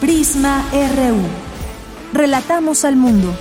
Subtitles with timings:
[0.00, 1.20] Prisma RU.
[2.14, 3.36] Relatamos al mundo.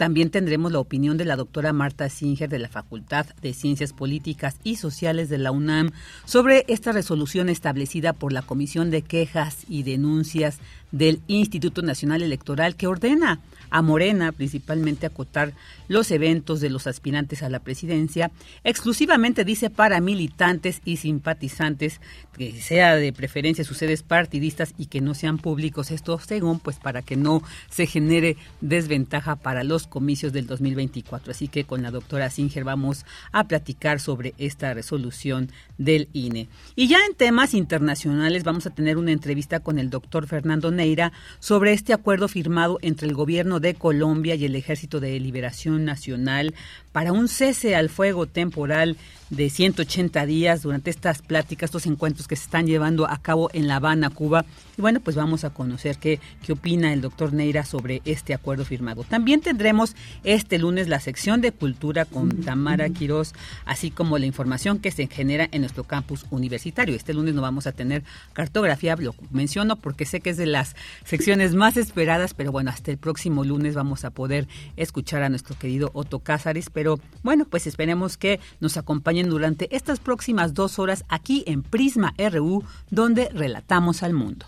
[0.00, 4.56] También tendremos la opinión de la doctora Marta Singer de la Facultad de Ciencias Políticas
[4.64, 5.90] y Sociales de la UNAM
[6.24, 10.58] sobre esta resolución establecida por la Comisión de Quejas y Denuncias
[10.90, 15.52] del Instituto Nacional Electoral que ordena a Morena principalmente acotar
[15.90, 18.30] los eventos de los aspirantes a la presidencia,
[18.62, 22.00] exclusivamente dice para militantes y simpatizantes,
[22.38, 26.78] que sea de preferencia sus sedes partidistas y que no sean públicos, esto según pues
[26.78, 31.32] para que no se genere desventaja para los comicios del 2024.
[31.32, 36.48] Así que con la doctora Singer vamos a platicar sobre esta resolución del INE.
[36.76, 41.12] Y ya en temas internacionales vamos a tener una entrevista con el doctor Fernando Neira
[41.40, 46.54] sobre este acuerdo firmado entre el gobierno de Colombia y el Ejército de Liberación Nacional
[46.92, 48.96] para un cese al fuego temporal
[49.30, 53.68] de 180 días durante estas pláticas, estos encuentros que se están llevando a cabo en
[53.68, 54.44] La Habana, Cuba.
[54.76, 58.64] Y bueno, pues vamos a conocer qué, qué opina el doctor Neira sobre este acuerdo
[58.64, 59.04] firmado.
[59.04, 64.78] También tendremos este lunes la sección de cultura con Tamara Quirós, así como la información
[64.78, 66.96] que se genera en nuestro campus universitario.
[66.96, 68.02] Este lunes no vamos a tener
[68.32, 70.74] cartografía, lo menciono porque sé que es de las
[71.04, 75.56] secciones más esperadas, pero bueno, hasta el próximo lunes vamos a poder escuchar a nuestro
[75.56, 76.70] querido Otto Cázares.
[76.70, 78.76] Pero bueno, pues esperemos que nos
[79.20, 84.46] acompañen durante estas próximas dos horas aquí en Prisma RU, donde relatamos al mundo.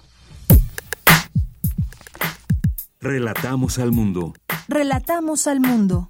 [3.00, 4.34] Relatamos al mundo.
[4.68, 6.08] Relatamos al mundo.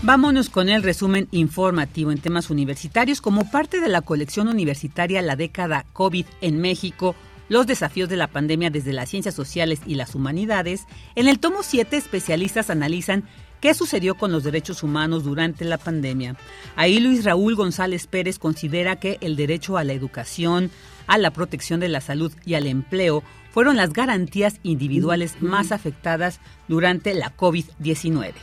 [0.00, 3.20] Vámonos con el resumen informativo en temas universitarios.
[3.20, 7.14] Como parte de la colección universitaria La década COVID en México,
[7.48, 11.62] los desafíos de la pandemia desde las ciencias sociales y las humanidades, en el tomo
[11.62, 13.24] 7 especialistas analizan
[13.60, 16.36] qué sucedió con los derechos humanos durante la pandemia.
[16.76, 20.70] Ahí Luis Raúl González Pérez considera que el derecho a la educación,
[21.06, 26.40] a la protección de la salud y al empleo fueron las garantías individuales más afectadas
[26.68, 28.34] durante la COVID-19.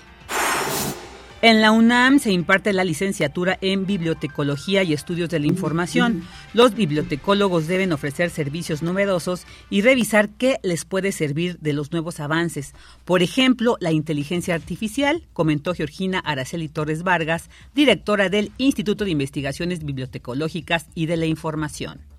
[1.41, 6.23] En la UNAM se imparte la licenciatura en Bibliotecología y Estudios de la Información.
[6.53, 12.19] Los bibliotecólogos deben ofrecer servicios novedosos y revisar qué les puede servir de los nuevos
[12.19, 12.73] avances.
[13.03, 19.83] Por ejemplo, la inteligencia artificial, comentó Georgina Araceli Torres Vargas, directora del Instituto de Investigaciones
[19.83, 22.14] Bibliotecológicas y de la Información.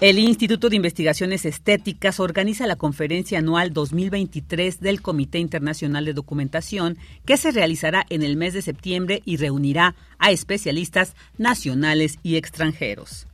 [0.00, 6.98] El Instituto de Investigaciones Estéticas organiza la conferencia anual 2023 del Comité Internacional de Documentación
[7.24, 13.28] que se realizará en el mes de septiembre y reunirá a especialistas nacionales y extranjeros.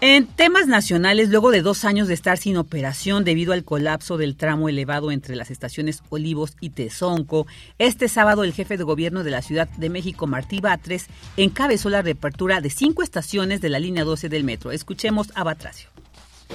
[0.00, 4.36] En temas nacionales, luego de dos años de estar sin operación debido al colapso del
[4.36, 7.48] tramo elevado entre las estaciones Olivos y Tezonco,
[7.80, 11.06] este sábado el jefe de gobierno de la Ciudad de México, Martí Batres,
[11.36, 14.70] encabezó la reapertura de cinco estaciones de la línea 12 del metro.
[14.70, 15.88] Escuchemos a Batracio.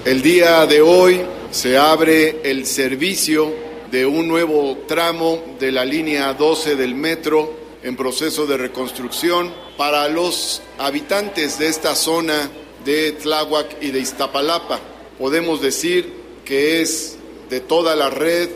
[0.05, 1.19] El día de hoy
[1.51, 3.53] se abre el servicio
[3.91, 7.53] de un nuevo tramo de la línea 12 del metro
[7.83, 12.49] en proceso de reconstrucción para los habitantes de esta zona
[12.85, 14.79] de Tláhuac y de Iztapalapa.
[15.17, 16.13] Podemos decir
[16.45, 17.17] que es
[17.49, 18.49] de toda la red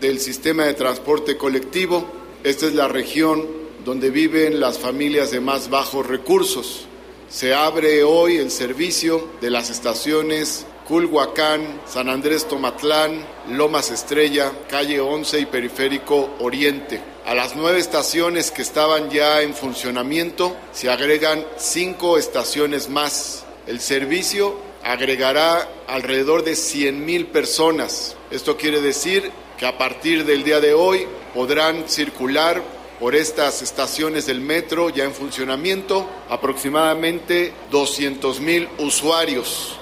[0.00, 2.06] del sistema de transporte colectivo.
[2.44, 3.46] Esta es la región
[3.84, 6.86] donde viven las familias de más bajos recursos.
[7.28, 15.00] Se abre hoy el servicio de las estaciones Culhuacán, San Andrés Tomatlán, Lomas Estrella, Calle
[15.00, 16.98] 11 y Periférico Oriente.
[17.26, 23.80] A las nueve estaciones que estaban ya en funcionamiento se agregan cinco estaciones más el
[23.80, 28.16] servicio agregará alrededor de 100.000 personas.
[28.30, 32.62] Esto quiere decir que a partir del día de hoy podrán circular
[32.98, 39.77] por estas estaciones del metro ya en funcionamiento aproximadamente 200.000 usuarios.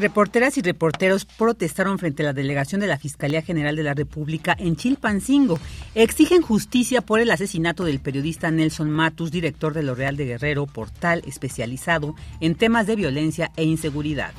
[0.00, 4.56] Reporteras y reporteros protestaron frente a la delegación de la Fiscalía General de la República
[4.58, 5.60] en Chilpancingo.
[5.94, 10.64] Exigen justicia por el asesinato del periodista Nelson Matus, director de Lo Real de Guerrero,
[10.64, 14.32] portal especializado en temas de violencia e inseguridad.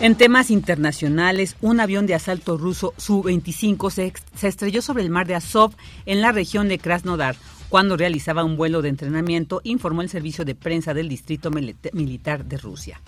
[0.00, 5.28] En temas internacionales, un avión de asalto ruso Su-25 se, se, estrelló sobre el mar
[5.28, 5.74] de Azov
[6.06, 7.36] en la región de Krasnodar
[7.68, 11.52] cuando realizaba un vuelo de entrenamiento, informó el servicio de prensa del Distrito
[11.92, 13.00] Militar de Rusia.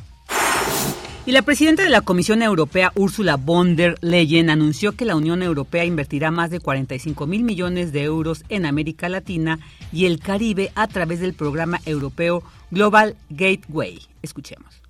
[1.24, 5.40] Y la presidenta de la Comisión Europea, Ursula von der Leyen, anunció que la Unión
[5.44, 9.60] Europea invertirá más de 45 mil millones de euros en América Latina
[9.92, 12.42] y el Caribe a través del programa europeo
[12.72, 14.00] Global Gateway.
[14.20, 14.82] Escuchemos.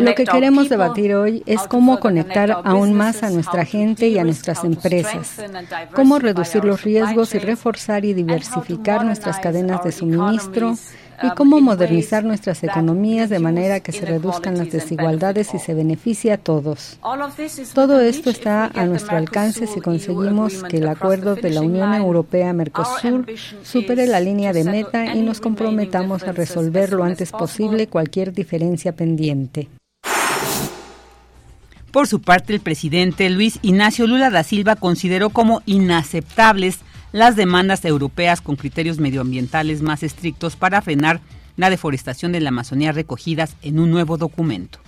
[0.00, 4.24] Lo que queremos debatir hoy es cómo conectar aún más a nuestra gente y a
[4.24, 5.40] nuestras empresas,
[5.94, 10.76] cómo reducir los riesgos y reforzar y diversificar nuestras cadenas de suministro,
[11.22, 16.32] y cómo modernizar nuestras economías de manera que se reduzcan las desigualdades y se beneficie
[16.32, 16.98] a todos.
[17.74, 23.26] Todo esto está a nuestro alcance si conseguimos que el acuerdo de la Unión Europea-Mercosur
[23.62, 28.92] supere la línea de meta y nos comprometamos a resolver lo antes posible cualquier diferencia
[28.92, 29.68] pendiente.
[31.94, 36.80] Por su parte, el presidente Luis Ignacio Lula da Silva consideró como inaceptables
[37.14, 41.20] las demandas europeas con criterios medioambientales más estrictos para frenar
[41.56, 44.80] la deforestación de la Amazonía recogidas en un nuevo documento.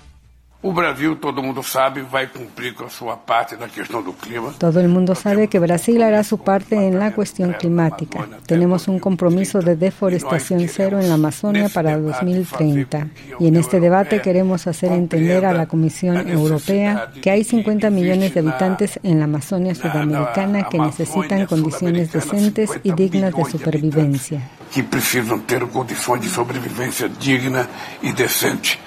[4.59, 8.27] Todo el mundo sabe que Brasil hará su parte en la cuestión climática.
[8.47, 13.09] Tenemos un compromiso de deforestación cero en la Amazonia para 2030.
[13.39, 18.35] Y en este debate queremos hacer entender a la Comisión Europea que hay 50 millones
[18.35, 24.41] de habitantes en la Amazonia sudamericana que necesitan condiciones decentes y dignas de supervivencia.
[24.73, 27.69] Que precisam ter condições de sobrevivência digna
[28.03, 28.79] e decente.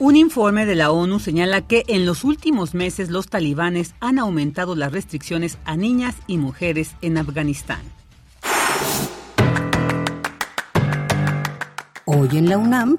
[0.00, 4.74] Un informe de la ONU señala que en los últimos meses los talibanes han aumentado
[4.74, 7.80] las restricciones a niñas y mujeres en Afganistán.
[12.06, 12.96] Hoy en la UNAM,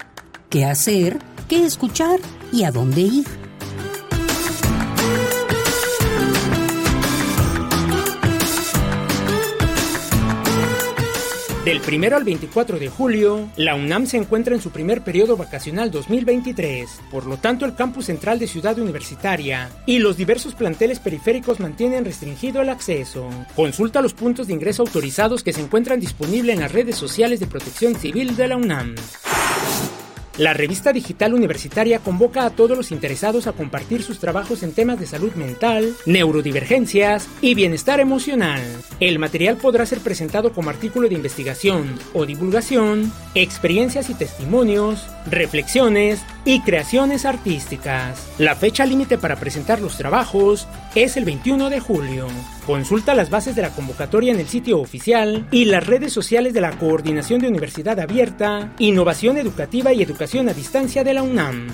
[0.48, 1.18] ¿qué hacer?
[1.48, 2.18] ¿Qué escuchar?
[2.50, 3.45] ¿Y a dónde ir?
[11.66, 15.90] Del 1 al 24 de julio, la UNAM se encuentra en su primer periodo vacacional
[15.90, 16.88] 2023.
[17.10, 22.04] Por lo tanto, el campus central de Ciudad Universitaria y los diversos planteles periféricos mantienen
[22.04, 23.28] restringido el acceso.
[23.56, 27.48] Consulta los puntos de ingreso autorizados que se encuentran disponibles en las redes sociales de
[27.48, 28.94] protección civil de la UNAM.
[30.38, 35.00] La revista digital universitaria convoca a todos los interesados a compartir sus trabajos en temas
[35.00, 38.60] de salud mental, neurodivergencias y bienestar emocional.
[39.00, 46.20] El material podrá ser presentado como artículo de investigación o divulgación, experiencias y testimonios, reflexiones
[46.44, 48.28] y creaciones artísticas.
[48.36, 52.28] La fecha límite para presentar los trabajos es el 21 de julio.
[52.66, 56.60] Consulta las bases de la convocatoria en el sitio oficial y las redes sociales de
[56.60, 61.68] la Coordinación de Universidad Abierta, Innovación Educativa y Educación a Distancia de la UNAM.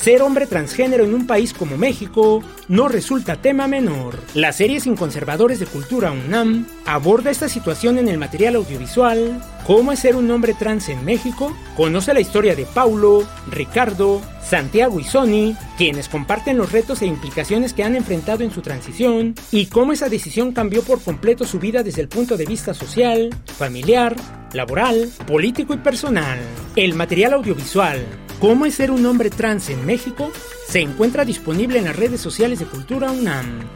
[0.00, 4.18] Ser hombre transgénero en un país como México no resulta tema menor.
[4.32, 9.92] La serie Sin Conservadores de Cultura UNAM aborda esta situación en el material audiovisual, cómo
[9.92, 15.04] es ser un hombre trans en México, conoce la historia de Paulo, Ricardo, Santiago y
[15.04, 19.92] Sony, quienes comparten los retos e implicaciones que han enfrentado en su transición y cómo
[19.92, 23.28] esa decisión cambió por completo su vida desde el punto de vista social,
[23.58, 24.16] familiar,
[24.54, 26.38] laboral, político y personal.
[26.74, 28.02] El material audiovisual,
[28.40, 30.32] ¿Cómo es ser un hombre trans en México?
[30.70, 33.68] se encuentra disponible en las redes sociales de Cultura UNAM.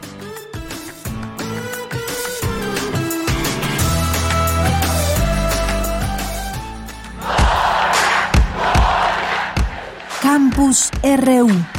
[10.21, 11.74] Campus RU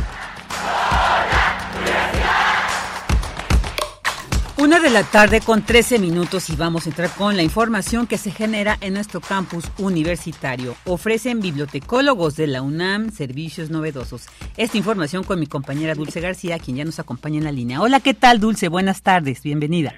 [4.67, 8.19] Una de la tarde con 13 minutos y vamos a entrar con la información que
[8.19, 10.75] se genera en nuestro campus universitario.
[10.85, 14.27] Ofrecen bibliotecólogos de la UNAM servicios novedosos.
[14.57, 17.81] Esta información con mi compañera Dulce García, quien ya nos acompaña en la línea.
[17.81, 18.69] Hola, ¿qué tal Dulce?
[18.69, 19.95] Buenas tardes, bienvenida.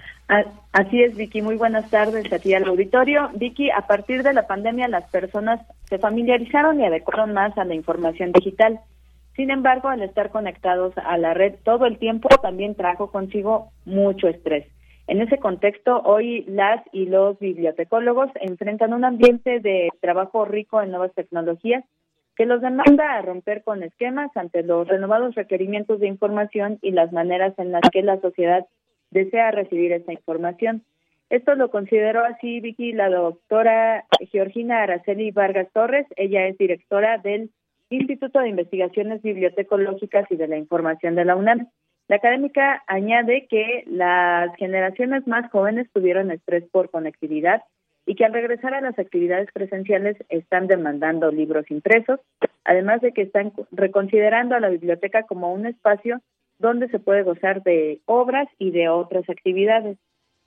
[0.72, 1.40] Así es, Vicky.
[1.40, 3.30] Muy buenas tardes a ti al auditorio.
[3.36, 7.74] Vicky, a partir de la pandemia las personas se familiarizaron y adecuaron más a la
[7.74, 8.80] información digital.
[9.38, 14.26] Sin embargo, al estar conectados a la red todo el tiempo, también trajo consigo mucho
[14.26, 14.66] estrés.
[15.06, 20.90] En ese contexto, hoy las y los bibliotecólogos enfrentan un ambiente de trabajo rico en
[20.90, 21.84] nuevas tecnologías
[22.34, 27.12] que los demanda a romper con esquemas ante los renovados requerimientos de información y las
[27.12, 28.66] maneras en las que la sociedad
[29.12, 30.82] desea recibir esta información.
[31.30, 36.08] Esto lo consideró así, Vicky, la doctora Georgina Araceli Vargas Torres.
[36.16, 37.50] Ella es directora del
[37.90, 41.68] Instituto de Investigaciones Bibliotecológicas y de la Información de la UNAM.
[42.08, 47.62] La académica añade que las generaciones más jóvenes tuvieron estrés por conectividad
[48.06, 52.20] y que al regresar a las actividades presenciales están demandando libros impresos,
[52.64, 56.20] además de que están reconsiderando a la biblioteca como un espacio
[56.58, 59.98] donde se puede gozar de obras y de otras actividades.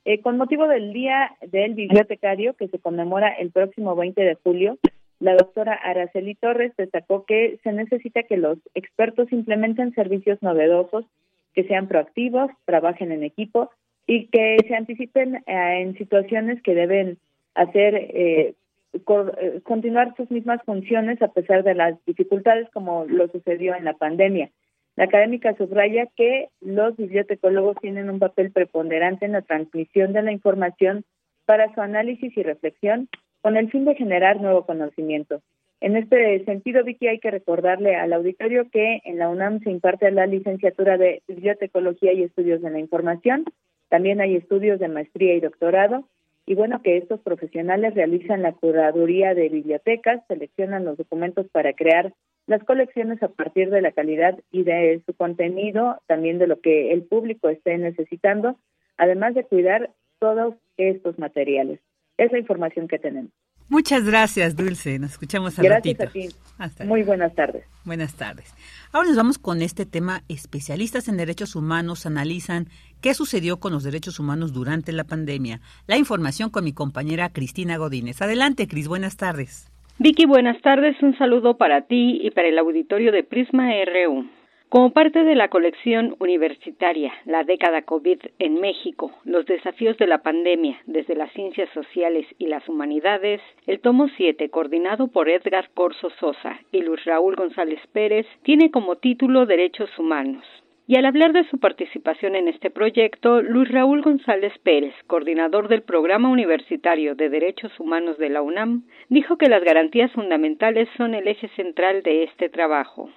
[0.05, 4.79] Eh, con motivo del Día del Bibliotecario, que se conmemora el próximo 20 de julio,
[5.21, 11.05] la doctora Araceli Torres destacó que se necesita que los expertos implementen servicios novedosos,
[11.53, 13.69] que sean proactivos, trabajen en equipo
[14.07, 17.19] y que se anticipen eh, en situaciones que deben
[17.53, 18.55] hacer eh,
[18.93, 23.93] eh, continuar sus mismas funciones a pesar de las dificultades como lo sucedió en la
[23.93, 24.49] pandemia.
[24.95, 30.31] La académica subraya que los bibliotecólogos tienen un papel preponderante en la transmisión de la
[30.31, 31.05] información
[31.45, 33.07] para su análisis y reflexión
[33.41, 35.41] con el fin de generar nuevo conocimiento.
[35.81, 40.11] En este sentido, Vicky, hay que recordarle al auditorio que en la UNAM se imparte
[40.11, 43.45] la licenciatura de Bibliotecología y Estudios de la Información.
[43.89, 46.07] También hay estudios de maestría y doctorado.
[46.45, 52.13] Y bueno, que estos profesionales realizan la curaduría de bibliotecas, seleccionan los documentos para crear
[52.45, 56.91] las colecciones a partir de la calidad y de su contenido, también de lo que
[56.91, 58.55] el público esté necesitando,
[58.97, 61.79] además de cuidar todos estos materiales.
[62.21, 63.31] Es la información que tenemos.
[63.67, 64.99] Muchas gracias, Dulce.
[64.99, 66.83] Nos escuchamos al Gracias a ti.
[66.85, 67.63] Muy buenas tardes.
[67.83, 68.53] Buenas tardes.
[68.93, 70.21] Ahora nos vamos con este tema.
[70.29, 72.67] Especialistas en derechos humanos analizan
[73.01, 75.61] qué sucedió con los derechos humanos durante la pandemia.
[75.87, 78.21] La información con mi compañera Cristina Godínez.
[78.21, 78.87] Adelante, Cris.
[78.87, 79.71] Buenas tardes.
[79.97, 80.95] Vicky, buenas tardes.
[81.01, 84.29] Un saludo para ti y para el auditorio de Prisma RU.
[84.71, 90.19] Como parte de la colección universitaria La década COVID en México, los desafíos de la
[90.19, 96.09] pandemia desde las ciencias sociales y las humanidades, el tomo 7, coordinado por Edgar Corso
[96.21, 100.45] Sosa y Luis Raúl González Pérez, tiene como título Derechos Humanos.
[100.87, 105.81] Y al hablar de su participación en este proyecto, Luis Raúl González Pérez, coordinador del
[105.81, 111.27] Programa Universitario de Derechos Humanos de la UNAM, dijo que las garantías fundamentales son el
[111.27, 113.09] eje central de este trabajo.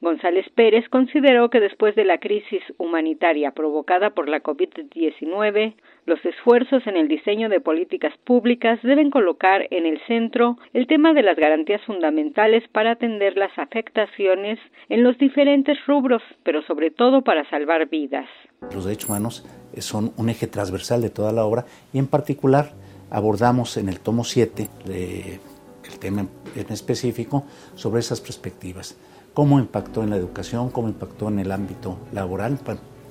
[0.00, 5.74] González Pérez consideró que después de la crisis humanitaria provocada por la COVID-19,
[6.06, 11.14] los esfuerzos en el diseño de políticas públicas deben colocar en el centro el tema
[11.14, 17.22] de las garantías fundamentales para atender las afectaciones en los diferentes rubros, pero sobre todo
[17.22, 18.28] para salvar vidas.
[18.72, 19.46] Los derechos humanos
[19.78, 22.70] son un eje transversal de toda la obra y en particular
[23.10, 28.96] abordamos en el tomo 7 el tema en específico sobre esas perspectivas
[29.38, 32.58] cómo impactó en la educación, cómo impactó en el ámbito laboral,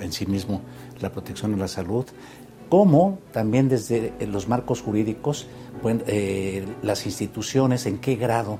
[0.01, 0.59] en sí mismo
[0.99, 2.05] la protección de la salud,
[2.67, 5.47] cómo también desde los marcos jurídicos,
[5.85, 8.59] eh, las instituciones, en qué grado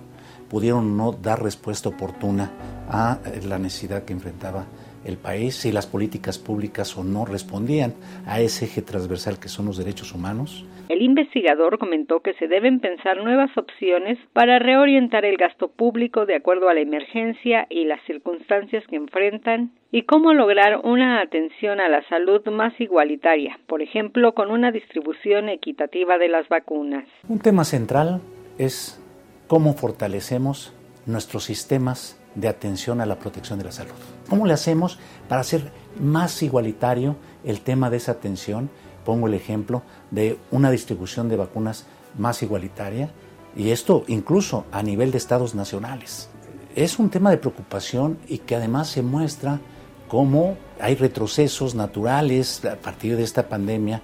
[0.49, 2.53] pudieron no dar respuesta oportuna
[2.89, 4.63] a eh, la necesidad que enfrentaba
[5.03, 7.95] el país, si las políticas públicas o no respondían
[8.25, 10.63] a ese eje transversal que son los derechos humanos.
[10.89, 16.35] El investigador comentó que se deben pensar nuevas opciones para reorientar el gasto público de
[16.35, 21.89] acuerdo a la emergencia y las circunstancias que enfrentan y cómo lograr una atención a
[21.89, 27.05] la salud más igualitaria, por ejemplo, con una distribución equitativa de las vacunas.
[27.27, 28.21] Un tema central
[28.57, 29.01] es
[29.47, 30.73] cómo fortalecemos
[31.05, 33.95] nuestros sistemas de atención a la protección de la salud.
[34.29, 35.61] ¿Cómo le hacemos para hacer
[35.99, 38.69] más igualitario el tema de esa atención?
[39.07, 41.85] Pongo el ejemplo de una distribución de vacunas
[42.17, 43.09] más igualitaria
[43.55, 46.27] y esto incluso a nivel de estados nacionales.
[46.75, 49.61] Es un tema de preocupación y que además se muestra
[50.09, 54.01] cómo hay retrocesos naturales a partir de esta pandemia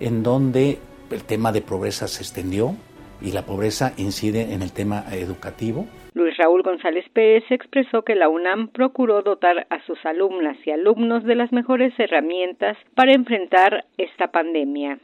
[0.00, 0.78] en donde
[1.10, 2.74] el tema de pobreza se extendió
[3.20, 5.86] y la pobreza incide en el tema educativo.
[6.14, 11.24] Luis Raúl González Pérez expresó que la UNAM procuró dotar a sus alumnas y alumnos
[11.24, 14.98] de las mejores herramientas para enfrentar esta pandemia.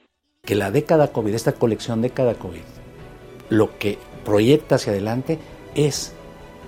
[0.45, 2.62] Que la década COVID, esta colección década COVID,
[3.50, 5.38] lo que proyecta hacia adelante
[5.75, 6.16] es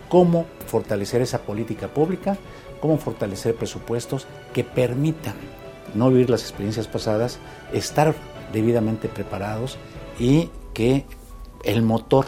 [0.09, 2.37] cómo fortalecer esa política pública
[2.85, 5.33] cómo fortalecer presupuestos que permitan
[5.95, 7.39] no vivir las experiencias pasadas,
[7.73, 8.15] estar
[8.53, 9.79] debidamente preparados
[10.19, 11.07] y que
[11.65, 12.27] el motor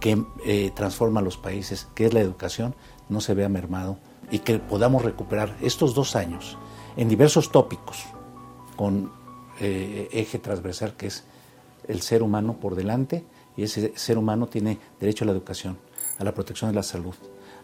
[0.00, 2.74] que eh, transforma los países, que es la educación,
[3.08, 3.98] no se vea mermado
[4.30, 6.56] y que podamos recuperar estos dos años
[6.96, 8.04] en diversos tópicos
[8.76, 9.12] con
[9.60, 11.24] eh, eje transversal que es
[11.86, 13.24] el ser humano por delante
[13.56, 15.76] y ese ser humano tiene derecho a la educación,
[16.18, 17.14] a la protección de la salud,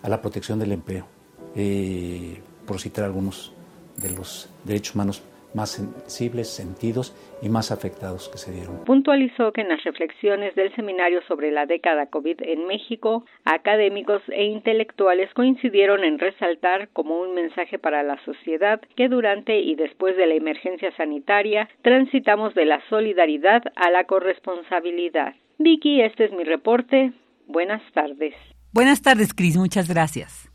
[0.02, 1.06] a la protección del empleo,
[1.54, 3.52] eh, por citar algunos
[3.96, 5.22] de los derechos humanos
[5.56, 8.84] más sensibles, sentidos y más afectados que se dieron.
[8.84, 14.44] Puntualizó que en las reflexiones del seminario sobre la década COVID en México, académicos e
[14.44, 20.26] intelectuales coincidieron en resaltar como un mensaje para la sociedad que durante y después de
[20.26, 25.34] la emergencia sanitaria transitamos de la solidaridad a la corresponsabilidad.
[25.58, 27.12] Vicky, este es mi reporte.
[27.46, 28.34] Buenas tardes.
[28.72, 29.56] Buenas tardes, Cris.
[29.56, 30.50] Muchas gracias.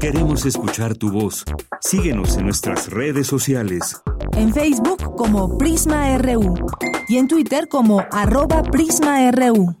[0.00, 1.44] Queremos escuchar tu voz.
[1.80, 4.00] Síguenos en nuestras redes sociales.
[4.36, 6.54] En Facebook como Prisma RU
[7.08, 9.76] y en Twitter como arroba PrismaRU.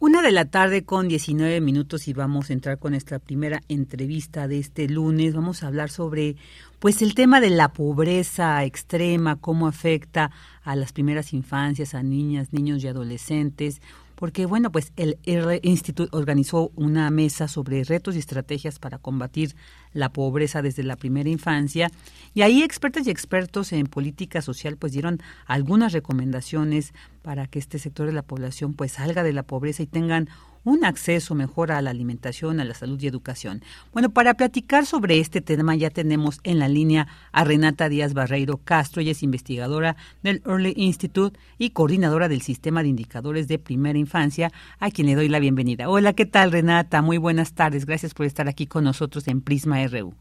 [0.00, 4.48] Una de la tarde con 19 minutos y vamos a entrar con nuestra primera entrevista
[4.48, 5.34] de este lunes.
[5.34, 6.34] Vamos a hablar sobre
[6.80, 10.32] pues el tema de la pobreza extrema, cómo afecta
[10.64, 13.80] a las primeras infancias, a niñas, niños y adolescentes
[14.18, 19.54] porque bueno, pues el R Institute organizó una mesa sobre retos y estrategias para combatir
[19.92, 21.88] la pobreza desde la primera infancia.
[22.34, 27.78] Y ahí expertas y expertos en política social pues dieron algunas recomendaciones para que este
[27.78, 30.28] sector de la población pues salga de la pobreza y tengan
[30.64, 33.62] un acceso mejor a la alimentación, a la salud y educación.
[33.92, 38.58] Bueno, para platicar sobre este tema ya tenemos en la línea a Renata Díaz Barreiro
[38.58, 43.98] Castro, ella es investigadora del Early Institute y coordinadora del Sistema de Indicadores de Primera
[43.98, 45.88] Infancia, a quien le doy la bienvenida.
[45.88, 47.02] Hola, ¿qué tal Renata?
[47.02, 50.14] Muy buenas tardes, gracias por estar aquí con nosotros en Prisma RU.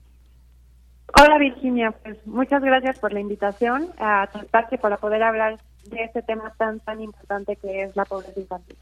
[1.19, 5.58] Hola Virginia, pues muchas gracias por la invitación a tu espacio para poder hablar
[5.89, 8.78] de este tema tan tan importante que es la pobreza infantil.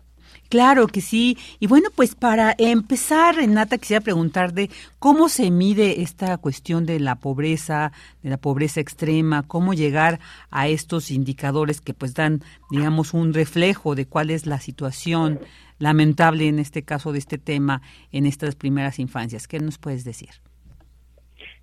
[0.49, 1.37] Claro que sí.
[1.59, 4.69] Y bueno, pues para empezar, Renata, quisiera preguntar de
[4.99, 7.91] cómo se mide esta cuestión de la pobreza,
[8.23, 10.19] de la pobreza extrema, cómo llegar
[10.51, 15.39] a estos indicadores que pues dan, digamos, un reflejo de cuál es la situación
[15.79, 19.47] lamentable en este caso de este tema en estas primeras infancias.
[19.47, 20.29] ¿Qué nos puedes decir?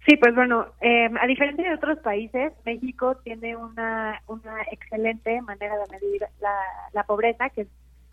[0.07, 5.77] Sí, pues bueno, eh, a diferencia de otros países, México tiene una, una excelente manera
[5.77, 6.55] de medir la,
[6.93, 7.69] la pobreza, que es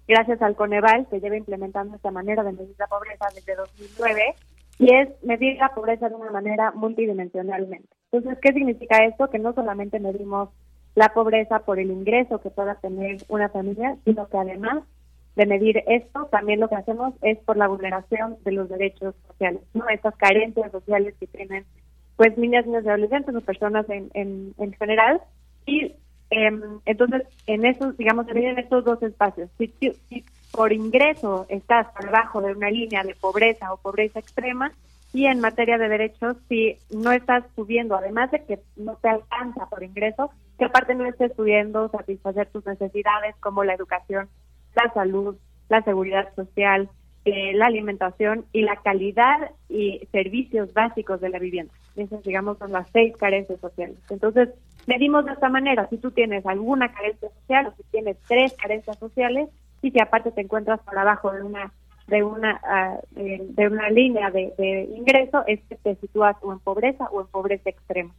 [0.10, 4.36] gracias al Coneval, se lleva implementando esta manera de medir la pobreza desde 2009,
[4.80, 7.88] y es medir la pobreza de una manera multidimensionalmente.
[8.12, 9.30] Entonces, ¿qué significa esto?
[9.30, 10.50] Que no solamente medimos
[10.96, 14.84] la pobreza por el ingreso que pueda tener una familia, sino que además
[15.36, 19.62] de medir esto, también lo que hacemos es por la vulneración de los derechos sociales,
[19.74, 19.88] ¿no?
[19.90, 21.66] Estas carencias sociales que tienen
[22.16, 25.22] pues niñas, niños y adolescentes o personas en, en, en general
[25.66, 25.94] y
[26.32, 29.50] Em, entonces, en esos, digamos, se en estos dos espacios.
[29.58, 29.74] Si,
[30.52, 34.72] por ingreso estás por debajo de una línea de pobreza o pobreza extrema,
[35.12, 39.66] y en materia de derechos, si no estás subiendo, además de que no te alcanza
[39.66, 44.30] por ingreso, que aparte no estés pudiendo satisfacer tus necesidades como la educación,
[44.76, 45.36] la salud,
[45.68, 46.90] la seguridad social,
[47.26, 51.74] eh, la alimentación y la calidad y servicios básicos de la vivienda.
[51.96, 53.98] Esas, digamos, son las seis carencias sociales.
[54.10, 54.50] Entonces,
[54.90, 58.98] medimos de esta manera, si tú tienes alguna carencia social o si tienes tres carencias
[58.98, 59.48] sociales
[59.84, 61.72] y si aparte te encuentras por abajo de una
[62.08, 67.06] de una ah, de, una línea de, ingreso es que te sitúas o en pobreza
[67.12, 68.12] o en pobreza extrema.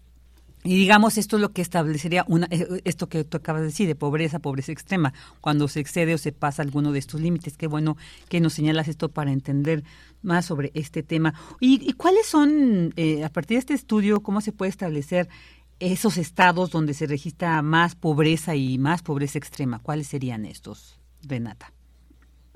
[0.63, 3.89] Y digamos, esto es lo que establecería una, eh, esto que tú acabas de decir,
[3.89, 7.57] de pobreza, pobreza extrema, cuando se excede o se pasa alguno de estos límites.
[7.57, 7.97] Qué bueno
[8.29, 9.83] que nos señalas esto para entender
[10.23, 11.33] más sobre este tema.
[11.61, 15.29] ¿Y, cuáles son, eh, a partir de este estudio, cómo se puede establecer
[15.81, 19.81] esos estados donde se registra más pobreza y más pobreza extrema?
[19.83, 21.73] ¿Cuáles serían estos, Renata?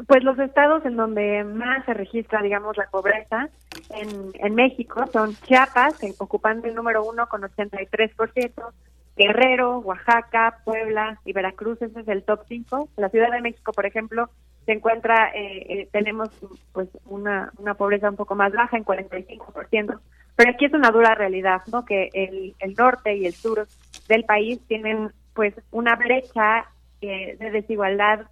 [0.07, 3.49] Pues los estados en donde más se registra, digamos, la pobreza
[3.91, 8.73] en, en México son Chiapas, ocupando el número uno con 83%,
[9.17, 12.89] Guerrero, Oaxaca, Puebla y Veracruz, ese es el top 5.
[12.97, 14.29] La Ciudad de México, por ejemplo,
[14.67, 16.31] se encuentra, eh, eh, tenemos
[16.73, 20.01] pues una, una pobreza un poco más baja, en 45%,
[20.37, 21.85] pero aquí es una dura realidad, ¿no?
[21.85, 23.67] Que el, el norte y el sur
[24.09, 26.67] del país tienen pues una brecha
[27.01, 28.27] eh, de desigualdad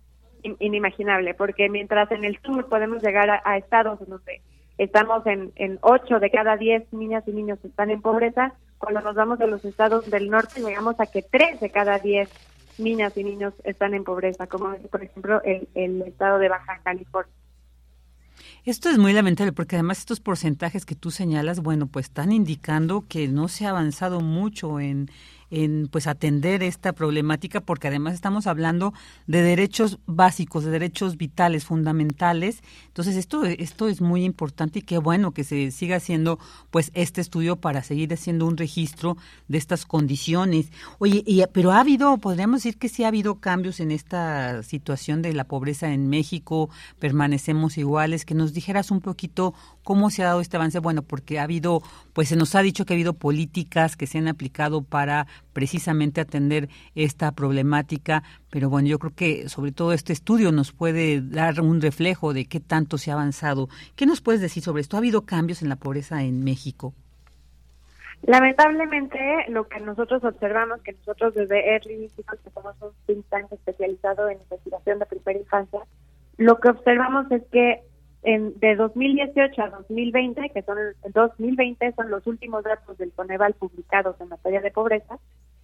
[0.58, 4.40] inimaginable, porque mientras en el sur podemos llegar a, estados donde
[4.78, 9.14] estamos en, en 8 de cada 10 niñas y niños están en pobreza, cuando nos
[9.14, 12.28] vamos a los estados del norte llegamos a que 3 de cada 10
[12.78, 17.32] niñas y niños están en pobreza, como por ejemplo el, el estado de Baja California.
[18.64, 23.04] Esto es muy lamentable porque además estos porcentajes que tú señalas, bueno, pues están indicando
[23.08, 25.10] que no se ha avanzado mucho en,
[25.52, 28.92] en pues atender esta problemática porque además estamos hablando
[29.26, 32.62] de derechos básicos, de derechos vitales, fundamentales.
[32.88, 36.38] Entonces esto esto es muy importante y qué bueno que se siga haciendo
[36.70, 39.16] pues este estudio para seguir haciendo un registro
[39.48, 40.72] de estas condiciones.
[40.98, 45.34] Oye, pero ha habido, podríamos decir que sí ha habido cambios en esta situación de
[45.34, 50.40] la pobreza en México, permanecemos iguales, que nos dijeras un poquito cómo se ha dado
[50.40, 50.78] este avance.
[50.78, 54.18] Bueno, porque ha habido, pues se nos ha dicho que ha habido políticas que se
[54.18, 60.12] han aplicado para precisamente atender esta problemática, pero bueno, yo creo que sobre todo este
[60.12, 63.68] estudio nos puede dar un reflejo de qué tanto se ha avanzado.
[63.96, 64.96] ¿Qué nos puedes decir sobre esto?
[64.96, 66.94] ¿Ha habido cambios en la pobreza en México?
[68.24, 69.18] Lamentablemente,
[69.48, 74.38] lo que nosotros observamos, que nosotros desde Early que somos un think tank especializado en
[74.38, 75.80] investigación de primera infancia,
[76.36, 77.82] lo que observamos es que
[78.22, 80.78] en, de 2018 a 2020, que son
[81.12, 85.18] 2020 son los últimos datos del Coneval publicados en materia de pobreza,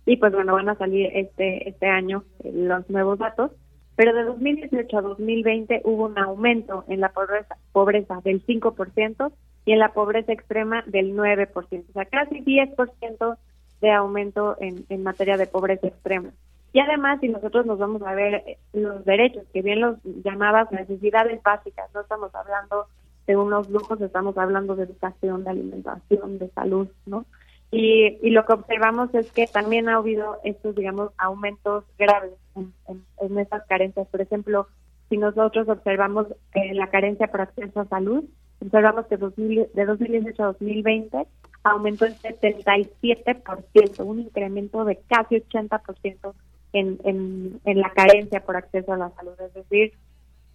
[0.07, 3.53] y pues bueno, van a salir este, este año eh, los nuevos datos,
[3.94, 9.33] pero de 2018 a 2020 hubo un aumento en la pobreza, pobreza del 5%
[9.64, 13.37] y en la pobreza extrema del 9%, o sea, casi 10%
[13.81, 16.31] de aumento en, en materia de pobreza extrema.
[16.72, 20.70] Y además, si nosotros nos vamos a ver eh, los derechos, que bien los llamabas
[20.70, 22.87] necesidades básicas, no estamos hablando
[23.26, 27.26] de unos lujos, estamos hablando de educación, de alimentación, de salud, ¿no?
[27.70, 32.72] Y, y lo que observamos es que también ha habido estos, digamos, aumentos graves en,
[32.88, 34.09] en, estas carencias.
[34.09, 34.66] Por ejemplo,
[35.11, 38.24] si nosotros observamos eh, la carencia por acceso a salud,
[38.62, 41.26] observamos que 2000, de 2018 a 2020
[41.64, 46.33] aumentó el 77%, un incremento de casi 80%
[46.72, 49.35] en, en, la carencia por acceso a la salud.
[49.40, 49.92] Es decir,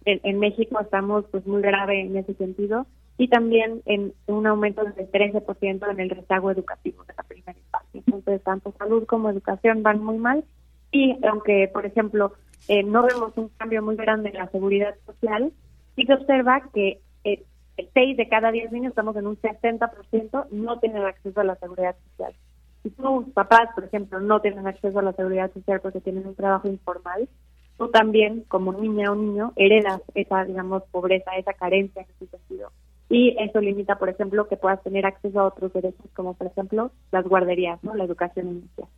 [0.04, 4.84] en, en, México estamos pues muy grave en ese sentido y también en un aumento
[4.84, 8.02] del 13% en el rezago educativo de la primera infancia.
[8.06, 10.44] Entonces, tanto salud como educación van muy mal
[10.90, 12.34] y aunque, por ejemplo,
[12.68, 15.52] eh, no vemos un cambio muy grande en la seguridad social,
[15.96, 17.42] sí se observa que eh,
[17.92, 21.96] 6 de cada 10 niños, estamos en un 60%, no tienen acceso a la seguridad
[22.10, 22.34] social.
[22.84, 26.34] Si tus papás, por ejemplo, no tienen acceso a la seguridad social porque tienen un
[26.36, 27.28] trabajo informal,
[27.78, 32.70] tú también, como niña o niño, heredas esa, digamos, pobreza, esa carencia en ese sentido.
[33.08, 36.92] Y eso limita, por ejemplo, que puedas tener acceso a otros derechos, como por ejemplo
[37.10, 37.94] las guarderías, ¿no?
[37.94, 38.88] La educación inicial.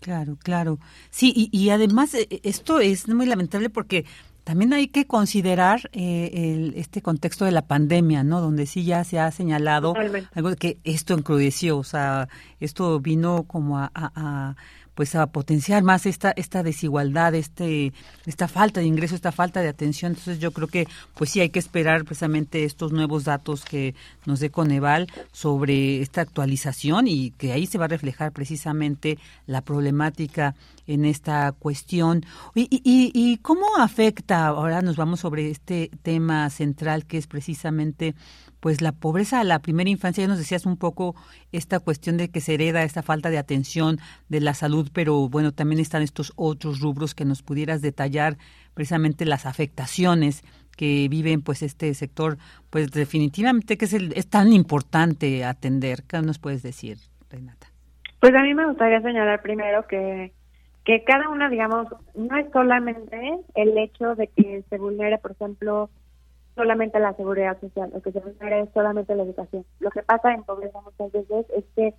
[0.00, 0.78] Claro, claro.
[1.08, 4.04] Sí, y, y además eh, esto es muy lamentable porque
[4.44, 8.40] también hay que considerar eh, el, este contexto de la pandemia, ¿no?
[8.40, 9.94] Donde sí ya se ha señalado
[10.34, 12.28] algo que esto encrudeció, o sea,
[12.60, 14.54] esto vino como a
[14.94, 17.92] pues a potenciar más esta esta desigualdad, este
[18.26, 20.12] esta falta de ingreso, esta falta de atención.
[20.12, 24.40] Entonces yo creo que pues sí hay que esperar precisamente estos nuevos datos que nos
[24.40, 30.54] dé Coneval sobre esta actualización y que ahí se va a reflejar precisamente la problemática
[30.86, 32.22] en esta cuestión.
[32.54, 38.14] Y, cómo afecta, ahora nos vamos sobre este tema central que es precisamente
[38.60, 41.14] pues la pobreza a la primera infancia, ya nos decías un poco
[41.52, 43.98] esta cuestión de que se hereda esta falta de atención
[44.30, 48.38] de la salud, pero bueno, también están estos otros rubros que nos pudieras detallar
[48.72, 50.44] precisamente las afectaciones
[50.78, 52.38] que viven pues este sector,
[52.70, 56.04] pues definitivamente que es, el, es tan importante atender.
[56.08, 56.96] ¿Qué nos puedes decir,
[57.30, 57.68] Renata?
[58.20, 60.32] Pues a mí me gustaría señalar primero que
[60.84, 65.88] que cada una, digamos, no es solamente el hecho de que se vulnere, por ejemplo,
[66.54, 69.64] solamente la seguridad social, lo que se es solamente la educación.
[69.80, 71.94] Lo que pasa en pobreza muchas veces es que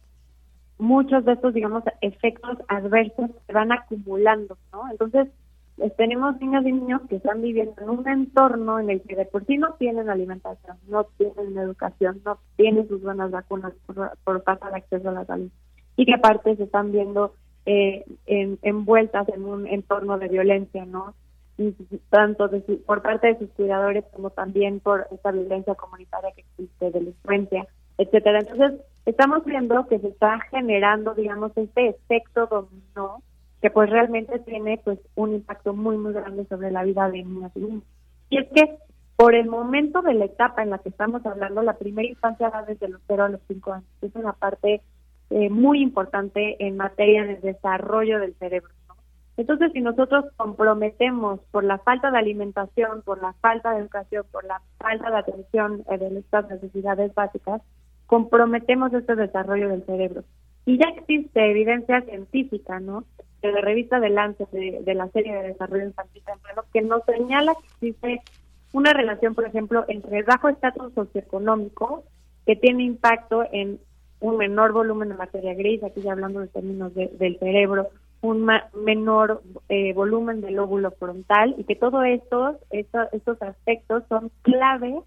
[0.77, 4.89] muchos de estos, digamos, efectos adversos se van acumulando, ¿no?
[4.91, 5.29] Entonces,
[5.77, 9.25] pues, tenemos niñas y niños que están viviendo en un entorno en el que de
[9.25, 14.43] por sí no tienen alimentación, no tienen educación, no tienen sus buenas vacunas por, por
[14.43, 15.49] falta de acceso a la salud
[15.97, 17.33] y que aparte se están viendo
[17.65, 21.13] eh, en, envueltas en un entorno de violencia, ¿no?
[22.09, 22.49] tanto
[22.85, 27.65] por parte de sus cuidadores como también por esta violencia comunitaria que existe, delincuencia,
[27.97, 28.39] etcétera.
[28.39, 33.21] Entonces, estamos viendo que se está generando, digamos, este efecto dominó
[33.61, 37.51] que pues realmente tiene pues un impacto muy muy grande sobre la vida de niñas
[37.55, 37.83] y niños.
[38.29, 38.77] Y es que
[39.15, 42.63] por el momento de la etapa en la que estamos hablando, la primera infancia va
[42.63, 43.87] desde los 0 a los 5 años.
[44.01, 44.81] Es una parte
[45.29, 48.71] eh, muy importante en materia de desarrollo del cerebro.
[49.37, 54.45] Entonces, si nosotros comprometemos por la falta de alimentación, por la falta de educación, por
[54.45, 57.61] la falta de atención eh, de estas necesidades básicas,
[58.05, 60.23] comprometemos este desarrollo del cerebro.
[60.65, 63.03] Y ya existe evidencia científica, ¿no?
[63.41, 67.53] De la revista de Lancet, de, la serie de desarrollo infantil temprano, que nos señala
[67.55, 68.21] que existe
[68.73, 72.03] una relación, por ejemplo, entre el bajo estatus socioeconómico,
[72.45, 73.79] que tiene impacto en
[74.19, 77.89] un menor volumen de materia gris, aquí ya hablando de términos del cerebro,
[78.21, 84.31] un menor eh, volumen del lóbulo frontal y que todos estos, estos, estos aspectos son
[84.41, 84.99] clave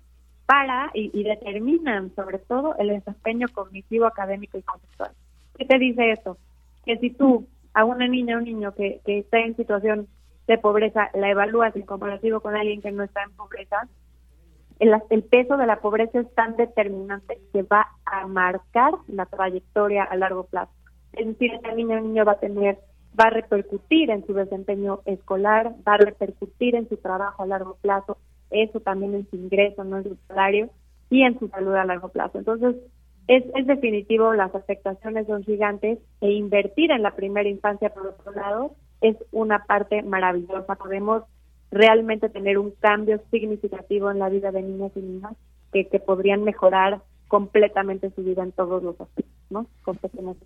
[0.47, 5.11] para y, determinan sobre todo el desempeño cognitivo, académico y conceptual.
[5.57, 6.39] ¿Qué te dice eso?
[6.85, 10.07] Que si tú a una niña o un niño que, que está en situación
[10.47, 13.89] de pobreza la evalúas en comparativo con alguien que no está en pobreza,
[14.79, 20.17] el, peso de la pobreza es tan determinante que va a marcar la trayectoria a
[20.17, 20.73] largo plazo.
[21.13, 22.79] Es decir, esta niña o niño va a tener,
[23.19, 27.77] va a repercutir en su desempeño escolar, va a repercutir en su trabajo a largo
[27.81, 28.19] plazo,
[28.51, 30.71] eso también en su ingreso, no en su salario
[31.11, 32.39] y en su salud a largo plazo.
[32.39, 32.77] Entonces,
[33.27, 38.33] es, es definitivo, las afectaciones son gigantes e invertir en la primera infancia, por otro
[38.33, 40.75] lado, es una parte maravillosa.
[40.77, 41.25] Podemos
[41.71, 45.35] realmente tener un cambio significativo en la vida de niños y niñas
[45.73, 49.67] que, que podrían mejorar completamente su vida en todos los aspectos, ¿no?
[49.83, 50.37] Con pequeños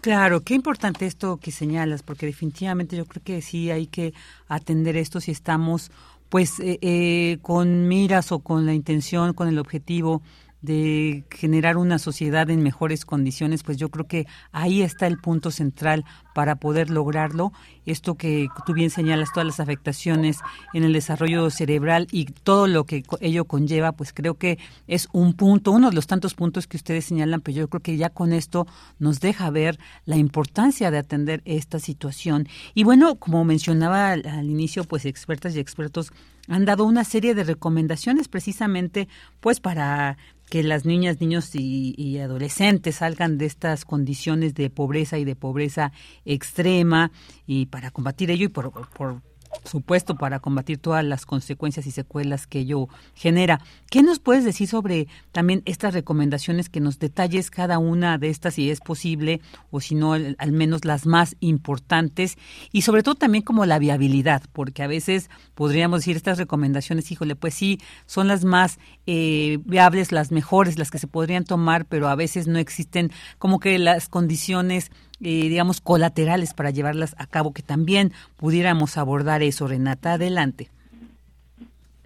[0.00, 4.12] Claro, qué importante esto que señalas, porque definitivamente yo creo que sí hay que
[4.48, 5.90] atender esto si estamos
[6.28, 10.20] pues eh, eh, con miras o con la intención, con el objetivo
[10.64, 15.50] de generar una sociedad en mejores condiciones, pues yo creo que ahí está el punto
[15.50, 17.52] central para poder lograrlo.
[17.84, 20.38] Esto que tú bien señalas, todas las afectaciones
[20.72, 25.34] en el desarrollo cerebral y todo lo que ello conlleva, pues creo que es un
[25.34, 28.32] punto, uno de los tantos puntos que ustedes señalan, pero yo creo que ya con
[28.32, 28.66] esto
[28.98, 32.48] nos deja ver la importancia de atender esta situación.
[32.72, 36.10] Y bueno, como mencionaba al inicio, pues expertas y expertos
[36.48, 39.08] han dado una serie de recomendaciones precisamente
[39.40, 45.24] pues para que las niñas, niños y, adolescentes salgan de estas condiciones de pobreza y
[45.24, 45.92] de pobreza
[46.24, 47.10] extrema
[47.46, 49.22] y para combatir ello y por, por
[49.64, 53.60] supuesto, para combatir todas las consecuencias y secuelas que ello genera.
[53.90, 58.54] ¿Qué nos puedes decir sobre también estas recomendaciones, que nos detalles cada una de estas
[58.54, 59.40] si es posible,
[59.70, 62.36] o si no, al menos las más importantes,
[62.72, 67.36] y sobre todo también como la viabilidad, porque a veces podríamos decir estas recomendaciones, híjole,
[67.36, 72.08] pues sí, son las más eh, viables, las mejores, las que se podrían tomar, pero
[72.08, 74.90] a veces no existen como que las condiciones
[75.24, 79.66] eh, digamos, colaterales para llevarlas a cabo, que también pudiéramos abordar eso.
[79.66, 80.68] Renata, adelante.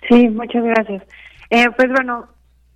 [0.09, 1.03] Sí, muchas gracias.
[1.51, 2.29] Eh, pues bueno,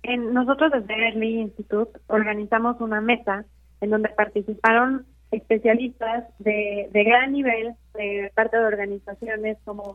[0.03, 3.45] en, nosotros desde Early Institute organizamos una mesa
[3.81, 9.93] en donde participaron especialistas de, de gran nivel de parte de organizaciones como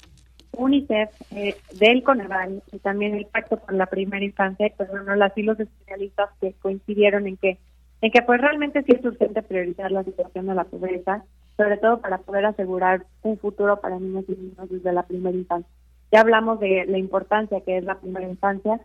[0.53, 5.37] UNICEF, eh, del Coneval y también el Pacto por la Primera Infancia, pues bueno, las
[5.37, 7.59] y los especialistas que coincidieron en que
[8.01, 11.25] en que pues realmente sí es urgente priorizar la situación de la pobreza,
[11.57, 15.71] sobre todo para poder asegurar un futuro para niños y niños desde la primera infancia.
[16.13, 18.81] Ya hablamos de la importancia que es la primera infancia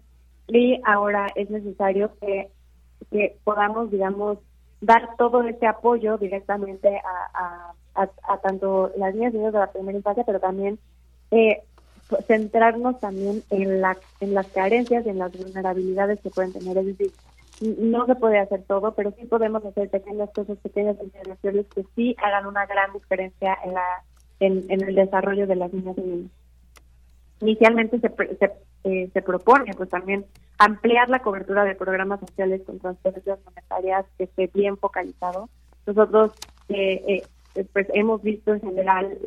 [0.48, 2.50] y ahora es necesario que,
[3.12, 4.40] que podamos, digamos,
[4.82, 7.02] dar todo este apoyo directamente
[7.34, 10.80] a, a, tanto las niñas y niños de la primera infancia, pero también
[11.32, 11.62] eh,
[12.28, 16.78] centrarnos también en, la, en las carencias, en las vulnerabilidades que pueden tener.
[16.78, 17.12] Es decir,
[17.64, 22.16] no se puede hacer todo, pero sí podemos hacer pequeñas cosas, pequeñas intervenciones que sí
[22.22, 24.04] hagan una gran diferencia en la
[24.40, 26.32] en, el desarrollo de las niñas y niños.
[27.42, 28.12] Inicialmente se,
[28.84, 30.26] eh, se propone pues también
[30.58, 35.50] ampliar la cobertura de programas sociales con transferencias monetarias que esté bien focalizado.
[35.86, 36.32] Nosotros
[36.70, 37.24] eh,
[37.56, 39.18] eh, pues hemos visto en general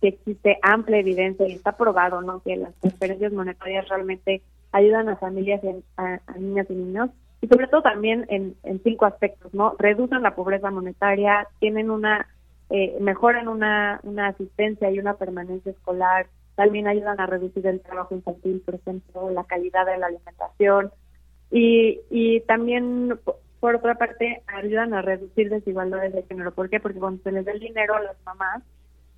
[0.00, 5.16] que existe amplia evidencia y está probado no que las transferencias monetarias realmente ayudan a
[5.16, 5.60] familias,
[5.96, 9.74] a, niñas y niños, y sobre todo también en, cinco aspectos, ¿no?
[9.78, 12.26] Reducen la pobreza monetaria, tienen una,
[12.68, 18.14] eh, mejoran una, una asistencia y una permanencia escolar, también ayudan a reducir el trabajo
[18.14, 20.90] infantil, por ejemplo, la calidad de la alimentación,
[21.50, 23.18] y, y también,
[23.58, 26.52] por otra parte, ayudan a reducir desigualdades de género.
[26.52, 26.78] ¿Por qué?
[26.78, 28.62] Porque cuando se les da el dinero a las mamás,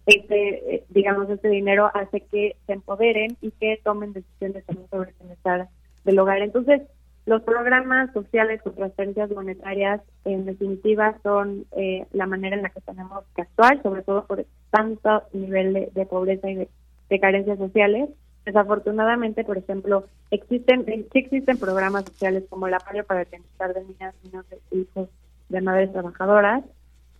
[0.06, 5.16] este, eh, digamos, este dinero hace que se empoderen y que tomen decisiones sobre el
[5.18, 5.68] bienestar
[6.04, 6.42] del hogar.
[6.42, 6.82] Entonces,
[7.24, 12.80] los programas sociales con transferencias monetarias, en definitiva, son eh, la manera en la que
[12.80, 16.56] tenemos que actuar, sobre todo por tanto nivel de, pobreza y
[17.08, 18.08] de, carencias sociales.
[18.44, 23.84] Desafortunadamente, por ejemplo, existen sí existen programas sociales como el apoyo para el bienestar de
[23.84, 25.08] niñas, niños e hijos
[25.48, 26.64] de madres trabajadoras,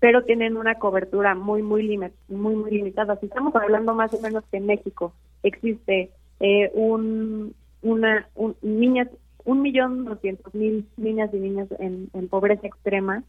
[0.00, 1.96] pero tienen una cobertura muy, muy,
[2.28, 3.16] muy, muy limitada.
[3.20, 5.12] Si estamos hablando más o menos que en México
[5.44, 6.10] existe
[6.40, 9.06] eh, un, una, un, niñas,
[9.44, 13.22] un millón doscientos mil niñas y niños en, pobreza extrema,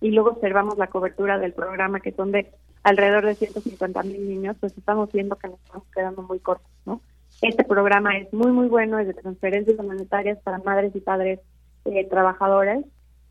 [0.00, 4.56] y luego observamos la cobertura del programa que son de alrededor de 150 mil niños,
[4.60, 7.00] pues estamos viendo que nos estamos quedando muy cortos, ¿no?
[7.42, 11.40] Este programa es muy, muy bueno, es de transferencias monetarias para madres y padres
[11.84, 12.84] eh, trabajadores,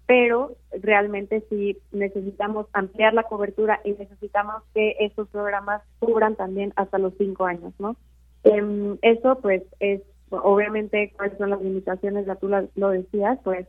[0.06, 6.98] pero realmente sí necesitamos ampliar la cobertura y necesitamos que estos programas cubran también hasta
[6.98, 7.96] los cinco años, ¿no?
[8.44, 13.68] Em, eso pues es obviamente cuáles son las limitaciones, ya tú lo, decías, pues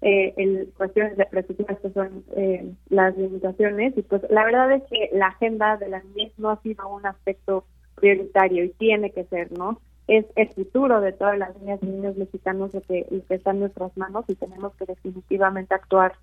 [0.00, 5.10] eh, el, cuestiones de presupuesto son eh, las limitaciones y pues la verdad es que
[5.12, 9.52] la agenda de la niñez no ha sido un aspecto prioritario y tiene que ser,
[9.52, 9.78] ¿no?
[10.08, 13.96] es el futuro de todas las niñas y niños mexicanos lo que, está en nuestras
[13.96, 16.14] manos y tenemos que definitivamente actuar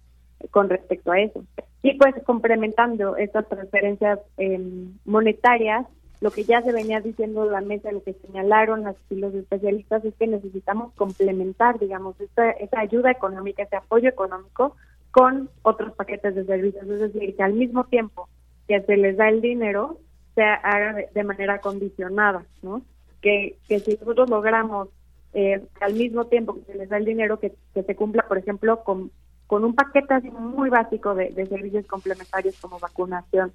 [0.51, 1.43] con respecto a eso.
[1.81, 5.85] Y pues complementando estas transferencias em, monetarias,
[6.21, 10.13] lo que ya se venía diciendo de la mesa, lo que señalaron los especialistas es
[10.15, 14.75] que necesitamos complementar, digamos, esta, esa ayuda económica, ese apoyo económico
[15.11, 16.87] con otros paquetes de servicios.
[16.87, 18.27] Es decir, que al mismo tiempo
[18.67, 19.97] que se les da el dinero,
[20.35, 22.81] se haga de manera condicionada, ¿no?
[23.21, 24.89] que, que si nosotros logramos
[25.33, 28.37] eh, al mismo tiempo que se les da el dinero, que, que se cumpla, por
[28.37, 29.11] ejemplo, con,
[29.47, 33.51] con un paquete así muy básico de, servicios complementarios como vacunación,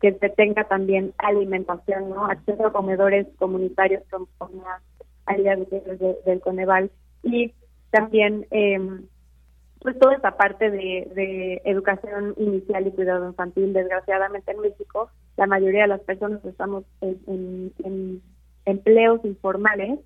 [0.00, 2.26] que se tenga también alimentación, ¿no?
[2.26, 4.80] acceso a comedores comunitarios como una
[5.24, 5.76] alianza
[6.26, 6.90] del Coneval
[7.22, 7.52] y
[7.90, 8.78] también eh,
[9.80, 13.72] pues toda esta parte de, de educación inicial y cuidado infantil.
[13.72, 18.22] Desgraciadamente en México la mayoría de las personas estamos en, en
[18.64, 20.00] empleos informales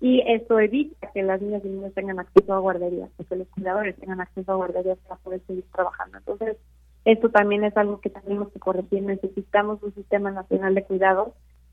[0.00, 3.96] y esto evita que las niñas y niños tengan acceso a guarderías, que los cuidadores
[3.96, 6.18] tengan acceso a guarderías para poder seguir trabajando.
[6.18, 6.56] Entonces,
[7.06, 9.02] esto también es algo que tenemos que corregir.
[9.02, 11.28] Necesitamos un sistema nacional de cuidados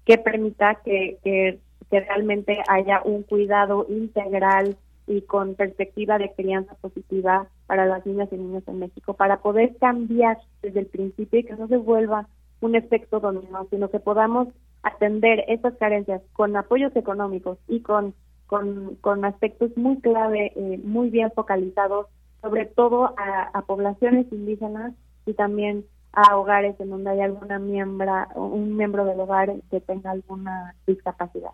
[0.05, 7.45] que permita que, que, realmente haya un cuidado integral y con perspectiva de crianza positiva
[7.67, 11.55] para las niñas y niños en México, para poder cambiar desde el principio y que
[11.55, 12.27] no se vuelva
[12.61, 14.47] un efecto dominó, sino que podamos
[14.81, 18.15] atender estas carencias con apoyos económicos y con,
[18.47, 22.07] con, aspectos muy clave, eh, muy bien focalizados,
[22.41, 24.93] sobre todo a, poblaciones indígenas
[25.25, 30.11] y también a hogares en donde hay alguna miembra, un miembro del hogar que tenga
[30.11, 31.51] alguna discapacidad.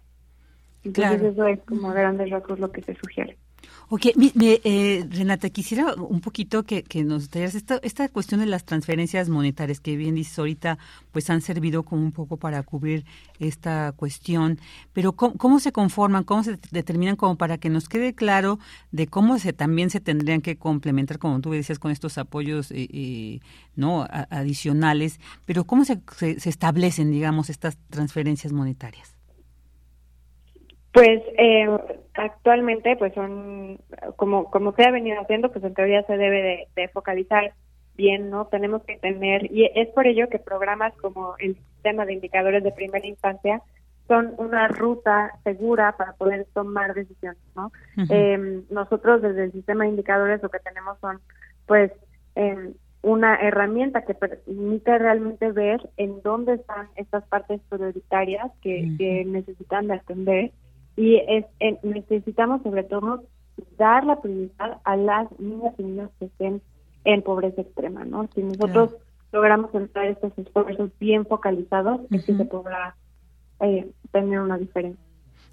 [0.84, 3.38] Entonces eso es como grandes rasgos lo que se sugiere.
[3.92, 9.30] Ok, eh, Renata, quisiera un poquito que, nos digas esta, esta cuestión de las transferencias
[9.30, 10.78] monetarias que bien dices ahorita,
[11.12, 13.06] pues han servido como un poco para cubrir
[13.40, 14.60] esta cuestión,
[14.94, 18.60] pero ¿cómo, se conforman, cómo se determinan como para que nos quede claro
[18.92, 22.88] de cómo se también se tendrían que complementar, como tú decías, con estos apoyos eh,
[22.92, 23.40] eh,
[23.76, 29.19] no adicionales, pero cómo se, se establecen, digamos, estas transferencias monetarias?
[30.92, 31.68] Pues eh,
[32.16, 33.80] actualmente, pues son,
[34.16, 37.54] como, como se ha venido haciendo, pues en teoría se debe de, focalizar
[37.96, 38.48] bien, ¿no?
[38.48, 42.72] Tenemos que tener, y es por ello que programas como el sistema de indicadores de
[42.72, 43.62] primera infancia
[44.08, 47.72] son una ruta segura para poder tomar decisiones, ¿no?
[48.10, 51.20] Em, nosotros desde el sistema de indicadores lo que tenemos son,
[51.68, 51.92] pues,
[52.34, 52.74] em,
[53.04, 59.88] una herramienta que permite realmente ver en dónde están estas partes prioritarias que, que necesitan
[59.88, 60.52] de atender
[61.00, 61.46] y es,
[61.82, 63.24] necesitamos sobre todo
[63.78, 66.62] dar la prioridad a las niñas y niños que estén
[67.06, 68.28] en pobreza extrema, ¿no?
[68.36, 68.98] Si nosotros
[69.32, 72.98] logramos entrar estos esfuerzos bien focalizados, es que se podrá
[73.62, 75.02] eh, tener una diferencia.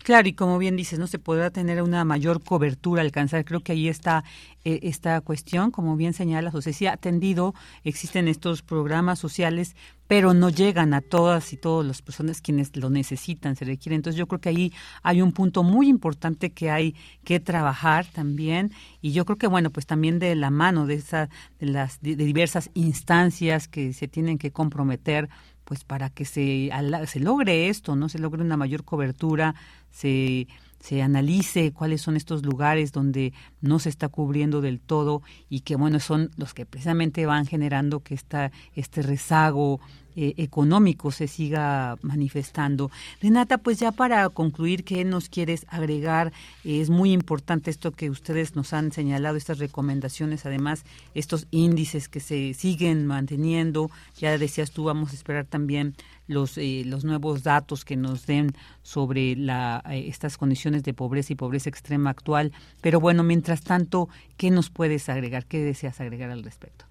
[0.06, 3.44] Claro, y como bien dices, no se podrá tener una mayor cobertura, alcanzar.
[3.44, 4.22] Creo que ahí está
[4.64, 9.74] eh, esta cuestión, como bien señala José, sí ha atendido, existen estos programas sociales,
[10.06, 13.96] pero no llegan a todas y todas las personas quienes lo necesitan, se requiere.
[13.96, 16.94] Entonces yo creo que ahí hay un punto muy importante que hay
[17.24, 18.70] que trabajar también
[19.02, 21.28] y yo creo que bueno, pues también de la mano de esa
[21.58, 25.28] de las de diversas instancias que se tienen que comprometer
[25.66, 26.70] pues para que se,
[27.06, 28.08] se logre esto, ¿no?
[28.08, 29.56] Se logre una mayor cobertura,
[29.90, 30.46] se,
[30.80, 35.76] se analice cuáles son estos lugares donde no se está cubriendo del todo y que,
[35.76, 39.80] bueno, son los que precisamente van generando que esta, este rezago
[40.18, 42.90] eh, económico se siga manifestando.
[43.20, 46.32] Renata, pues ya para concluir, ¿qué nos quieres agregar?
[46.64, 52.20] es muy importante esto que ustedes nos han señalado, estas recomendaciones, además estos índices que
[52.20, 53.90] se siguen manteniendo.
[54.16, 55.94] Ya decías tú, vamos a esperar también
[56.26, 58.52] los, eh, los nuevos datos que nos den
[58.82, 62.52] sobre la, eh, estas condiciones de pobreza y pobreza extrema actual.
[62.82, 65.46] Pero bueno, mientras tanto, ¿qué nos puedes agregar?
[65.46, 66.86] ¿Qué deseas agregar al respecto?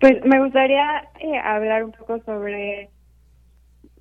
[0.00, 2.90] Pues me gustaría eh, hablar un poco sobre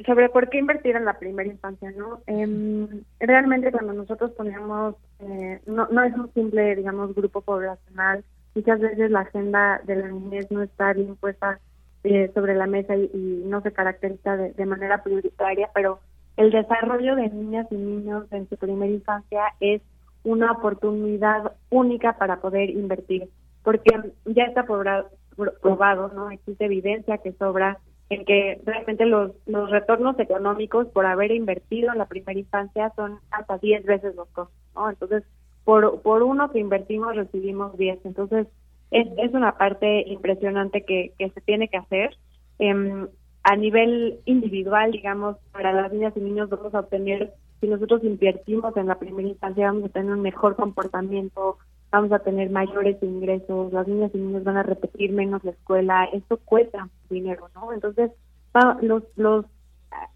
[0.05, 2.21] sobre por qué invertir en la primera infancia, ¿no?
[2.27, 8.23] Eh, realmente cuando nosotros ponemos, eh, no, no es un simple, digamos, grupo poblacional,
[8.55, 11.59] muchas veces la agenda de la niñez no está bien puesta
[12.03, 15.99] eh, sobre la mesa y, y, no se caracteriza de, de manera prioritaria, pero
[16.37, 19.81] el desarrollo de niñas y niños en su primera infancia es
[20.23, 23.29] una oportunidad única para poder invertir,
[23.63, 23.91] porque
[24.25, 26.31] ya está probado, ¿no?
[26.31, 27.79] Existe evidencia que sobra
[28.09, 33.19] en que realmente los, los retornos económicos por haber invertido en la primera infancia son
[33.31, 34.89] hasta 10 veces los costos, ¿no?
[34.89, 35.23] Entonces,
[35.63, 38.05] por, por uno que invertimos recibimos 10.
[38.05, 38.47] Entonces,
[38.91, 42.17] es, es una parte impresionante que, que se tiene que hacer.
[42.59, 43.07] Eh,
[43.43, 48.75] a nivel individual, digamos, para las niñas y niños vamos a obtener, si nosotros invertimos
[48.77, 51.57] en la primera instancia, vamos a tener un mejor comportamiento,
[51.91, 56.09] vamos a tener mayores ingresos, las niñas y niños van a repetir menos la escuela,
[56.13, 57.73] esto cuesta dinero, ¿no?
[57.73, 58.11] Entonces,
[58.81, 59.45] los, los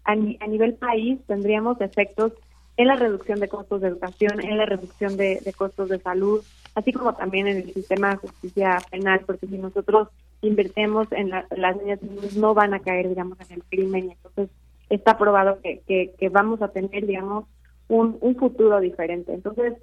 [0.04, 2.32] a, nivel país tendríamos efectos
[2.76, 6.42] en la reducción de costos de educación, en la reducción de, costos de salud,
[6.74, 10.08] así como también en el sistema de justicia penal, porque si nosotros
[10.42, 12.00] invertimos en las niñas
[12.36, 14.50] no van a caer, digamos, en el crimen, y entonces
[14.90, 17.46] está probado que, que, vamos a tener, digamos,
[17.88, 19.32] un, un futuro diferente.
[19.32, 19.74] Entonces,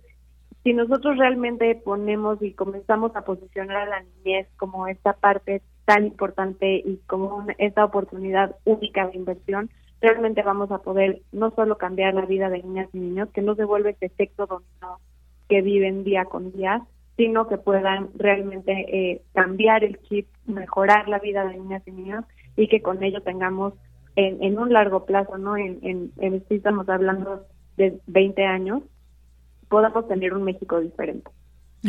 [0.63, 6.05] si nosotros realmente ponemos y comenzamos a posicionar a la niñez como esta parte tan
[6.05, 9.71] importante y como esta oportunidad única de inversión,
[10.01, 13.55] realmente vamos a poder no solo cambiar la vida de niñas y niños, que no
[13.55, 14.99] se vuelve ese efecto dominó
[15.51, 16.81] que viven día con día,
[17.17, 22.23] sino que puedan realmente eh, cambiar el chip, mejorar la vida de niñas y niños
[22.55, 23.73] y que con ello tengamos
[24.15, 25.57] en, en un largo plazo, ¿no?
[25.57, 27.45] En, en, en estamos hablando
[27.75, 28.83] de 20 años,
[29.67, 31.29] podamos tener un México diferente.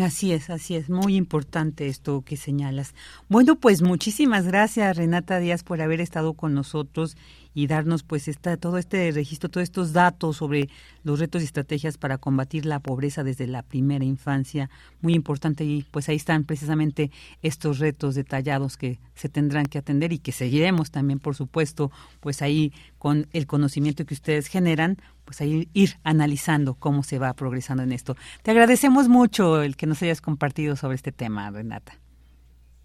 [0.03, 2.93] Así es, así es, muy importante esto que señalas.
[3.29, 7.17] Bueno, pues muchísimas gracias Renata Díaz por haber estado con nosotros
[7.55, 10.69] y darnos pues esta, todo este registro, todos estos datos sobre
[11.05, 14.71] los retos y estrategias para combatir la pobreza desde la primera infancia.
[15.01, 17.11] Muy importante y pues ahí están precisamente
[17.43, 21.91] estos retos detallados que se tendrán que atender y que seguiremos también, por supuesto,
[22.21, 27.35] pues ahí con el conocimiento que ustedes generan, pues ahí ir analizando cómo se va
[27.35, 28.17] progresando en esto.
[28.43, 31.99] Te agradecemos mucho el que nos hayas compartido sobre este tema, Renata.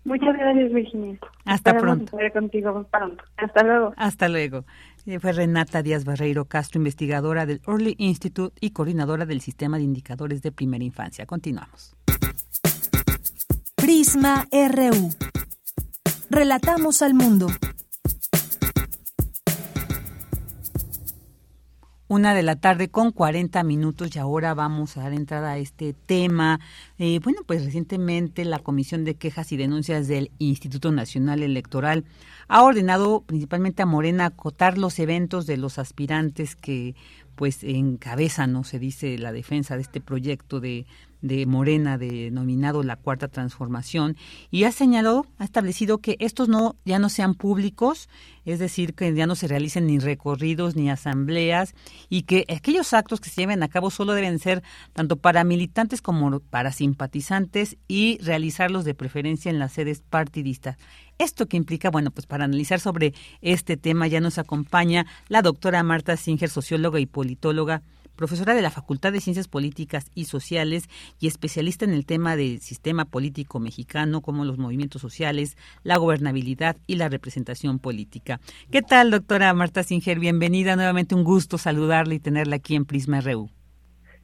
[0.08, 1.20] Muchas gracias, Virginia.
[1.44, 2.18] Hasta pronto.
[2.34, 3.22] contigo pronto.
[3.36, 3.94] Hasta luego.
[3.98, 4.64] Hasta luego.
[5.06, 9.84] Eh, fue Renata Díaz Barreiro Castro, investigadora del Early Institute y coordinadora del Sistema de
[9.84, 11.26] Indicadores de Primera Infancia.
[11.26, 11.94] Continuamos.
[13.76, 15.10] Prisma RU.
[16.30, 17.48] Relatamos al mundo.
[22.10, 25.92] Una de la tarde con 40 minutos y ahora vamos a dar entrada a este
[25.92, 26.62] tema.
[27.00, 32.06] Eh, bueno, pues recientemente la Comisión de Quejas y Denuncias del Instituto Nacional Electoral
[32.48, 36.96] ha ordenado principalmente a Morena acotar los eventos de los aspirantes que
[37.36, 40.86] pues encabezan, no se dice, la defensa de este proyecto de
[41.22, 44.16] de Morena denominado la Cuarta Transformación
[44.52, 48.10] y ha señalado, ha establecido que estos no ya no sean públicos,
[48.46, 51.76] es decir, que ya no se realicen ni recorridos ni asambleas
[52.10, 54.64] y que aquellos actos que se lleven a cabo solo deben ser
[54.94, 60.78] tanto para militantes como para simpatizantes y realizarlos de preferencia en las sedes partidistas.
[61.18, 65.82] Esto que implica, bueno, pues para analizar sobre este tema ya nos acompaña la doctora
[65.84, 67.82] Marta Singer, socióloga y politóloga
[68.18, 70.90] profesora de la Facultad de Ciencias Políticas y Sociales
[71.22, 76.76] y especialista en el tema del sistema político mexicano, como los movimientos sociales, la gobernabilidad
[76.86, 78.40] y la representación política.
[78.70, 80.20] ¿Qué tal, doctora Marta Singer?
[80.20, 80.76] Bienvenida.
[80.76, 83.50] Nuevamente un gusto saludarla y tenerla aquí en Prisma RU.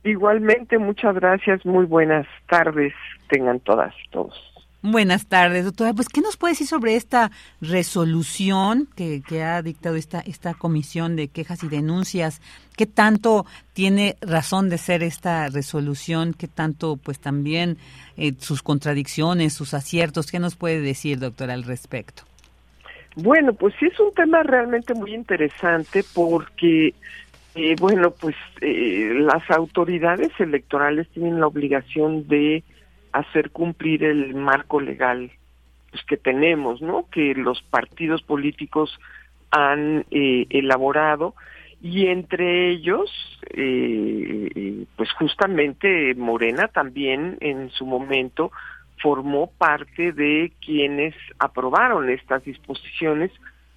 [0.04, 1.66] Igualmente, muchas gracias.
[1.66, 2.94] Muy buenas tardes.
[3.30, 4.53] Tengan todas todos.
[4.86, 5.94] Buenas tardes, doctora.
[5.94, 7.32] Pues, ¿qué nos puede decir sobre esta
[7.62, 12.42] resolución que, ha dictado esta, esta comisión de quejas y denuncias?
[12.76, 16.34] ¿Qué tanto tiene razón de ser esta resolución?
[16.38, 17.78] ¿Qué tanto, pues, también
[18.18, 20.30] eh, sus contradicciones, sus aciertos?
[20.30, 22.24] ¿Qué nos puede decir, doctora, al respecto?
[23.16, 26.94] Bueno, pues sí es un tema realmente muy interesante porque,
[27.56, 32.66] eh, bueno, pues eh, las autoridades electorales tienen la obligación de
[33.14, 35.32] hacer cumplir el marco legal
[35.92, 37.08] pues, que tenemos, ¿no?
[37.10, 39.00] Que los partidos políticos
[39.52, 41.36] han eh, elaborado
[41.82, 43.12] y entre ellos,
[43.52, 48.52] eh, pues justamente Morena también en su momento
[49.02, 53.32] formó parte de quienes aprobaron estas disposiciones,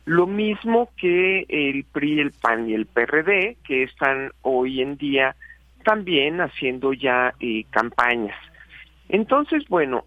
[0.05, 5.35] lo mismo que el PRI, el PAN y el PRD, que están hoy en día
[5.85, 8.37] también haciendo ya eh, campañas.
[9.09, 10.05] Entonces, bueno,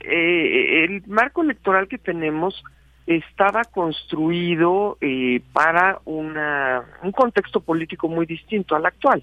[0.00, 2.62] eh, el marco electoral que tenemos
[3.06, 9.22] estaba construido eh, para una, un contexto político muy distinto al actual.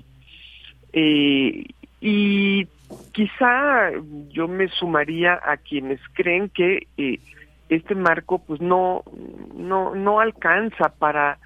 [0.93, 1.65] Eh,
[1.99, 2.67] y
[3.11, 3.91] quizá
[4.29, 6.87] yo me sumaría a quienes creen que
[7.69, 9.03] este marco pues no,
[9.55, 11.39] no, no alcanza para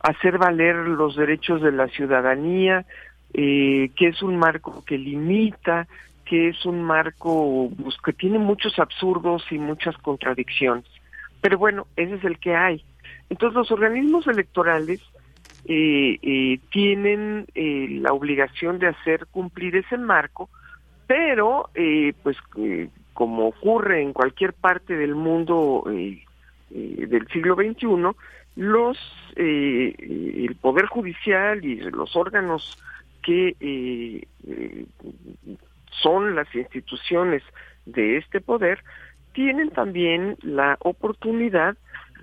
[0.00, 2.84] hacer valer los derechos de la ciudadanía,
[3.34, 5.86] eh, que es un marco que limita,
[6.24, 10.84] que es un marco pues, que tiene muchos absurdos y muchas contradicciones.
[11.40, 12.84] Pero bueno, ese es el que hay.
[13.28, 15.00] Entonces los organismos electorales
[15.64, 20.48] eh, eh, tienen eh, la obligación de hacer cumplir ese marco,
[21.06, 27.86] pero eh, pues eh, como ocurre en cualquier parte del mundo del siglo XXI,
[28.56, 28.98] los
[29.36, 32.78] el poder judicial y los órganos
[33.22, 34.26] que eh,
[36.02, 37.42] son las instituciones
[37.86, 38.82] de este poder
[39.32, 41.76] tienen también la oportunidad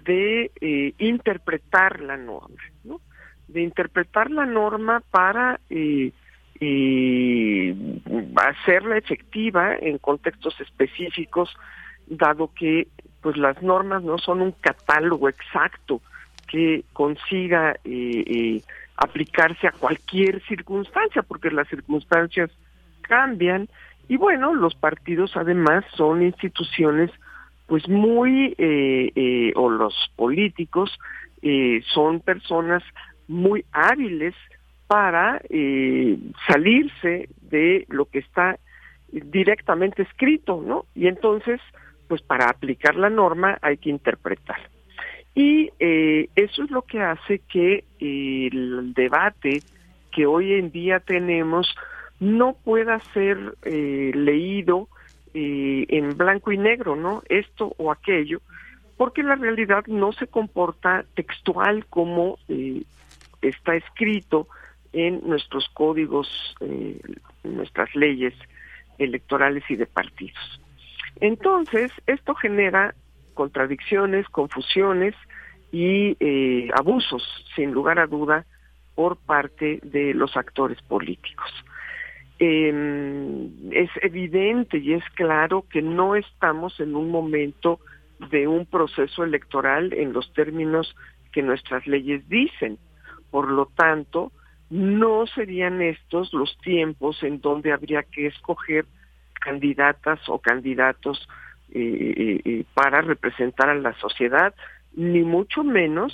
[0.04, 3.02] de eh, interpretar la norma, ¿no?
[3.48, 6.12] de interpretar la norma para eh,
[8.36, 11.56] hacerla efectiva en contextos específicos,
[12.08, 12.88] dado que
[13.22, 16.02] pues las normas no son un catálogo exacto
[16.48, 17.76] que consiga
[19.00, 22.52] aplicarse a cualquier circunstancia, porque las circunstancias
[23.02, 23.70] cambian
[24.10, 27.12] y bueno, los partidos además son instituciones
[27.68, 31.00] pues muy, eh, eh, o los políticos
[31.44, 32.84] eh, son personas
[33.28, 34.34] muy hábiles
[34.88, 35.40] para
[36.48, 38.58] salirse de lo que está
[39.12, 40.86] directamente escrito, ¿no?
[40.96, 41.62] Y entonces,
[42.08, 44.58] pues para aplicar la norma hay que interpretar.
[45.40, 49.64] Y eh, eso es lo que hace que eh, el debate
[50.12, 51.74] que hoy en día tenemos
[52.20, 54.90] no pueda ser eh, leído
[55.34, 57.24] en blanco y negro, ¿no?
[57.30, 58.42] Esto o aquello,
[58.98, 62.38] porque la realidad no se comporta textual como
[63.42, 64.50] está escrito
[64.92, 66.28] en nuestros códigos,
[67.44, 68.34] nuestras leyes
[68.98, 70.60] electorales y de partidos.
[71.22, 72.94] Entonces, esto genera
[73.36, 75.16] contradicciones, confusiones
[75.72, 77.24] y eh, abusos,
[77.56, 78.46] sin lugar a duda,
[78.96, 81.50] por parte de los actores políticos.
[82.40, 87.80] Eh, es evidente y es claro que no estamos en un momento
[88.32, 90.96] de un proceso electoral en los términos
[91.32, 92.78] que nuestras leyes dicen.
[93.30, 94.32] Por lo tanto,
[94.70, 98.86] no serían estos los tiempos en donde habría que escoger
[99.40, 101.28] candidatas o candidatos
[101.72, 104.54] eh, eh, para representar a la sociedad,
[104.94, 106.14] ni mucho menos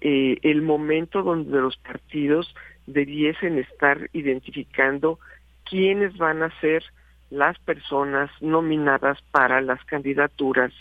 [0.00, 2.54] eh, el momento donde los partidos
[2.86, 5.18] debiesen estar identificando
[5.64, 6.82] quiénes van a ser
[7.30, 10.72] las personas nominadas para las candidaturas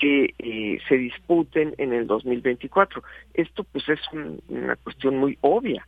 [0.00, 3.02] que eh, se disputen en el 2024.
[3.34, 5.86] Esto pues es un, una cuestión muy obvia.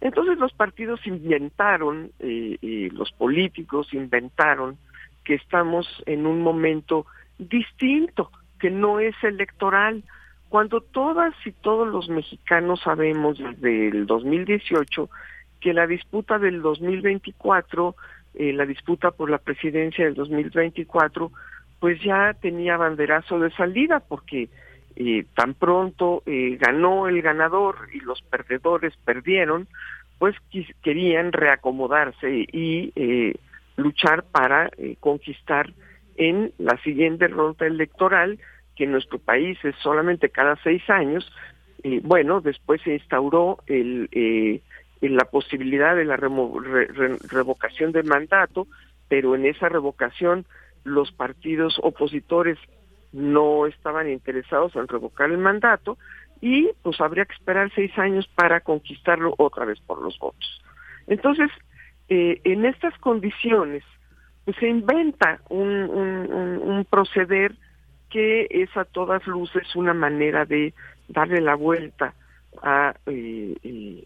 [0.00, 4.78] Entonces los partidos inventaron, eh, y los políticos inventaron
[5.24, 7.06] que estamos en un momento
[7.38, 8.30] distinto,
[8.60, 10.02] que no es electoral,
[10.48, 15.08] cuando todas y todos los mexicanos sabemos desde el 2018
[15.60, 17.94] que la disputa del 2024,
[18.34, 21.30] eh, la disputa por la presidencia del 2024,
[21.78, 24.48] pues ya tenía banderazo de salida porque
[24.96, 29.68] eh, tan pronto eh, ganó el ganador y los perdedores perdieron,
[30.18, 30.36] pues
[30.82, 33.34] querían reacomodarse y eh,
[33.76, 35.72] luchar para eh, conquistar
[36.16, 38.38] en la siguiente ronda electoral,
[38.80, 41.30] que en nuestro país es solamente cada seis años,
[41.82, 44.08] eh, bueno, después se instauró el,
[45.02, 48.66] la posibilidad de la revocación del mandato,
[49.06, 50.46] pero en esa revocación
[50.84, 52.56] los partidos opositores
[53.12, 55.98] no estaban interesados en revocar el mandato
[56.40, 60.62] y pues habría que esperar seis años para conquistarlo otra vez por los votos.
[61.06, 61.50] Entonces,
[62.08, 63.84] eh, en estas condiciones,
[64.46, 67.54] pues se inventa un, proceder
[68.10, 70.74] que es a todas luces una manera de
[71.08, 72.14] darle la vuelta
[72.62, 74.04] a eh, eh,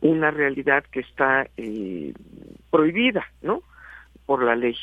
[0.00, 1.48] una realidad que está
[2.70, 3.62] prohibida, ¿no?
[4.26, 4.76] Por la ley.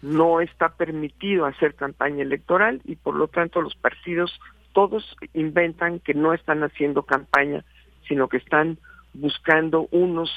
[0.00, 4.40] No está permitido hacer campaña electoral y por lo tanto los partidos
[4.72, 7.64] todos inventan que no están haciendo campaña,
[8.06, 8.78] sino que están
[9.14, 10.30] buscando unos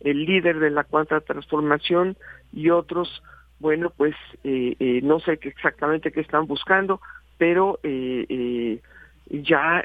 [0.00, 2.16] el líder de la cuarta transformación
[2.52, 3.22] y otros,
[3.58, 7.00] bueno, pues eh, eh, no sé exactamente qué están buscando,
[7.38, 8.80] pero eh,
[9.28, 9.84] ya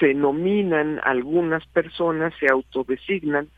[0.00, 3.48] se nominan algunas personas, se autodesignan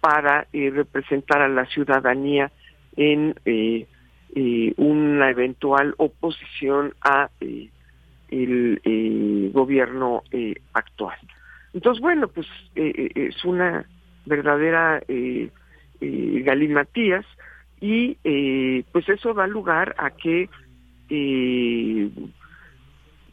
[0.00, 2.52] para representar a la ciudadanía
[2.96, 3.34] en
[4.76, 7.30] una eventual oposición a
[8.30, 11.16] el eh, gobierno eh, actual.
[11.72, 13.86] Entonces, bueno, pues eh, es una
[14.24, 15.02] verdadera
[16.00, 17.24] galimatías
[17.80, 18.14] y
[18.92, 20.48] pues eso da lugar a que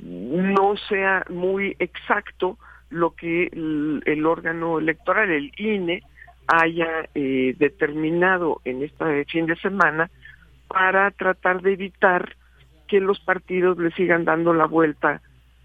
[0.02, 2.58] no sea muy exacto
[2.89, 6.04] lo que el, órgano electoral, el INE,
[6.48, 10.10] haya determinado en este fin de semana
[10.68, 12.36] para tratar de evitar
[12.88, 15.22] que los partidos le sigan dando la vuelta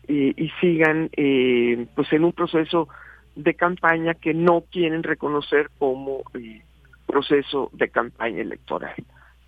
[0.07, 2.89] eh, y sigan eh, pues en un proceso
[3.37, 6.63] de campaña que no quieren reconocer como eh,
[7.09, 8.95] proceso de campaña electoral.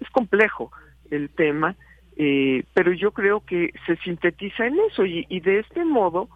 [0.01, 0.73] Es complejo
[1.11, 1.77] el tema,
[2.75, 6.29] pero yo creo que se sintetiza en eso y, de este modo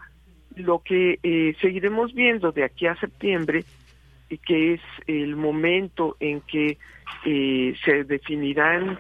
[0.55, 1.19] lo que
[1.61, 3.65] seguiremos viendo de aquí a septiembre,
[4.31, 6.79] y que es el momento en que
[7.25, 8.99] se definirán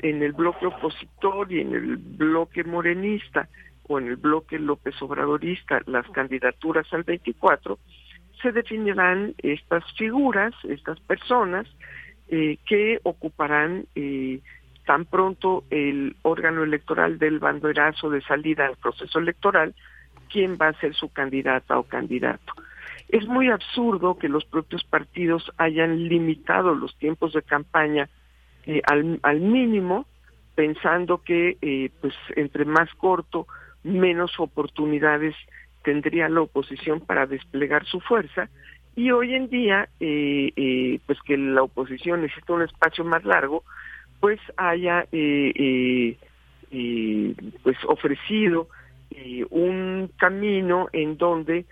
[0.00, 3.48] en el bloque opositor y en el bloque morenista
[3.88, 7.78] o en el bloque López Obradorista las candidaturas al 24,
[8.42, 11.66] se definirán estas figuras, estas personas
[12.28, 14.40] eh, que ocuparán eh,
[14.84, 19.74] tan pronto el órgano electoral del banderazo de salida al proceso electoral,
[20.30, 22.52] quién va a ser su candidata o candidato.
[23.08, 28.08] Es muy absurdo que los propios partidos hayan limitado los tiempos de campaña
[28.66, 30.06] eh, al, al, mínimo,
[30.56, 33.46] pensando que pues entre más corto,
[33.84, 35.36] menos oportunidades
[35.86, 38.50] tendría la oposición para desplegar su fuerza
[38.96, 43.62] y hoy en día eh, pues que la oposición necesita un espacio más largo
[44.18, 45.06] pues haya
[47.62, 48.68] pues ofrecido
[49.50, 51.66] un camino en donde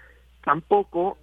[0.45, 1.19] tampoco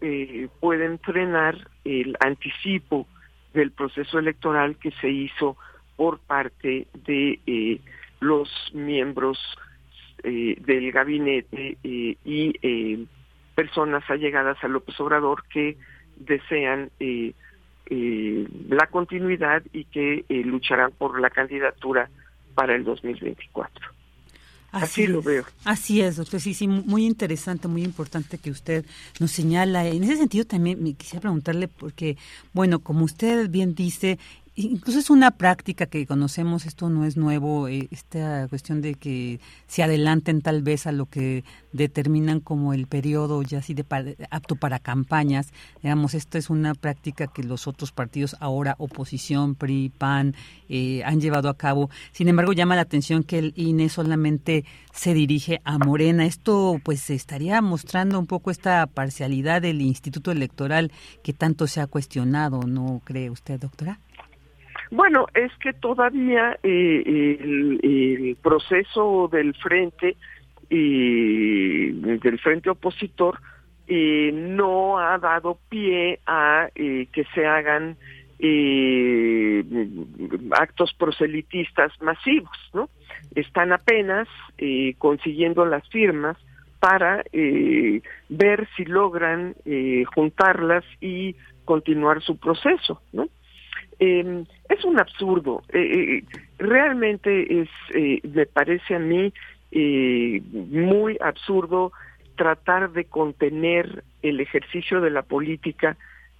[0.59, 3.07] pueden frenar el anticipo
[3.53, 5.55] del proceso electoral que se hizo
[5.95, 7.79] por parte de eh,
[8.19, 9.37] los miembros
[10.23, 13.07] eh, del gabinete eh, y
[13.55, 15.77] personas allegadas a López Obrador que
[16.17, 16.89] desean
[17.89, 22.09] la continuidad y que lucharán por la candidatura
[22.55, 23.91] para el 2024.
[24.71, 25.43] Así, lo veo.
[25.65, 26.39] Así es, doctor.
[26.39, 28.85] Sí, sí, muy interesante, muy importante que usted
[29.19, 29.85] nos señala.
[29.85, 32.17] En ese sentido también me quisiera preguntarle, porque,
[32.53, 34.17] bueno, como usted bien dice,
[34.55, 39.39] incluso es una práctica que conocemos, esto no es nuevo, eh, esta cuestión de que
[39.67, 43.85] se adelanten tal vez a lo que determinan como el periodo ya así de
[44.29, 49.89] apto para campañas, digamos, esto es una práctica que los otros partidos ahora, oposición, PRI,
[49.89, 50.35] PAN,
[50.69, 51.89] eh, han llevado a cabo.
[52.11, 56.25] Sin embargo, llama la atención que el INE solamente se dirige a Morena.
[56.25, 60.91] Esto pues estaría mostrando un poco esta parcialidad del Instituto Electoral
[61.23, 63.99] que tanto se ha cuestionado, ¿no cree usted, doctora?
[64.91, 70.17] Bueno, es que todavía eh, el, proceso del frente
[70.69, 73.39] y del frente opositor
[73.87, 77.95] eh, no ha dado pie a eh, que se hagan
[80.51, 82.89] actos proselitistas masivos, ¿no?
[83.35, 84.27] Están apenas
[84.97, 86.37] consiguiendo las firmas
[86.79, 89.53] para ver si logran
[90.15, 91.35] juntarlas y
[91.65, 93.27] continuar su proceso, ¿no?
[94.03, 95.61] Eh, es un absurdo.
[95.69, 96.23] Eh, eh,
[96.57, 99.31] realmente es, eh, me parece a mí
[99.71, 101.93] muy absurdo
[102.35, 105.95] tratar de contener el ejercicio de la política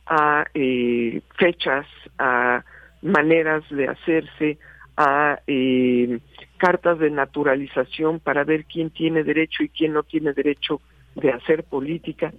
[0.08, 1.86] a eh, fechas,
[2.18, 2.66] a
[3.04, 4.58] maneras de hacerse,
[4.98, 6.20] a eh,
[6.58, 10.82] cartas de naturalización para ver quién tiene derecho y quién no tiene derecho
[11.14, 12.34] de hacer política.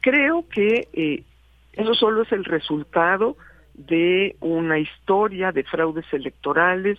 [0.00, 1.24] Creo que eh,
[1.72, 3.36] eso solo es el resultado
[3.86, 6.98] de una historia de fraudes electorales,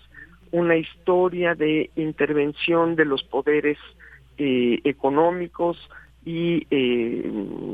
[0.51, 3.77] una historia de intervención de los poderes
[4.37, 5.77] eh, económicos
[6.25, 7.23] y, eh,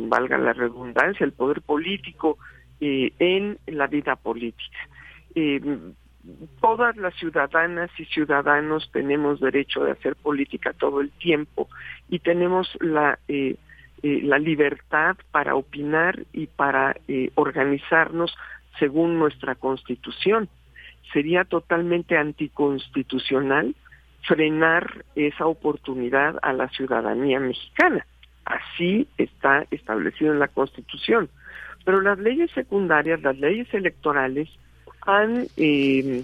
[0.10, 2.38] valga la redundancia, el poder político
[2.80, 4.78] eh, en la vida política.
[6.60, 11.70] todas las ciudadanas y ciudadanos tenemos derecho de hacer política todo el tiempo
[12.10, 13.20] y tenemos la
[14.04, 16.96] la libertad para opinar y para
[17.36, 18.36] organizarnos
[18.80, 20.50] según nuestra constitución.
[21.14, 23.76] Sería totalmente anticonstitucional
[24.28, 28.06] frenar esa oportunidad a la ciudadanía mexicana.
[28.46, 31.30] Así está establecido en la Constitución.
[31.86, 34.50] Pero las leyes secundarias, las leyes electorales,
[35.02, 36.24] han eh,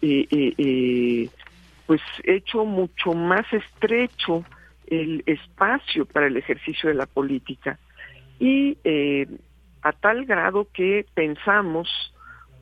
[0.00, 1.28] eh, eh,
[1.86, 4.44] pues hecho mucho más estrecho
[4.86, 7.78] el espacio para el ejercicio de la política
[8.38, 8.76] y
[9.82, 11.88] a tal grado que pensamos,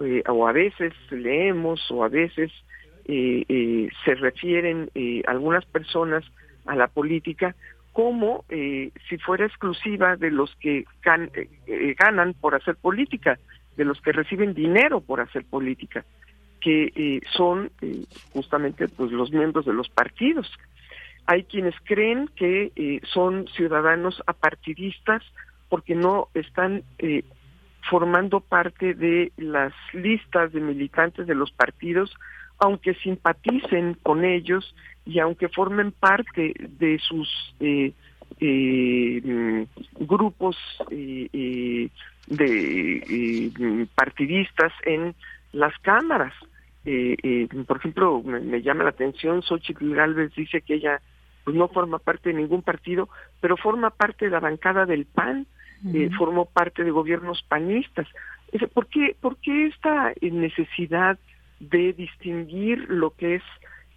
[0.02, 2.50] eh, o a veces leemos, o a veces
[3.04, 4.90] eh, eh, se refieren
[5.26, 6.24] algunas personas
[6.66, 7.54] a la política
[7.92, 13.38] como si fuera exclusiva de los que ganan por hacer política,
[13.76, 16.04] de los que reciben dinero por hacer política,
[16.60, 17.70] que son
[18.32, 20.50] justamente pues los miembros de los partidos.
[21.26, 25.24] Hay quienes creen que son ciudadanos apartidistas
[25.70, 27.24] porque no están eh,
[27.88, 32.14] formando parte de las listas de militantes de los partidos,
[32.58, 34.74] aunque simpaticen con ellos
[35.06, 37.92] y aunque formen parte de sus eh,
[38.38, 39.66] eh,
[39.98, 40.56] grupos
[40.90, 41.90] de
[43.94, 45.14] partidistas en
[45.52, 46.34] las cámaras.
[47.66, 51.00] por ejemplo, me, llama la atención, Xochitl Galvez dice que ella
[51.44, 53.08] pues no forma parte de ningún partido,
[53.40, 55.46] pero forma parte de la bancada del PAN,
[55.86, 58.06] eh, formó parte de gobiernos panistas.
[58.74, 61.18] ¿Por qué, ¿Por qué esta necesidad
[61.58, 63.42] de distinguir lo que es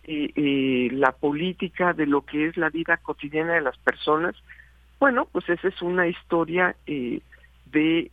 [0.05, 4.35] eh, eh, la política de lo que es la vida cotidiana de las personas?
[4.99, 8.11] Bueno, pues esa es una historia de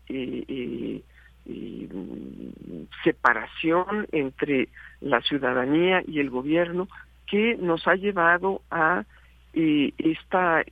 [3.05, 4.69] separación entre
[5.01, 6.89] la ciudadanía y el gobierno
[7.27, 9.05] que nos ha llevado a
[9.53, 10.65] esta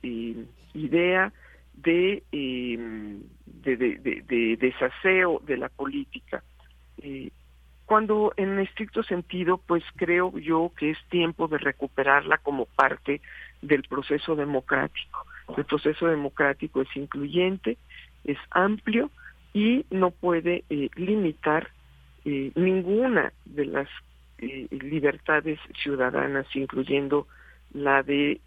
[0.73, 1.31] idea
[1.85, 6.43] Em, de, de, de, desaseo de la política.
[7.01, 7.29] Eh,
[7.85, 13.21] cuando en estricto sentido, pues creo yo que es tiempo de recuperarla como parte
[13.61, 15.25] del proceso democrático.
[15.57, 17.77] El proceso democrático es incluyente,
[18.23, 19.09] es amplio
[19.53, 21.69] y no puede eh, limitar
[22.25, 23.87] eh, ninguna de las
[24.71, 27.27] libertades ciudadanas, incluyendo
[27.73, 28.39] la de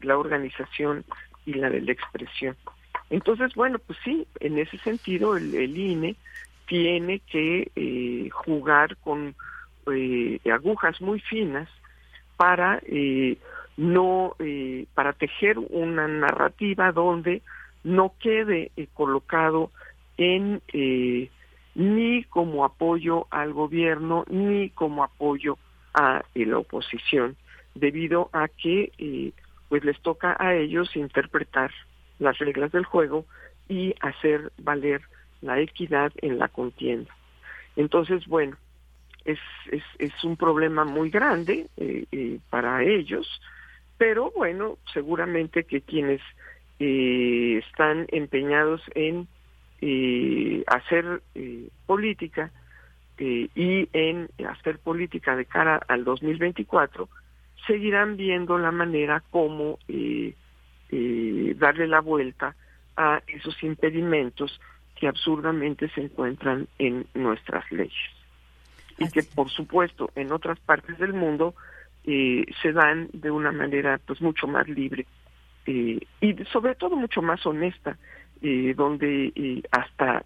[0.00, 1.04] la organización
[1.44, 2.56] y la de la expresión.
[3.10, 6.14] Entonces, bueno, pues sí, en ese sentido el, INE
[6.66, 9.34] tiene que eh, jugar con
[9.92, 11.68] eh, agujas muy finas
[12.36, 13.36] para eh,
[13.76, 14.36] no
[14.94, 17.42] para tejer una narrativa donde
[17.82, 19.70] no quede colocado
[20.16, 20.60] en
[21.74, 25.58] ni como apoyo al gobierno ni como apoyo
[25.94, 27.36] a la oposición
[27.74, 29.32] debido a que
[29.68, 31.70] pues les toca a ellos interpretar
[32.20, 33.24] las reglas del juego
[33.68, 35.02] y hacer valer
[35.42, 37.10] la equidad en la contienda.
[37.76, 38.56] Entonces, bueno,
[39.24, 39.38] es,
[39.98, 43.40] es, un problema muy grande eh, eh, para ellos,
[43.98, 46.20] pero bueno, seguramente que quienes
[46.78, 49.28] eh, están empeñados en
[50.66, 51.22] hacer
[51.86, 52.50] política
[53.18, 57.08] y en hacer política de cara al 2024,
[57.66, 59.78] seguirán viendo la manera como
[60.90, 62.54] eh, darle la vuelta
[62.96, 64.60] a esos impedimentos
[64.96, 68.10] que absurdamente se encuentran en nuestras leyes.
[68.98, 71.54] Y que, por supuesto, en otras partes del mundo
[72.04, 75.06] eh, se dan de una manera pues mucho más libre
[75.66, 77.96] eh, y sobre todo mucho más honesta,
[78.42, 80.24] eh, donde hasta,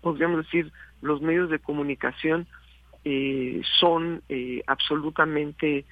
[0.00, 2.46] podríamos decir, los medios de comunicación
[3.78, 4.20] son
[4.66, 5.84] absolutamente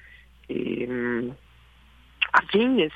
[2.33, 2.91] afines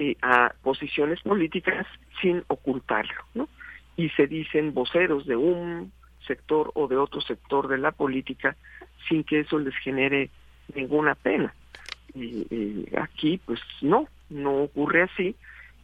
[0.00, 1.84] eh, a posiciones políticas
[2.20, 3.48] sin ocultarlo, ¿no?
[3.96, 5.90] Y se dicen voceros de un
[6.24, 8.54] sector o de otro sector de la política
[9.08, 10.30] sin que eso les genere
[10.72, 11.52] ninguna pena.
[12.14, 15.34] Y, aquí, pues no, no ocurre así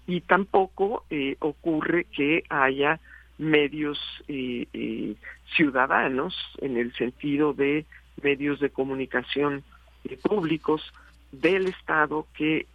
[0.06, 3.00] y tampoco eh, ocurre que haya
[3.38, 3.98] medios
[4.28, 5.16] eh,
[5.56, 7.84] ciudadanos en el sentido de
[8.22, 9.64] medios de comunicación
[10.22, 10.92] públicos
[11.32, 12.68] del Estado que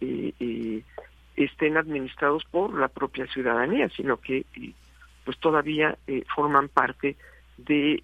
[1.44, 4.44] estén administrados por la propia ciudadanía, sino que
[5.24, 5.96] pues todavía
[6.34, 7.16] forman parte
[7.58, 8.02] de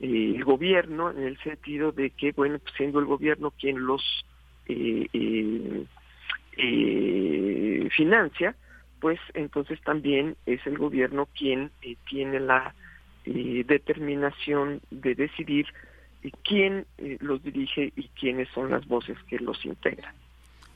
[0.00, 4.02] el gobierno en el sentido de que bueno pues siendo el gobierno quien los
[4.66, 5.84] eh, eh,
[6.56, 8.54] eh, financia
[9.00, 11.70] pues entonces también es el gobierno quien
[12.08, 12.74] tiene la
[13.24, 15.66] determinación de decidir
[16.42, 16.86] quién
[17.20, 20.14] los dirige y quiénes son las voces que los integran.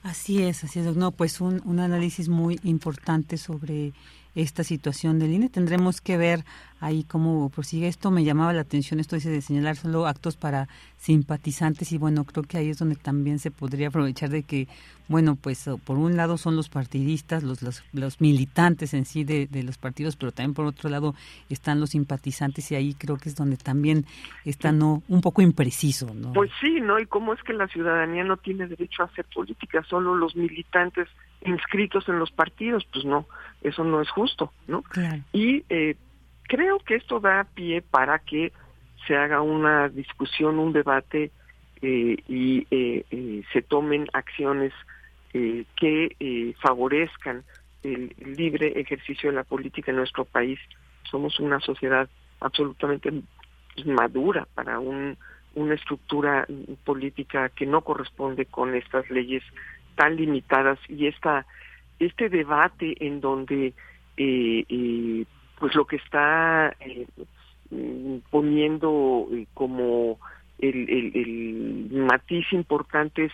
[0.08, 0.96] Así es, así es.
[0.96, 3.92] No, pues un, un análisis muy importante sobre
[4.34, 5.48] esta situación del INE.
[5.48, 6.44] Tendremos que ver
[6.80, 8.10] ahí cómo prosigue esto.
[8.10, 12.44] Me llamaba la atención esto dice de señalar solo actos para simpatizantes y bueno, creo
[12.44, 14.68] que ahí es donde también se podría aprovechar de que,
[15.08, 19.78] bueno, pues por un lado son los partidistas, los, los, militantes en sí de, los
[19.78, 21.14] partidos, pero también por otro lado
[21.48, 24.04] están los simpatizantes y ahí creo que es donde también
[24.44, 26.32] está no un poco impreciso, ¿no?
[26.32, 26.98] Pues sí, ¿no?
[26.98, 31.08] Y cómo es que la ciudadanía no tiene derecho a hacer política, solo los militantes
[31.42, 33.26] inscritos en los partidos, pues no,
[33.62, 34.84] eso no es justo, ¿no?
[35.32, 35.96] Y eh,
[36.44, 38.52] creo que esto da pie para que
[39.06, 41.30] se haga una discusión, un debate
[41.80, 44.72] eh, y eh, se tomen acciones
[45.30, 47.44] que favorezcan
[47.84, 50.58] el libre ejercicio de la política en nuestro país.
[51.08, 52.08] Somos una sociedad
[52.40, 53.12] absolutamente
[53.84, 55.16] madura para un,
[55.54, 56.46] una estructura
[56.84, 59.44] política que no corresponde con estas leyes
[59.98, 61.44] tan limitadas y esta
[61.98, 63.74] este debate en donde
[64.16, 65.24] eh, eh,
[65.58, 67.06] pues lo que está eh,
[68.30, 70.20] poniendo como
[70.60, 73.32] el, el, matiz importante es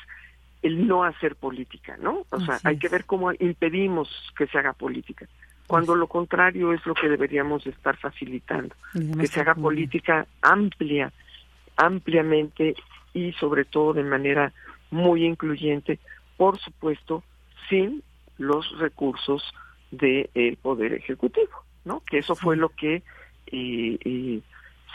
[0.62, 2.24] el no hacer política, ¿no?
[2.30, 5.26] O sea, hay que ver cómo impedimos que se haga política,
[5.66, 8.74] cuando lo contrario es lo que deberíamos estar facilitando,
[9.20, 11.12] que se haga política amplia,
[11.76, 12.74] ampliamente
[13.12, 14.52] y sobre todo de manera
[14.90, 15.98] muy incluyente,
[16.37, 17.22] por supuesto,
[17.68, 18.03] sin
[18.39, 19.43] los recursos
[19.91, 22.01] del Poder Ejecutivo, ¿no?
[22.01, 23.03] Que eso fue lo que
[23.47, 24.41] eh, eh,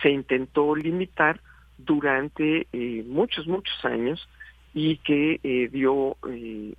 [0.01, 1.39] se intentó limitar
[1.77, 4.27] durante eh, muchos, muchos años
[4.73, 6.15] y que dio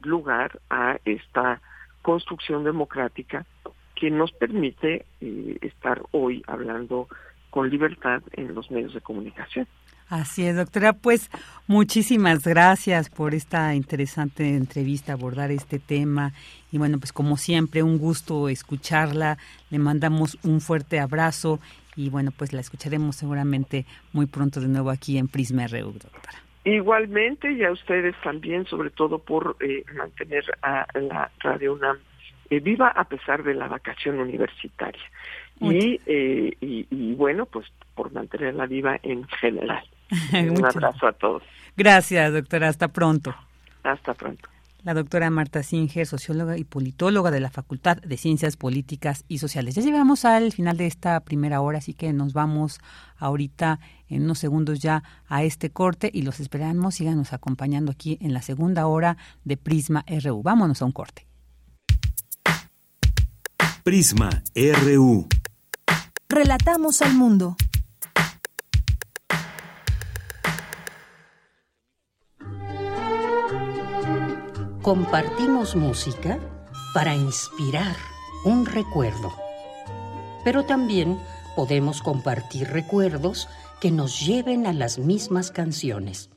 [0.03, 1.61] lugar a esta
[2.03, 3.45] construcción democrática
[3.97, 5.07] que nos permite
[5.61, 7.09] estar hoy hablando
[7.51, 9.67] con libertad en los medios de comunicación.
[10.11, 10.93] Así es, doctora.
[10.93, 11.31] Pues
[11.69, 16.33] muchísimas gracias por esta interesante entrevista, abordar este tema.
[16.73, 19.39] Y bueno, pues como siempre, un gusto escucharla.
[19.71, 21.61] Le mandamos un fuerte abrazo
[21.95, 26.39] y bueno, pues la escucharemos seguramente muy pronto de nuevo aquí en Prisma RU, doctora.
[26.65, 31.99] Igualmente, y a ustedes también, sobre todo por eh, mantener a la Radio UNAM
[32.51, 35.01] eh, viva a pesar de la vacación universitaria.
[35.61, 39.85] Y, eh, y, y bueno, pues por mantenerla viva en general.
[40.33, 41.43] Un abrazo a todos.
[41.77, 42.69] Gracias, doctora.
[42.69, 43.35] Hasta pronto.
[43.83, 44.49] Hasta pronto.
[44.83, 49.75] La doctora Marta Singer, socióloga y politóloga de la Facultad de Ciencias Políticas y Sociales.
[49.75, 52.81] Ya llegamos al final de esta primera hora, así que nos vamos
[53.19, 56.95] ahorita en unos segundos ya a este corte y los esperamos.
[56.95, 60.43] Síganos acompañando aquí en la segunda hora de Prisma RU.
[60.43, 61.27] Vámonos a un corte.
[63.85, 65.29] Prisma RU.
[66.33, 67.57] Relatamos al mundo.
[74.81, 76.39] Compartimos música
[76.95, 77.97] para inspirar
[78.45, 79.33] un recuerdo.
[80.45, 81.19] Pero también
[81.57, 83.49] podemos compartir recuerdos
[83.81, 86.31] que nos lleven a las mismas canciones.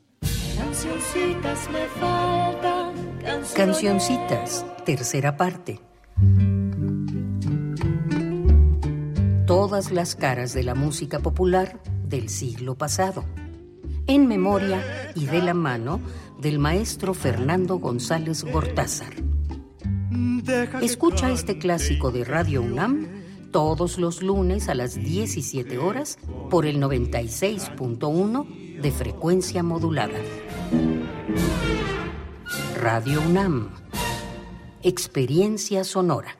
[0.58, 2.94] Cancioncitas me faltan.
[3.54, 5.80] Cancioncitas, tercera parte.
[9.56, 13.24] Todas las caras de la música popular del siglo pasado.
[14.08, 14.82] En memoria
[15.14, 16.02] y de la mano
[16.40, 19.14] del maestro Fernando González Gortázar.
[20.82, 23.06] Escucha este clásico de Radio UNAM
[23.52, 26.18] todos los lunes a las 17 horas
[26.50, 30.18] por el 96.1 de frecuencia modulada.
[32.82, 33.70] Radio UNAM.
[34.82, 36.40] Experiencia sonora.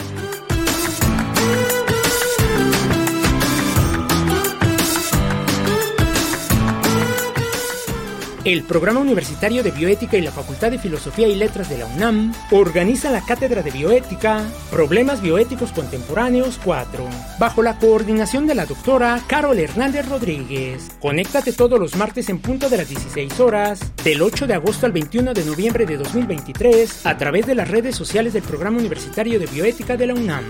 [8.43, 12.33] El Programa Universitario de Bioética y la Facultad de Filosofía y Letras de la UNAM
[12.49, 19.21] organiza la Cátedra de Bioética Problemas Bioéticos Contemporáneos 4, bajo la coordinación de la doctora
[19.27, 20.89] Carol Hernández Rodríguez.
[20.99, 24.91] Conéctate todos los martes en punto de las 16 horas, del 8 de agosto al
[24.91, 29.45] 21 de noviembre de 2023, a través de las redes sociales del Programa Universitario de
[29.45, 30.45] Bioética de la UNAM.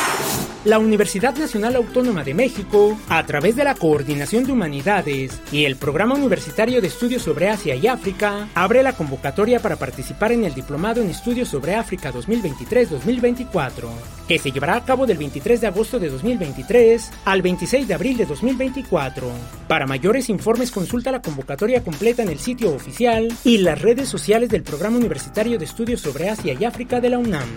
[0.66, 5.76] la Universidad Nacional Autónoma de México, a través de la Coordinación de Humanidades y el
[5.76, 10.56] Programa Universitario de Estudios sobre Asia y África, abre la convocatoria para participar en el
[10.56, 13.90] Diplomado en Estudios sobre África 2023-2024,
[14.28, 18.18] que se llevará a cabo del 23 de agosto de 2023 al 26 de abril
[18.18, 19.30] de 2024.
[19.68, 24.50] Para mayores informes consulta la convocatoria completa en el sitio oficial y las redes sociales
[24.50, 27.48] del Programa Universitario de Estudios sobre Asia y África de la UNAM.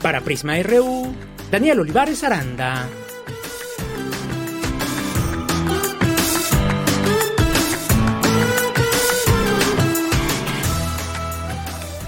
[0.00, 1.14] Para Prisma RU,
[1.50, 2.88] Daniel Olivares Aranda.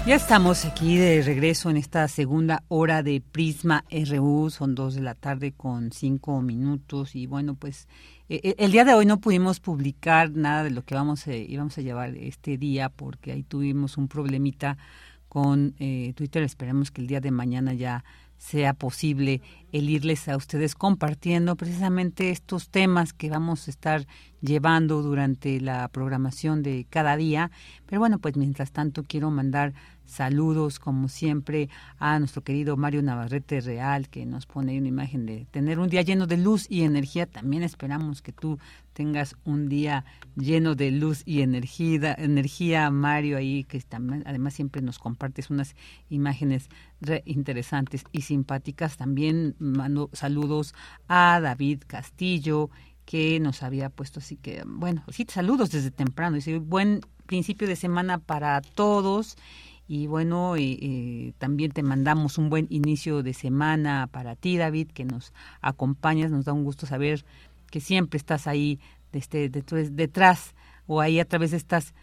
[0.05, 4.49] Ya estamos aquí de regreso en esta segunda hora de Prisma RU.
[4.49, 7.15] Son dos de la tarde con cinco minutos.
[7.15, 7.87] Y bueno, pues
[8.27, 11.33] eh, eh, el día de hoy no pudimos publicar nada de lo que vamos a,
[11.33, 14.77] íbamos a llevar este día porque ahí tuvimos un problemita
[15.29, 16.43] con eh, Twitter.
[16.43, 18.03] Esperemos que el día de mañana ya
[18.39, 24.07] sea posible el irles a ustedes compartiendo precisamente estos temas que vamos a estar
[24.41, 27.51] llevando durante la programación de cada día.
[27.85, 29.73] Pero bueno, pues mientras tanto quiero mandar
[30.05, 31.69] saludos como siempre
[31.99, 36.01] a nuestro querido Mario Navarrete Real que nos pone una imagen de tener un día
[36.01, 37.27] lleno de luz y energía.
[37.27, 38.57] También esperamos que tú
[38.99, 40.03] tengas un día
[40.35, 45.77] lleno de luz y energía, energía Mario ahí que también, además siempre nos compartes unas
[46.09, 46.67] imágenes
[47.23, 48.97] interesantes y simpáticas.
[48.97, 50.75] También mando saludos
[51.07, 52.69] a David Castillo
[53.05, 56.35] que nos había puesto así que bueno, sí, saludos desde temprano.
[56.35, 59.37] Dice, buen principio de semana para todos
[59.91, 60.53] Y bueno,
[61.39, 66.29] también te mandamos un buen inicio de semana para ti, David, que nos acompañas.
[66.29, 67.25] Nos da un gusto saber
[67.69, 68.79] que siempre estás ahí
[69.11, 70.55] este, detrás
[70.87, 71.93] o ahí a través de estas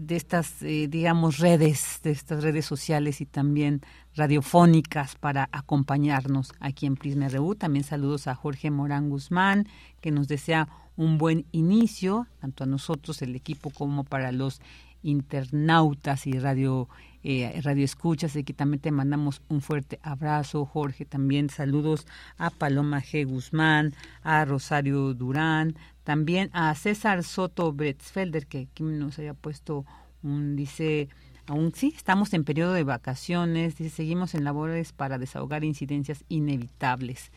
[0.00, 3.82] de estas, eh, digamos, redes, de estas redes sociales y también
[4.14, 7.54] radiofónicas para acompañarnos aquí en Prisma RU.
[7.54, 9.68] También saludos a Jorge Morán Guzmán,
[10.00, 14.60] que nos desea un buen inicio, tanto a nosotros, el equipo, como para los
[15.02, 16.88] internautas y radio
[17.24, 22.06] eh, radio escuchas y que también te mandamos un fuerte abrazo Jorge también saludos
[22.38, 29.18] a Paloma G Guzmán a Rosario Durán también a César Soto Bretzfelder que aquí nos
[29.18, 29.84] haya puesto
[30.22, 31.08] un dice
[31.48, 37.32] Aún sí, estamos en periodo de vacaciones, dice, seguimos en labores para desahogar incidencias inevitables.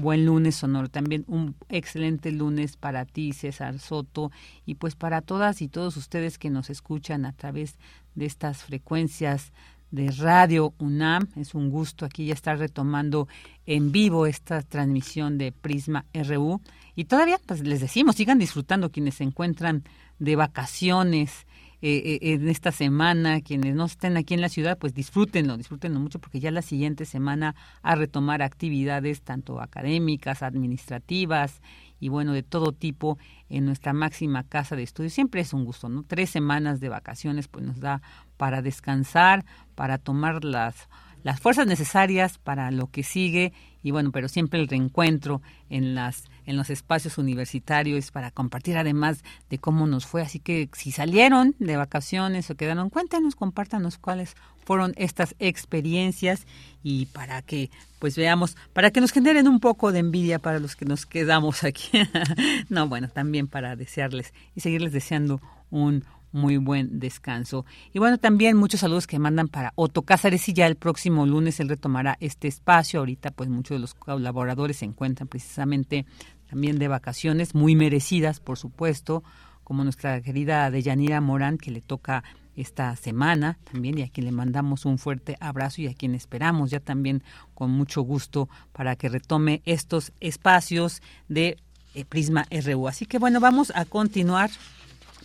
[0.00, 4.30] Buen lunes sonoro, también un excelente lunes para ti, César Soto,
[4.64, 7.74] y pues para todas y todos ustedes que nos escuchan a través
[8.14, 9.52] de estas frecuencias
[9.90, 11.26] de Radio UNAM.
[11.34, 13.26] Es un gusto aquí ya estar retomando
[13.66, 16.60] en vivo esta transmisión de Prisma RU.
[16.94, 19.82] Y todavía, pues les decimos, sigan disfrutando quienes se encuentran
[20.20, 21.44] de vacaciones
[21.80, 23.40] eh, eh, en esta semana.
[23.40, 27.04] Quienes no estén aquí en la ciudad, pues disfrútenlo, disfrútenlo mucho porque ya la siguiente
[27.04, 31.60] semana a retomar actividades tanto académicas, administrativas
[32.00, 33.18] y bueno, de todo tipo
[33.48, 35.10] en nuestra máxima casa de estudio.
[35.10, 36.02] Siempre es un gusto, ¿no?
[36.02, 38.02] Tres semanas de vacaciones pues nos da
[38.36, 40.88] para descansar, para tomar las
[41.22, 43.52] las fuerzas necesarias para lo que sigue
[43.82, 49.22] y bueno, pero siempre el reencuentro en las en los espacios universitarios para compartir además
[49.50, 54.34] de cómo nos fue, así que si salieron de vacaciones o quedaron, cuéntanos, compártanos cuáles
[54.64, 56.46] fueron estas experiencias
[56.82, 60.74] y para que pues veamos, para que nos generen un poco de envidia para los
[60.74, 61.90] que nos quedamos aquí.
[62.70, 67.64] no, bueno, también para desearles y seguirles deseando un muy buen descanso.
[67.92, 71.60] Y bueno, también muchos saludos que mandan para Otto Cázares y ya el próximo lunes
[71.60, 73.00] él retomará este espacio.
[73.00, 76.06] Ahorita pues muchos de los colaboradores se encuentran precisamente
[76.48, 79.22] también de vacaciones, muy merecidas por supuesto,
[79.64, 82.24] como nuestra querida Deyanira Morán que le toca
[82.56, 86.70] esta semana también y a quien le mandamos un fuerte abrazo y a quien esperamos
[86.70, 87.22] ya también
[87.54, 91.56] con mucho gusto para que retome estos espacios de
[91.94, 92.88] eh, Prisma RU.
[92.88, 94.50] Así que bueno, vamos a continuar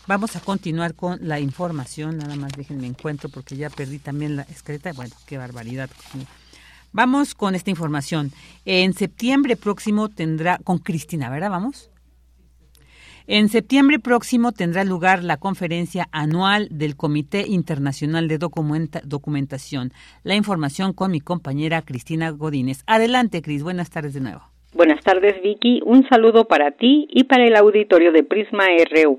[0.06, 4.42] Vamos a continuar con la información, nada más déjenme encuentro porque ya perdí también la
[4.42, 4.92] escaleta.
[4.92, 5.90] Bueno, qué barbaridad.
[6.94, 8.30] Vamos con esta información.
[8.66, 11.50] En septiembre próximo tendrá, con Cristina, ¿verdad?
[11.50, 11.90] Vamos.
[13.26, 19.92] En septiembre próximo tendrá lugar la conferencia anual del Comité Internacional de Documentación.
[20.24, 22.84] La información con mi compañera Cristina Godínez.
[22.86, 23.64] Adelante, Cris.
[23.64, 24.42] Buenas tardes de nuevo.
[24.74, 25.82] Buenas tardes, Vicky.
[25.86, 29.18] Un saludo para ti y para el auditorio de Prisma RU.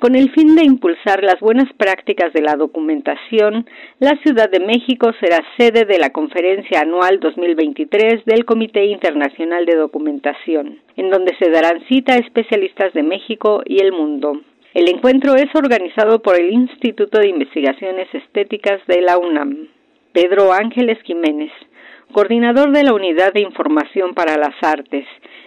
[0.00, 3.66] Con el fin de impulsar las buenas prácticas de la documentación,
[4.00, 9.76] la Ciudad de México será sede de la Conferencia Anual 2023 del Comité Internacional de
[9.76, 14.40] Documentación, en donde se darán cita a especialistas de México y el mundo.
[14.74, 19.68] El encuentro es organizado por el Instituto de Investigaciones Estéticas de la UNAM.
[20.12, 21.50] Pedro Ángeles Jiménez,
[22.14, 25.04] coordinador de la Unidad de Información para las Artes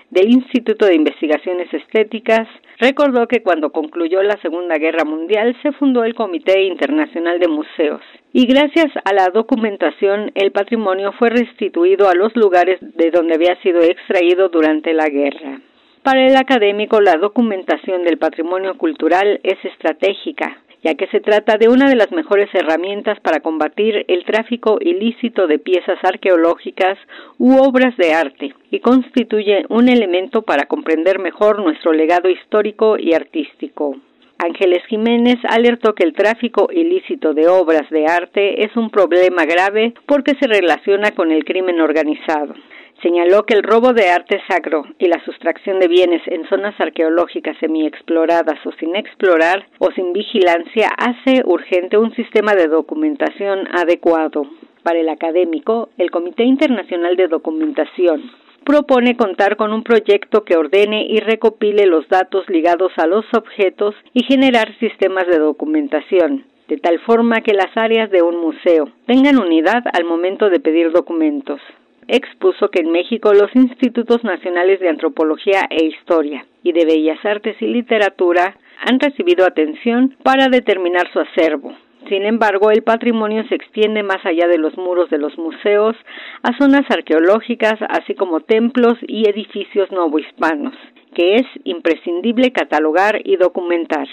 [0.09, 2.47] del Instituto de Investigaciones Estéticas,
[2.77, 8.01] recordó que cuando concluyó la Segunda Guerra Mundial se fundó el Comité Internacional de Museos
[8.33, 13.55] y gracias a la documentación el patrimonio fue restituido a los lugares de donde había
[13.61, 15.61] sido extraído durante la guerra.
[16.03, 20.57] Para el académico, la documentación del patrimonio cultural es estratégica,
[20.87, 25.45] ya que se trata de una de las mejores herramientas para combatir el tráfico ilícito
[25.45, 26.97] de piezas arqueológicas
[27.37, 33.13] u obras de arte y constituye un elemento para comprender mejor nuestro legado histórico y
[33.13, 33.97] artístico.
[34.37, 39.93] Ángeles Jiménez alertó que el tráfico ilícito de obras de arte es un problema grave
[40.05, 42.53] porque se relaciona con el crimen organizado.
[43.01, 47.55] Señaló que el robo de arte sacro y la sustracción de bienes en zonas arqueológicas
[47.59, 54.47] semiexploradas o sin explorar o sin vigilancia hace urgente un sistema de documentación adecuado.
[54.81, 58.31] Para el académico, el Comité Internacional de Documentación
[58.65, 63.93] propone contar con un proyecto que ordene y recopile los datos ligados a los objetos
[64.13, 69.37] y generar sistemas de documentación, de tal forma que las áreas de un museo tengan
[69.37, 71.61] unidad al momento de pedir documentos
[72.07, 77.61] expuso que en México los institutos nacionales de antropología e historia y de bellas artes
[77.61, 78.55] y literatura
[78.85, 81.73] han recibido atención para determinar su acervo.
[82.09, 85.95] Sin embargo, el patrimonio se extiende más allá de los muros de los museos
[86.41, 90.73] a zonas arqueológicas, así como templos y edificios novohispanos,
[91.13, 94.07] que es imprescindible catalogar y documentar.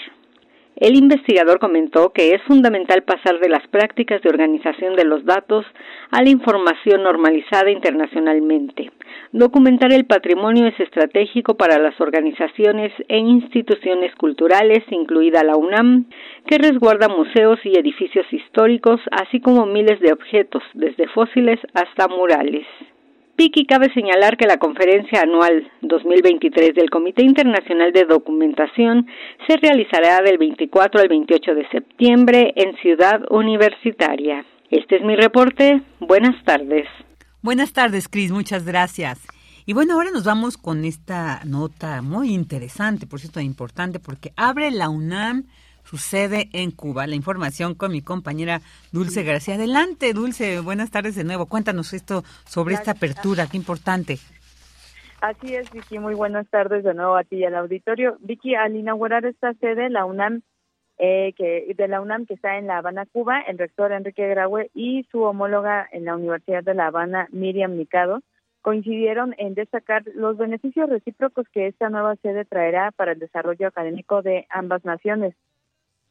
[0.77, 5.65] El investigador comentó que es fundamental pasar de las prácticas de organización de los datos
[6.11, 8.91] a la información normalizada internacionalmente.
[9.31, 16.07] Documentar el patrimonio es estratégico para las organizaciones e instituciones culturales, incluida la UNAM,
[16.45, 22.65] que resguarda museos y edificios históricos, así como miles de objetos, desde fósiles hasta murales.
[23.35, 29.07] Piki cabe señalar que la conferencia anual 2023 del Comité Internacional de Documentación
[29.45, 34.45] se realizará del 24 al 28 de septiembre en Ciudad Universitaria.
[34.71, 35.81] Este es mi reporte.
[35.99, 36.87] Buenas tardes.
[37.41, 38.31] Buenas tardes, Cris.
[38.31, 39.27] Muchas gracias.
[39.65, 44.71] Y bueno, ahora nos vamos con esta nota muy interesante, por cierto, importante, porque abre
[44.71, 45.43] la UNAM
[45.85, 47.07] sucede en Cuba.
[47.07, 49.55] La información con mi compañera Dulce García.
[49.55, 51.45] Adelante, Dulce, buenas tardes de nuevo.
[51.45, 54.17] Cuéntanos esto sobre esta apertura, qué importante.
[55.21, 58.17] Así es, Vicky, muy buenas tardes de nuevo a ti y al auditorio.
[58.19, 60.41] Vicky, al inaugurar esta sede, la UNAM,
[60.97, 64.69] eh, que de la UNAM que está en La Habana, Cuba, el rector Enrique Graue
[64.73, 68.21] y su homóloga en la Universidad de La Habana, Miriam Mikado,
[68.61, 74.21] coincidieron en destacar los beneficios recíprocos que esta nueva sede traerá para el desarrollo académico
[74.21, 75.35] de ambas naciones.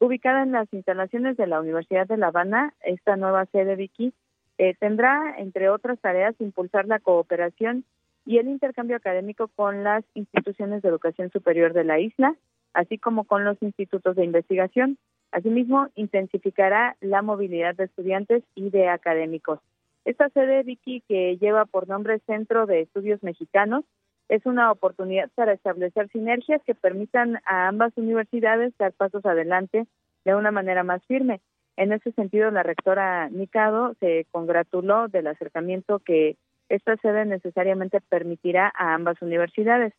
[0.05, 4.13] Ubicada en las instalaciones de la Universidad de La Habana, esta nueva sede Vicky
[4.59, 7.87] eh, tendrá, entre otras tareas, impulsar la cooperación
[8.27, 12.37] y el intercambio académico con las instituciones de educación superior de la isla,
[12.75, 14.99] así como con los institutos de investigación.
[15.33, 19.59] Asimismo, intensificará la movilidad de estudiantes y de académicos.
[20.05, 23.87] Esta sede, Vicky, que lleva por nombre Centro de Estudios Mexicanos,
[24.29, 29.87] es una oportunidad para establecer sinergias que permitan a ambas universidades dar pasos adelante
[30.25, 31.41] de una manera más firme.
[31.77, 36.37] En ese sentido, la rectora Nicado se congratuló del acercamiento que
[36.69, 39.93] esta sede necesariamente permitirá a ambas universidades.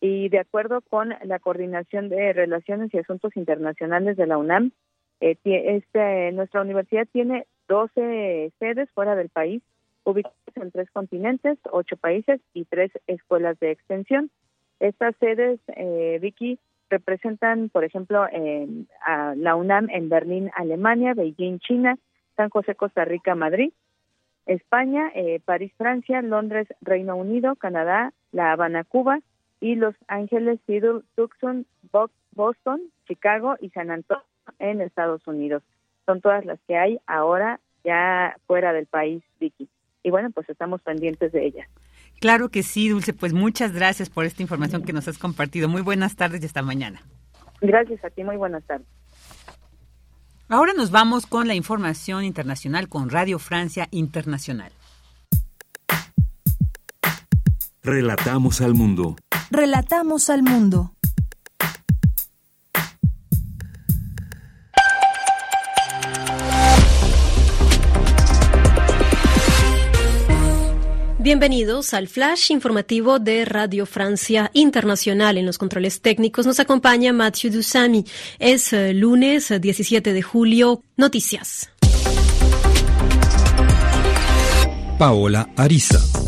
[0.00, 4.72] Y de acuerdo con la Coordinación de Relaciones y Asuntos Internacionales de la UNAM,
[5.20, 9.62] eh, este, nuestra universidad tiene 12 sedes fuera del país
[10.04, 14.30] ubicados en tres continentes, ocho países y tres escuelas de extensión.
[14.80, 16.58] Estas sedes, eh, Vicky,
[16.90, 21.96] representan, por ejemplo, a la UNAM en Berlín, Alemania, Beijing, China,
[22.36, 23.72] San José, Costa Rica, Madrid,
[24.46, 29.20] España, eh, París, Francia, Londres, Reino Unido, Canadá, La Habana, Cuba
[29.60, 31.66] y Los Ángeles, Seattle, Tucson,
[32.32, 34.24] Boston, Chicago y San Antonio
[34.58, 35.62] en Estados Unidos.
[36.04, 39.68] Son todas las que hay ahora ya fuera del país, Vicky
[40.04, 41.66] y bueno, pues estamos pendientes de ella.
[42.20, 45.68] Claro que sí, Dulce, pues muchas gracias por esta información que nos has compartido.
[45.68, 47.02] Muy buenas tardes y hasta mañana.
[47.60, 48.86] Gracias a ti, muy buenas tardes.
[50.48, 54.70] Ahora nos vamos con la información internacional con Radio Francia Internacional.
[57.82, 59.16] Relatamos al mundo.
[59.50, 60.93] Relatamos al mundo.
[71.24, 75.38] Bienvenidos al flash informativo de Radio Francia Internacional.
[75.38, 78.04] En los controles técnicos nos acompaña Mathieu Dussami.
[78.38, 80.82] Es eh, lunes 17 de julio.
[80.98, 81.70] Noticias.
[84.98, 86.23] Paola Ariza.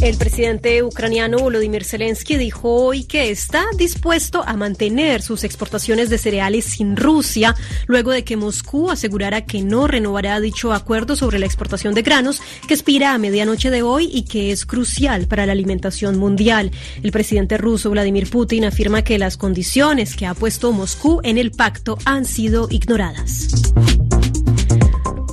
[0.00, 6.16] El presidente ucraniano Volodymyr Zelensky dijo hoy que está dispuesto a mantener sus exportaciones de
[6.16, 7.54] cereales sin Rusia,
[7.86, 12.40] luego de que Moscú asegurara que no renovará dicho acuerdo sobre la exportación de granos
[12.66, 16.70] que expira a medianoche de hoy y que es crucial para la alimentación mundial.
[17.02, 21.50] El presidente ruso Vladimir Putin afirma que las condiciones que ha puesto Moscú en el
[21.50, 23.48] pacto han sido ignoradas.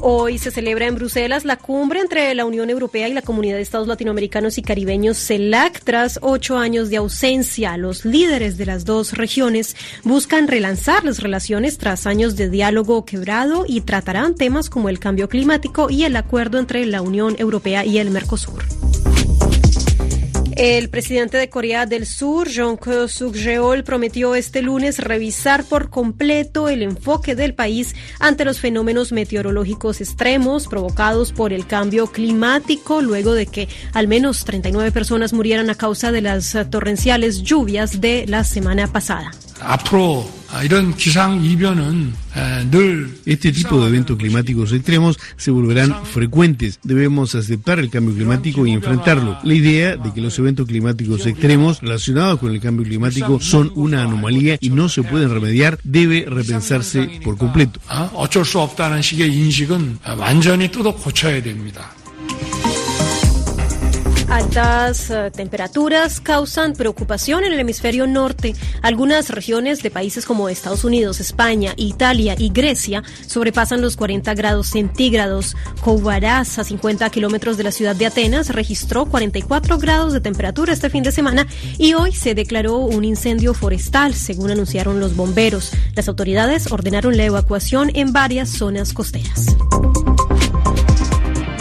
[0.10, 3.62] Hoy se celebra en Bruselas la cumbre entre la Unión Europea y la Comunidad de
[3.62, 5.82] Estados Latinoamericanos y Caribeños CELAC.
[5.84, 9.76] Tras ocho años de ausencia, los líderes de las dos regiones
[10.06, 15.28] buscan relanzar las relaciones tras años de diálogo quebrado y tratarán temas como el cambio
[15.28, 18.64] climático y el acuerdo entre la Unión Europea y el Mercosur.
[20.58, 26.68] El presidente de Corea del Sur, Jong Suk Yeol, prometió este lunes revisar por completo
[26.68, 33.36] el enfoque del país ante los fenómenos meteorológicos extremos provocados por el cambio climático, luego
[33.36, 38.44] de que al menos 39 personas murieran a causa de las torrenciales lluvias de la
[38.44, 39.30] semana pasada.
[43.26, 46.80] Este tipo de eventos climáticos extremos se volverán frecuentes.
[46.84, 49.38] Debemos aceptar el cambio climático y enfrentarlo.
[49.44, 54.04] La idea de que los eventos climáticos extremos relacionados con el cambio climático son una
[54.04, 57.80] anomalía y no se pueden remediar debe repensarse por completo.
[64.38, 68.54] Altas eh, temperaturas causan preocupación en el hemisferio norte.
[68.84, 74.68] Algunas regiones de países como Estados Unidos, España, Italia y Grecia sobrepasan los 40 grados
[74.68, 75.58] centígrados.
[75.82, 80.92] Kouvaras, a 50 kilómetros de la ciudad de Atenas, registró 44 grados de temperatura este
[80.92, 81.48] fin de semana
[81.80, 85.72] y hoy se declaró un incendio forestal, según anunciaron los bomberos.
[85.96, 89.58] Las autoridades ordenaron la evacuación en varias zonas costeras.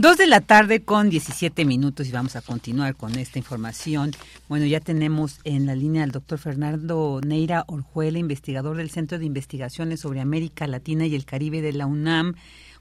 [0.00, 4.12] Dos de la tarde con 17 minutos y vamos a continuar con esta información.
[4.48, 9.26] Bueno, ya tenemos en la línea al doctor Fernando Neira Orjuela, investigador del Centro de
[9.26, 12.34] Investigaciones sobre América Latina y el Caribe de la UNAM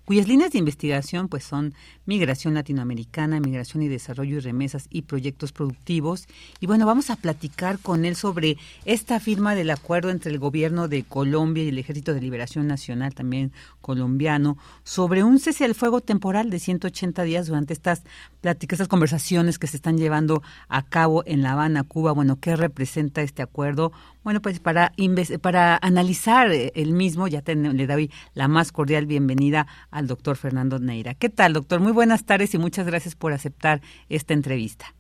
[0.10, 1.76] cuyas líneas de investigación pues son
[2.08, 6.26] migración latinoamericana, migración y desarrollo y remesas y proyectos productivos.
[6.60, 10.88] Y bueno, vamos a platicar con él sobre esta firma del acuerdo entre el gobierno
[10.88, 16.02] de Colombia y el Ejército de Liberación Nacional, también colombiano, sobre un cese al fuego
[16.02, 18.02] temporal de 180 días durante estas
[18.42, 22.14] pláticas, estas conversaciones que se están llevando a cabo en La Habana, Cuba.
[22.14, 23.92] Bueno, ¿qué representa este acuerdo?
[24.24, 24.92] Bueno, pues para,
[25.42, 30.78] para analizar eh, el mismo, ya le doy la más cordial bienvenida al doctor Fernando
[30.78, 31.14] Neira.
[31.14, 31.80] ¿Qué tal, doctor?
[31.80, 34.94] Muy buenas tardes y muchas gracias por aceptar esta entrevista.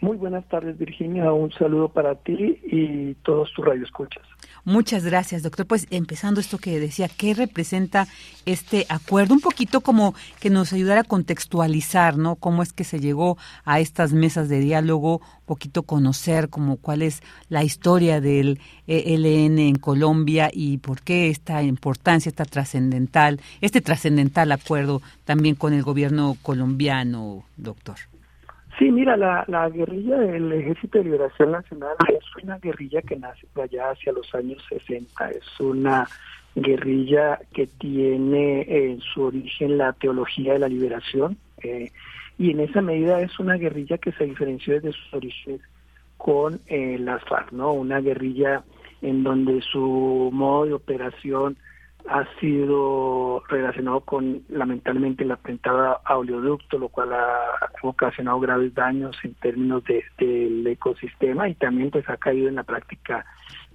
[0.00, 1.32] Muy buenas tardes, Virginia.
[1.32, 4.24] Un saludo para ti y todos tus radioescuchas.
[4.64, 5.66] Muchas gracias, doctor.
[5.66, 8.06] Pues empezando esto que decía, ¿qué representa
[8.46, 9.34] este acuerdo?
[9.34, 12.36] Un poquito como que nos ayudara a contextualizar, ¿no?
[12.36, 17.02] Cómo es que se llegó a estas mesas de diálogo, un poquito conocer como cuál
[17.02, 23.80] es la historia del ELN en Colombia y por qué esta importancia, esta trascendental, este
[23.80, 28.11] trascendental acuerdo también con el gobierno colombiano, doctor.
[28.78, 33.46] Sí, mira, la, la guerrilla del Ejército de Liberación Nacional es una guerrilla que nace
[33.62, 35.30] allá hacia los años 60.
[35.30, 36.08] Es una
[36.54, 41.90] guerrilla que tiene en su origen la teología de la liberación eh,
[42.38, 45.60] y en esa medida es una guerrilla que se diferenció desde sus orígenes
[46.16, 47.72] con eh, las FARC, ¿no?
[47.72, 48.64] Una guerrilla
[49.00, 51.56] en donde su modo de operación
[52.08, 59.16] ha sido relacionado con lamentablemente la atentado a oleoducto, lo cual ha ocasionado graves daños
[59.22, 63.24] en términos de, del ecosistema y también pues ha caído en la práctica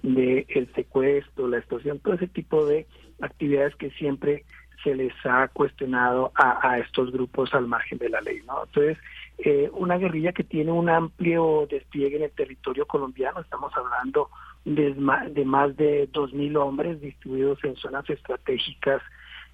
[0.02, 2.86] del el secuestro, la extorsión, todo ese tipo de
[3.20, 4.44] actividades que siempre
[4.82, 8.64] se les ha cuestionado a, a estos grupos al margen de la ley, ¿no?
[8.64, 8.98] Entonces,
[9.38, 14.30] eh, una guerrilla que tiene un amplio despliegue en el territorio colombiano, estamos hablando
[14.64, 19.02] de, más de 2.000 hombres distribuidos en zonas estratégicas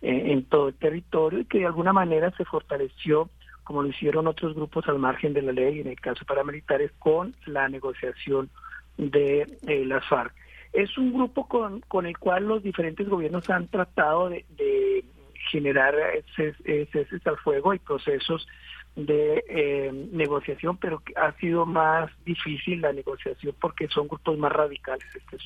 [0.02, 3.30] eh, en todo el territorio y que de alguna manera se fortaleció,
[3.62, 7.34] como lo hicieron otros grupos al margen de la ley, en el caso paramilitares, con
[7.46, 8.50] la negociación
[8.96, 10.32] de las FARC.
[10.72, 15.04] Es un grupo con, con el cual los diferentes gobiernos han tratado de, de
[15.50, 15.94] generar
[16.34, 18.46] ceses al fuego y procesos
[18.96, 25.06] de eh, negociación, pero ha sido más difícil la negociación porque son grupos más radicales.
[25.14, 25.44] Este es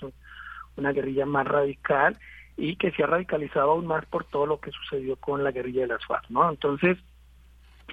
[0.76, 2.18] una guerrilla más radical
[2.56, 5.82] y que se ha radicalizado aún más por todo lo que sucedió con la guerrilla
[5.82, 6.50] de las FARC, ¿no?
[6.50, 6.98] Entonces,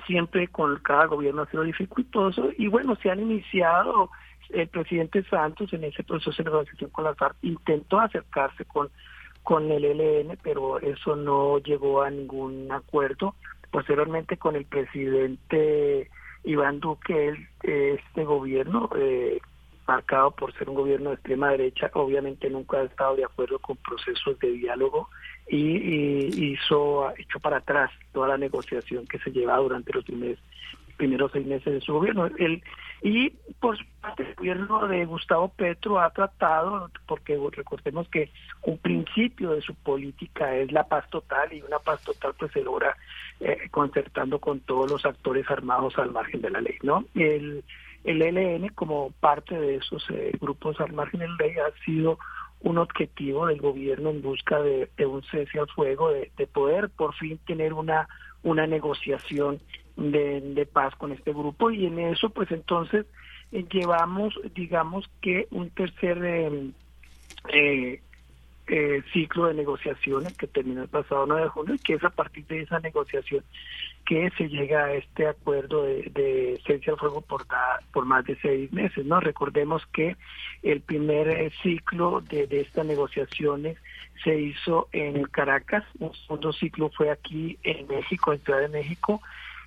[0.05, 4.09] siempre con cada gobierno ha sido dificultoso y bueno, se han iniciado,
[4.49, 8.89] el presidente Santos en ese proceso de negociación con las FARC intentó acercarse con,
[9.43, 13.35] con el ELN, pero eso no llegó a ningún acuerdo
[13.75, 16.09] posteriormente con el presidente
[16.45, 19.37] Iván Duque, este gobierno, eh,
[19.85, 23.75] marcado por ser un gobierno de extrema derecha, obviamente nunca ha estado de acuerdo con
[23.75, 25.09] procesos de diálogo
[25.49, 30.39] y, hizo echó para atrás toda la negociación que se llevaba durante los primeros
[30.95, 32.27] primeros seis meses de su gobierno.
[32.27, 32.63] El,
[33.05, 33.29] y
[33.59, 38.31] por su parte el gobierno de Gustavo Petro ha tratado, porque recordemos que
[38.63, 42.63] un principio de su política es la paz total y una paz total pues se
[42.63, 42.97] logra
[43.41, 47.05] eh, concertando con todos los actores armados al margen de la ley, ¿no?
[47.13, 47.63] El,
[48.05, 52.17] el ELN como parte de esos eh, grupos al margen de la ley ha sido
[52.61, 57.37] un objetivo del gobierno en busca de, un cese al fuego, de, poder por fin
[57.45, 58.07] tener una,
[58.41, 59.59] una negociación
[59.95, 63.05] de, paz con este grupo y en eso pues entonces
[63.51, 66.71] eh, llevamos digamos que un tercer eh,
[67.49, 68.01] eh,
[68.67, 72.09] eh, ciclo de negociaciones que terminó el pasado 9 de junio y que es a
[72.09, 73.43] partir de esa negociación
[74.05, 77.45] que se llega a este acuerdo de, de cese al fuego por,
[77.93, 79.05] por más de seis meses.
[79.05, 80.17] no Recordemos que
[80.63, 83.77] el primer ciclo de, de estas negociaciones
[84.23, 89.21] se hizo en Caracas, un segundo ciclo fue aquí en México, en Ciudad de México,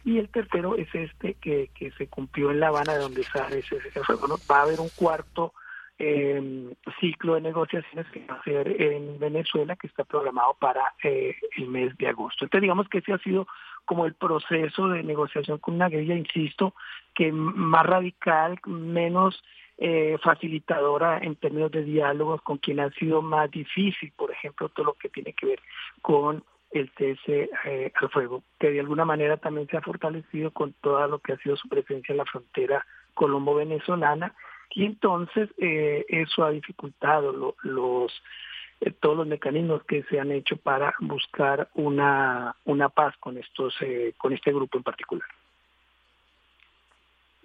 [0.04, 3.58] y el tercero es este que, que se cumplió en La Habana, de donde sale
[3.58, 4.26] ese, ese fuego.
[4.26, 4.36] ¿no?
[4.50, 5.52] Va a haber un cuarto
[5.98, 11.34] eh, ciclo de negociaciones que va a ser en Venezuela, que está programado para eh,
[11.56, 12.44] el mes de agosto.
[12.44, 13.48] Entonces, digamos que ese ha sido
[13.84, 16.74] como el proceso de negociación con una guerrilla, insisto,
[17.14, 19.42] que más radical, menos
[19.78, 24.86] eh, facilitadora en términos de diálogos, con quien ha sido más difícil, por ejemplo, todo
[24.86, 25.60] lo que tiene que ver
[26.02, 30.72] con el cese eh, al fuego, que de alguna manera también se ha fortalecido con
[30.74, 34.34] todo lo que ha sido su presencia en la frontera colombo-venezolana
[34.70, 38.12] y entonces eh, eso ha dificultado los
[38.80, 43.74] eh, todos los mecanismos que se han hecho para buscar una una paz con estos
[44.18, 45.28] con este grupo en particular.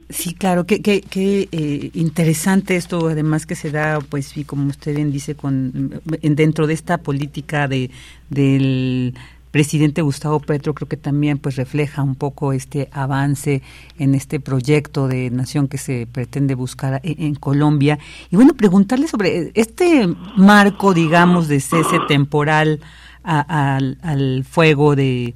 [0.09, 1.49] Sí, claro, qué, qué, qué
[1.93, 6.73] interesante esto, además que se da, pues, y como usted bien dice, con dentro de
[6.73, 7.89] esta política de
[8.29, 9.15] del
[9.53, 13.61] presidente Gustavo Petro creo que también pues refleja un poco este avance
[13.99, 17.99] en este proyecto de nación que se pretende buscar en, Colombia.
[18.31, 20.07] Y bueno, preguntarle sobre este
[20.37, 22.79] marco, digamos, de cese temporal
[23.21, 25.35] al, fuego de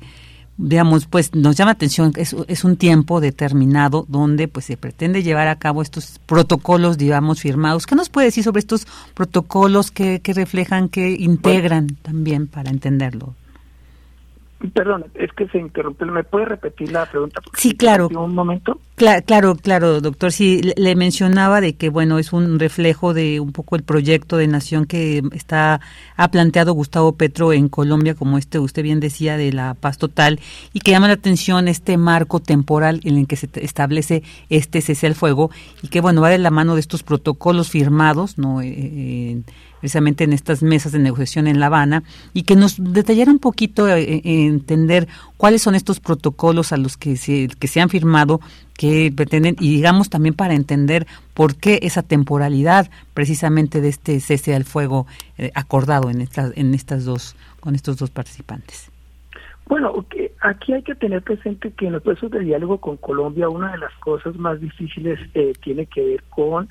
[0.58, 5.48] digamos, pues nos llama atención, es, es un tiempo determinado donde pues se pretende llevar
[5.48, 7.86] a cabo estos protocolos, digamos, firmados.
[7.86, 13.36] ¿Qué nos puede decir sobre estos protocolos que, que reflejan, que integran también para entenderlo?
[14.74, 16.06] Perdón, es que se interrumpe.
[16.06, 17.42] ¿Me puede repetir la pregunta?
[17.54, 18.08] Sí, claro.
[18.08, 18.80] Un momento.
[18.98, 20.32] Claro, claro, doctor.
[20.32, 24.48] Sí, le mencionaba de que, bueno, es un reflejo de un poco el proyecto de
[24.48, 25.80] nación que está
[26.16, 30.40] ha planteado Gustavo Petro en Colombia, como este usted bien decía, de la paz total,
[30.74, 35.06] y que llama la atención este marco temporal en el que se establece este cese
[35.06, 35.52] al fuego,
[35.84, 38.62] y que, bueno, va de la mano de estos protocolos firmados, ¿no?
[38.62, 39.42] Eh, eh
[39.80, 42.04] precisamente en estas mesas de negociación en La Habana
[42.34, 45.08] y que nos detallara un poquito eh, eh, entender
[45.38, 48.42] cuáles son estos protocolos a los que se, que se han firmado
[48.78, 54.56] que pretenden y digamos también para entender por qué esa temporalidad precisamente de este cese
[54.56, 58.92] al fuego eh, acordado en estas en estas dos con estos dos participantes.
[59.66, 60.06] Bueno,
[60.42, 63.80] aquí hay que tener presente que en los procesos de diálogo con Colombia una de
[63.80, 65.20] las cosas más difíciles
[65.62, 66.70] tiene que ver con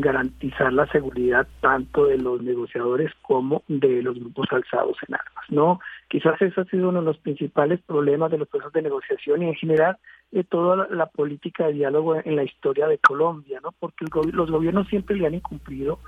[0.00, 5.44] garantizar la seguridad tanto de los negociadores como de los grupos alzados en armas.
[5.48, 9.42] No, quizás ese ha sido uno de los principales problemas de los procesos de negociación
[9.42, 9.98] y en general
[10.30, 13.72] de toda la, política de diálogo en la historia de Colombia, ¿no?
[13.78, 15.98] Porque los gobiernos siempre le han incumplido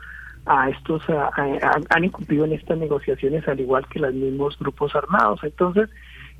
[0.46, 5.40] a estos han incumplido en estas negociaciones al igual que los mismos grupos armados.
[5.42, 5.90] Entonces,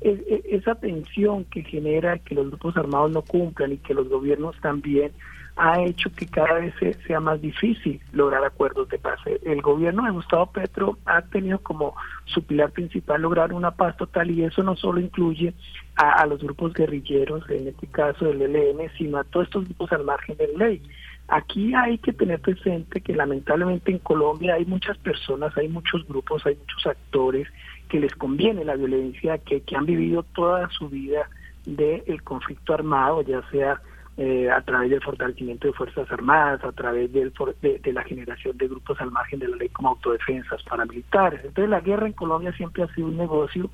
[0.01, 5.11] esa tensión que genera que los grupos armados no cumplan y que los gobiernos también
[5.55, 6.73] ha hecho que cada vez
[7.05, 9.19] sea más difícil lograr acuerdos de paz.
[9.43, 11.95] El gobierno de Gustavo Petro ha tenido como
[12.25, 15.53] su pilar principal lograr una paz total y eso no solo incluye
[15.95, 20.03] a, los grupos guerrilleros, en este caso del ELN, sino a todos estos grupos al
[20.03, 20.81] margen de ley.
[21.27, 26.45] Aquí hay que tener presente que lamentablemente en Colombia hay muchas personas, hay muchos grupos,
[26.45, 27.47] hay muchos actores
[27.87, 31.29] que les conviene la violencia, que, que han vivido toda su vida
[31.65, 33.81] del conflicto armado, ya sea
[34.17, 38.67] eh, a través del fortalecimiento de Fuerzas Armadas, a través del, de, la generación de
[38.67, 41.39] grupos al margen de la ley como autodefensas paramilitares.
[41.45, 43.69] Entonces la guerra en Colombia siempre ha sido un negocio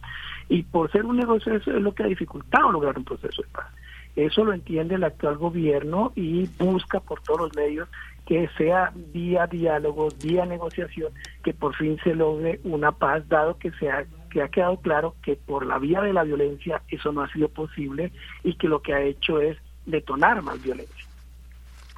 [0.47, 3.47] y por ser un negocio eso es lo que ha dificultado lograr un proceso de
[3.49, 3.67] paz.
[4.15, 7.87] Eso lo entiende el actual gobierno y busca por todos los medios
[8.25, 13.71] que sea vía diálogo, vía negociación, que por fin se logre una paz, dado que
[13.71, 13.89] se
[14.29, 17.47] que ha quedado claro que por la vía de la violencia eso no ha sido
[17.47, 18.11] posible
[18.43, 19.57] y que lo que ha hecho es
[19.87, 21.05] detonar más violencia.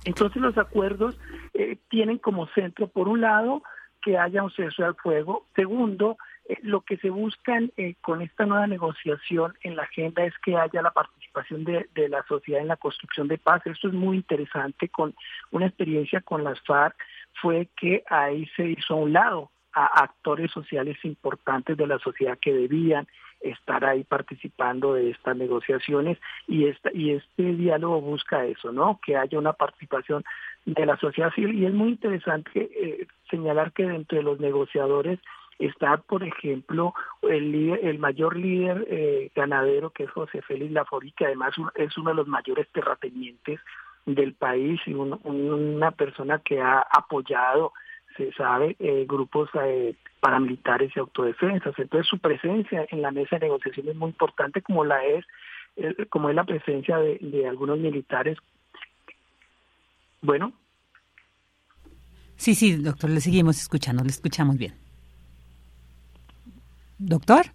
[0.05, 1.19] Entonces los acuerdos
[1.53, 3.63] eh, tienen como centro, por un lado,
[4.01, 5.45] que haya un cese al fuego.
[5.55, 6.17] Segundo,
[6.47, 10.55] eh, lo que se busca eh, con esta nueva negociación en la agenda es que
[10.55, 13.61] haya la participación de, de, la sociedad en la construcción de paz.
[13.65, 14.87] Esto es muy interesante.
[14.87, 15.13] Con
[15.51, 16.95] una experiencia con las FARC
[17.41, 22.37] fue que ahí se hizo a un lado a actores sociales importantes de la sociedad
[22.39, 23.07] que debían
[23.41, 26.17] estar ahí participando de estas negociaciones
[26.47, 28.99] y esta y este diálogo busca eso, ¿no?
[29.05, 30.25] Que haya una participación
[30.65, 35.19] de la sociedad civil y es muy interesante eh, señalar que dentro de los negociadores
[35.57, 41.25] está, por ejemplo, el, el mayor líder eh, ganadero que es José Félix Laforí, que
[41.25, 43.59] además es uno de los mayores terratenientes
[44.05, 47.73] del país y una persona que ha apoyado,
[48.19, 51.73] se sabe, eh, grupos eh, paramilitares y autodefensas.
[51.77, 55.25] Entonces su presencia en la mesa de negociación es muy importante, como la es,
[56.09, 58.37] como es la presencia de, de algunos militares.
[60.21, 60.51] Bueno.
[62.35, 64.73] Sí, sí, doctor, le seguimos escuchando, le escuchamos bien.
[66.97, 67.45] Doctor.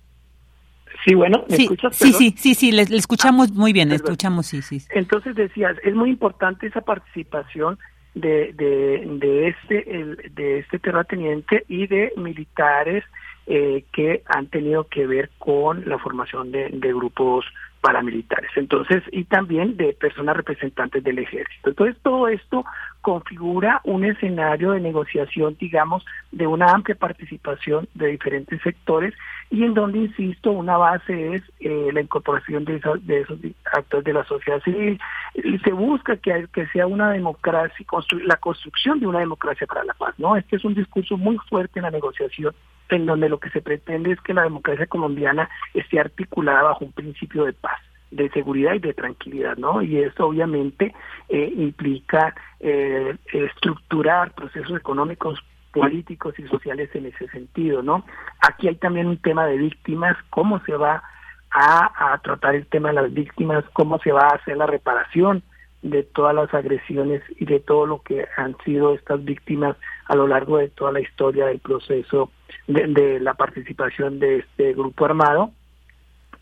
[1.04, 1.96] Sí, bueno, ¿me sí, escuchas?
[1.96, 4.82] Sí, sí, sí, sí, le, escuchamos muy bien, le escuchamos, sí, sí.
[4.90, 7.78] Entonces decías, es muy importante esa participación
[8.14, 13.04] de, de, de este el, de este terrateniente y de militares
[13.46, 17.44] eh, que han tenido que ver con la formación de, de grupos
[17.84, 18.50] paramilitares.
[18.56, 21.68] Entonces, y también de personas representantes del ejército.
[21.68, 22.64] Entonces, todo esto
[23.02, 26.02] configura un escenario de negociación, digamos,
[26.32, 29.12] de una amplia participación de diferentes sectores
[29.50, 33.38] y en donde, insisto, una base es eh, la incorporación de, de esos
[33.70, 34.98] actores de la sociedad civil.
[35.34, 37.84] Y se busca que, que sea una democracia,
[38.24, 40.36] la construcción de una democracia para la paz, ¿no?
[40.36, 42.54] Este es un discurso muy fuerte en la negociación
[42.88, 46.92] en donde lo que se pretende es que la democracia colombiana esté articulada bajo un
[46.92, 47.80] principio de paz
[48.10, 49.82] de seguridad y de tranquilidad, ¿no?
[49.82, 50.94] Y eso obviamente
[51.28, 55.42] eh, implica eh, estructurar procesos económicos,
[55.72, 58.04] políticos y sociales en ese sentido, ¿no?
[58.40, 61.02] Aquí hay también un tema de víctimas, cómo se va
[61.50, 65.42] a, a tratar el tema de las víctimas, cómo se va a hacer la reparación
[65.82, 70.26] de todas las agresiones y de todo lo que han sido estas víctimas a lo
[70.26, 72.30] largo de toda la historia del proceso
[72.66, 75.50] de, la participación de este grupo armado.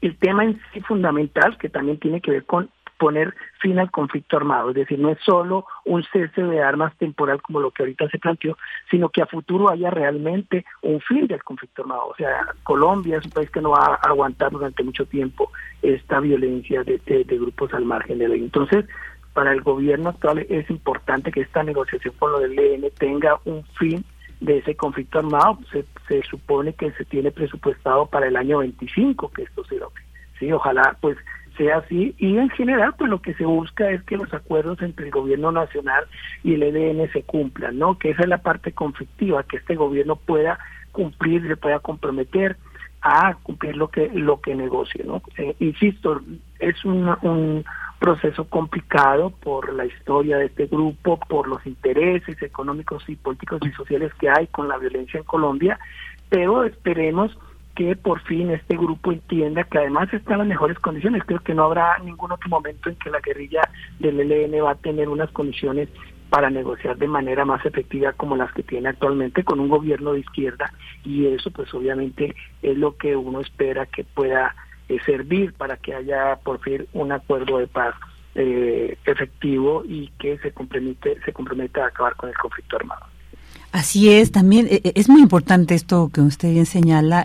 [0.00, 2.68] El tema en sí fundamental, que también tiene que ver con
[2.98, 7.42] poner fin al conflicto armado, es decir, no es solo un cese de armas temporal
[7.42, 8.56] como lo que ahorita se planteó,
[8.92, 12.06] sino que a futuro haya realmente un fin del conflicto armado.
[12.06, 15.50] O sea, Colombia es un país que no va a aguantar durante mucho tiempo
[15.82, 18.44] esta violencia de, de grupos al margen de la ley.
[18.44, 18.84] Entonces,
[19.32, 23.64] para el gobierno actual es importante que esta negociación con lo del EN tenga un
[23.78, 24.04] fin
[24.40, 25.58] de ese conflicto armado.
[25.70, 30.02] Se, se supone que se tiene presupuestado para el año 25 que esto se logre.
[30.38, 31.16] Sí, ojalá pues
[31.56, 35.06] sea así y en general pues lo que se busca es que los acuerdos entre
[35.06, 36.04] el gobierno nacional
[36.42, 37.98] y el EDN se cumplan, ¿no?
[37.98, 40.58] Que esa es la parte conflictiva, que este gobierno pueda
[40.92, 42.56] cumplir, se pueda comprometer
[43.02, 45.22] a cumplir lo que lo que negocie, ¿no?
[45.36, 46.20] Eh, insisto,
[46.58, 47.64] es un
[48.02, 53.70] proceso complicado por la historia de este grupo, por los intereses económicos y políticos y
[53.70, 55.78] sociales que hay con la violencia en Colombia,
[56.28, 57.30] pero esperemos
[57.76, 61.22] que por fin este grupo entienda que además está en las mejores condiciones.
[61.24, 63.62] Creo que no habrá ningún otro momento en que la guerrilla
[64.00, 65.88] del ELN va a tener unas condiciones
[66.28, 70.20] para negociar de manera más efectiva como las que tiene actualmente con un gobierno de
[70.20, 70.72] izquierda
[71.04, 74.56] y eso pues obviamente es lo que uno espera que pueda
[74.88, 77.94] eh, servir para que haya por fin un acuerdo de paz
[78.34, 83.06] eh, efectivo y que se compromete, se comprometa a acabar con el conflicto armado.
[83.72, 87.24] Así es, también eh, es muy importante esto que usted bien señala,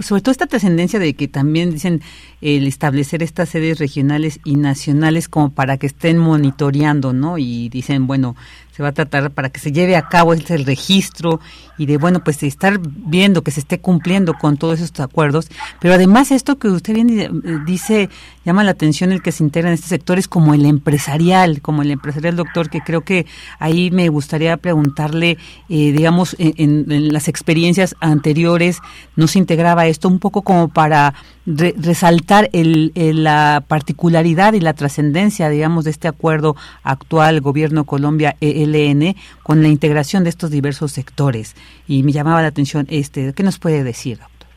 [0.00, 2.02] sobre todo esta trascendencia de que también dicen
[2.40, 7.38] el establecer estas sedes regionales y nacionales como para que estén monitoreando, ¿no?
[7.38, 8.36] Y dicen, bueno,
[8.80, 11.40] se va a tratar para que se lleve a cabo este registro
[11.76, 15.48] y de, bueno, pues estar viendo que se esté cumpliendo con todos estos acuerdos.
[15.80, 18.08] Pero además esto que usted bien dice,
[18.44, 21.82] llama la atención el que se integra en este sector es como el empresarial, como
[21.82, 23.26] el empresarial doctor, que creo que
[23.58, 25.36] ahí me gustaría preguntarle,
[25.68, 28.80] eh, digamos, en, las experiencias anteriores,
[29.16, 29.38] ¿no se
[29.86, 31.14] esto un poco como para
[31.46, 39.62] resaltar el, la particularidad y la trascendencia, digamos, de este acuerdo actual gobierno Colombia-ELN con
[39.62, 41.56] la integración de estos diversos sectores.
[41.86, 44.48] Y me llamaba la atención este, ¿qué nos puede decir, doctor?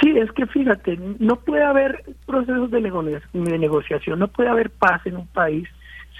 [0.00, 5.06] Sí, es que fíjate, no puede haber procesos de, de negociación, no puede haber paz
[5.06, 5.68] en un país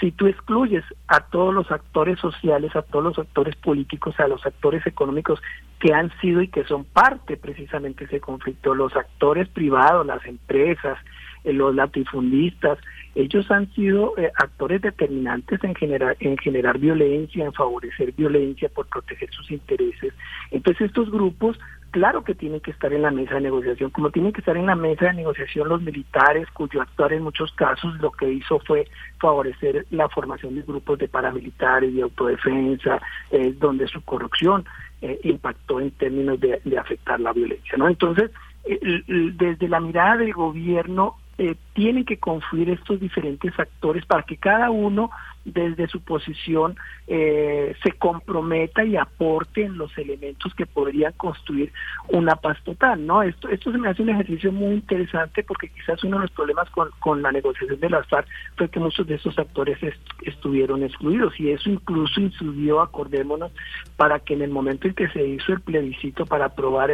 [0.02, 4.44] si tú excluyes a todos los actores sociales, a todos los actores políticos, a los
[4.44, 5.40] actores económicos
[5.78, 10.26] que han sido y que son parte precisamente de ese conflicto, los actores privados, las
[10.26, 10.98] empresas,
[11.44, 12.78] eh, los latifundistas,
[13.14, 18.88] ellos han sido eh, actores determinantes en generar, en generar violencia, en favorecer violencia por
[18.88, 20.12] proteger sus intereses.
[20.50, 21.60] Entonces estos grupos
[21.93, 24.66] claro que tienen que estar en la mesa de negociación, como tienen que estar en
[24.66, 28.89] la mesa de negociación los militares, cuyo actuar en muchos casos lo que hizo fue
[29.20, 33.01] favorecer la formación de grupos de paramilitares, de autodefensa,
[33.31, 34.64] eh, donde su corrupción
[35.02, 37.77] eh, impactó en términos de, afectar la violencia.
[37.77, 37.86] ¿no?
[37.86, 38.31] Entonces,
[38.64, 44.70] desde la mirada del gobierno, eh, tienen que confluir estos diferentes actores para que cada
[44.70, 45.10] uno
[45.44, 51.73] desde su posición eh, se comprometa y aporte en los elementos que podrían construir
[52.09, 53.23] una paz total, ¿no?
[53.23, 56.70] Esto, esto se me hace un ejercicio muy interesante porque quizás uno de los problemas
[56.70, 59.78] con, con la negociación de las FARC fue que muchos de estos actores
[60.23, 63.52] estuvieron excluidos y eso incluso incidió, acordémonos,
[63.97, 66.90] para que en el momento en que se hizo el plebiscito para aprobar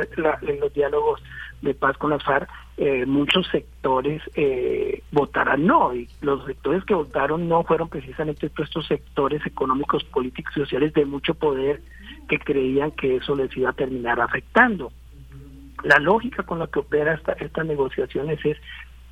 [0.60, 1.22] los diálogos
[1.62, 2.48] de paz con las FARC,
[2.80, 8.86] eh, muchos sectores eh, votaran no, y los sectores que votaron no fueron precisamente estos
[8.86, 11.82] sectores económicos, políticos y sociales de mucho poder
[12.28, 14.92] que creían que eso les iba a terminar afectando.
[15.82, 18.56] La lógica con la que opera esta, estas negociaciones es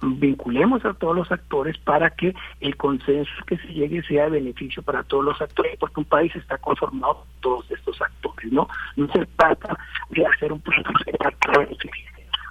[0.01, 4.81] vinculemos a todos los actores para que el consenso que se llegue sea de beneficio
[4.83, 8.69] para todos los actores, porque un país está conformado por todos estos actores, ¿no?
[8.95, 9.77] No se trata
[10.11, 10.93] de hacer un proceso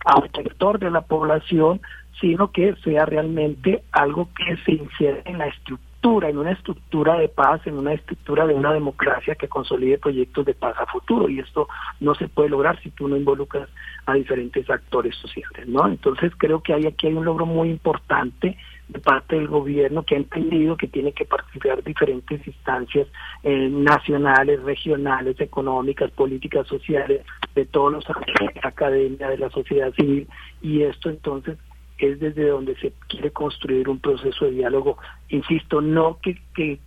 [0.05, 1.81] a un sector de la población,
[2.21, 7.27] sino que sea realmente algo que se insere en la estructura, en una estructura de
[7.27, 11.27] paz, en una estructura de una democracia que consolide proyectos de paz a futuro.
[11.27, 11.67] Y esto
[11.99, 13.67] no se puede lograr si tú no involucras
[14.05, 15.87] a diferentes actores sociales, ¿no?
[15.87, 18.55] Entonces creo que hay aquí hay un logro muy importante
[18.87, 23.07] de parte del gobierno que ha entendido que tiene que participar diferentes instancias
[23.43, 27.21] eh, nacionales, regionales, económicas, políticas, sociales,
[27.55, 30.27] de todos los actores de la academia, de la sociedad civil,
[30.61, 31.57] y esto entonces
[31.97, 34.97] es desde donde se quiere construir un proceso de diálogo,
[35.29, 36.79] insisto, no que, que,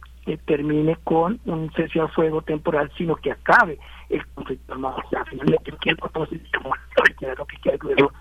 [0.44, 3.78] termine con un cese al fuego temporal, sino que acabe
[4.10, 4.98] el conflicto armado.
[5.02, 6.28] O sea, finalmente, ¿quién propone
[7.38, 8.12] lo que quiere luego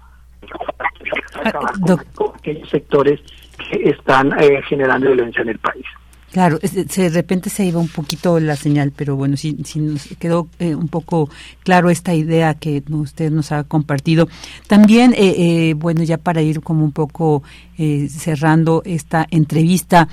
[1.34, 1.76] acabar
[2.16, 3.20] con aquellos sectores
[3.58, 5.86] que están eh, generando violencia en el país.
[6.32, 10.50] Claro, de repente se iba un poquito la señal, pero bueno, sí, sí nos quedó
[10.60, 11.30] eh, un poco
[11.64, 14.28] claro esta idea que usted nos ha compartido.
[14.68, 17.44] También, eh, eh, bueno, ya para ir como un poco
[18.10, 20.08] cerrando esta entrevista,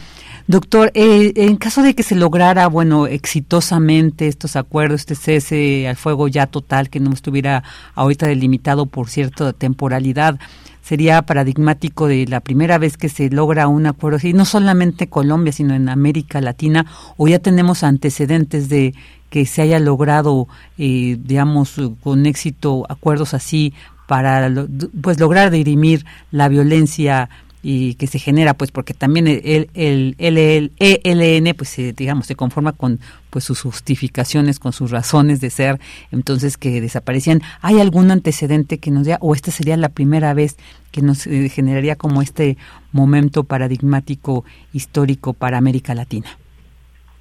[0.46, 6.28] doctor, en caso de que se lograra, bueno, exitosamente estos acuerdos, este cese al fuego
[6.28, 7.64] ya total, que no estuviera
[7.94, 10.38] ahorita delimitado por cierta temporalidad,
[10.84, 15.52] sería paradigmático de la primera vez que se logra un acuerdo así, no solamente Colombia,
[15.52, 16.84] sino en América Latina,
[17.16, 18.94] o ya tenemos antecedentes de
[19.30, 20.46] que se haya logrado,
[20.76, 23.72] eh, digamos, con éxito acuerdos así
[24.06, 24.52] para
[25.00, 27.30] pues lograr dirimir la violencia
[27.64, 32.72] y que se genera pues porque también el, el, el, ELN pues digamos se conforma
[32.72, 33.00] con
[33.30, 35.80] pues sus justificaciones con sus razones de ser.
[36.12, 37.40] Entonces que desaparecían.
[37.62, 40.56] Hay algún antecedente que nos diga o esta sería la primera vez
[40.92, 42.58] que nos eh, generaría como este
[42.92, 46.38] momento paradigmático histórico para América Latina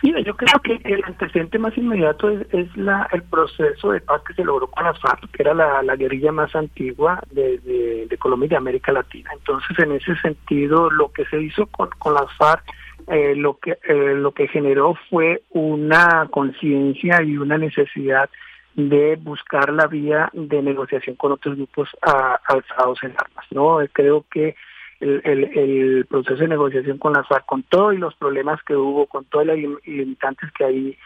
[0.04, 4.34] Mira, yo creo que el antecedente más inmediato es, la, el proceso de paz que
[4.34, 8.58] se logró con las FARC, que era la, guerrilla más antigua de, Colombia y de
[8.58, 9.30] América Latina.
[9.34, 12.66] Entonces, en ese sentido, lo que se hizo con, con las FARC,
[13.08, 18.30] eh, lo que eh, lo que generó fue una conciencia y una necesidad
[18.76, 23.46] de buscar la vía de negociación con otros grupos alzados en armas.
[23.52, 24.56] No, creo que
[25.04, 29.26] el, el, proceso de negociación con la FARC, con todos los problemas que hubo, con
[29.26, 30.98] todas las limitantes que ahí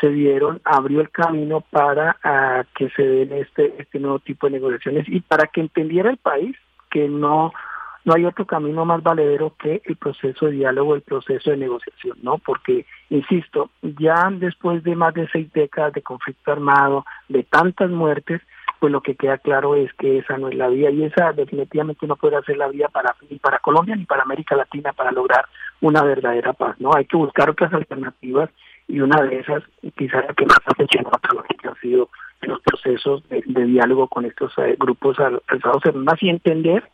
[0.00, 4.54] se dieron, abrió el camino para ah, que se den este, este nuevo tipo de
[4.54, 6.56] negociaciones y para que entendiera el país
[6.90, 7.52] que no
[8.06, 12.16] no hay otro camino más valedero que el proceso de diálogo, el proceso de negociación,
[12.22, 12.38] ¿no?
[12.38, 18.40] Porque, insisto, ya después de más de seis décadas de conflicto armado, de tantas muertes,
[18.78, 22.06] pues lo que queda claro es que esa no es la vía y esa definitivamente
[22.06, 25.46] no puede ser la vía para ni para Colombia ni para América Latina para lograr
[25.80, 26.90] una verdadera paz, ¿no?
[26.94, 28.50] Hay que buscar otras alternativas
[28.88, 29.62] y una de esas,
[29.96, 31.18] quizás la que más ha funcionado
[31.58, 32.08] que han sido
[32.42, 36.88] los procesos de, diálogo con estos eh, grupos alzados en más y entender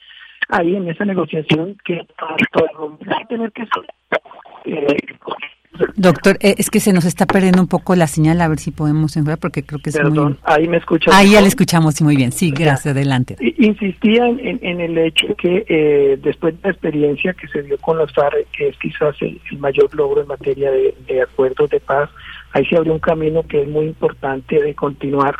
[0.48, 2.06] ahí en esa negociación que
[2.52, 3.84] todo, el va a tener que ser
[4.64, 4.96] eh,
[5.96, 8.70] Doctor, eh, es que se nos está perdiendo un poco la señal, a ver si
[8.70, 11.14] podemos enviar, porque creo que es Perdón, ahí me escuchas.
[11.14, 13.36] Ahí ya le escuchamos muy bien, sí, gracias, adelante.
[13.58, 18.12] Insistía en, el hecho que eh, después de la experiencia que se dio con los
[18.12, 22.10] FARC, que es quizás el, mayor logro en materia de, acuerdos de paz,
[22.52, 25.36] ahí se abrió un camino que es muy importante de continuar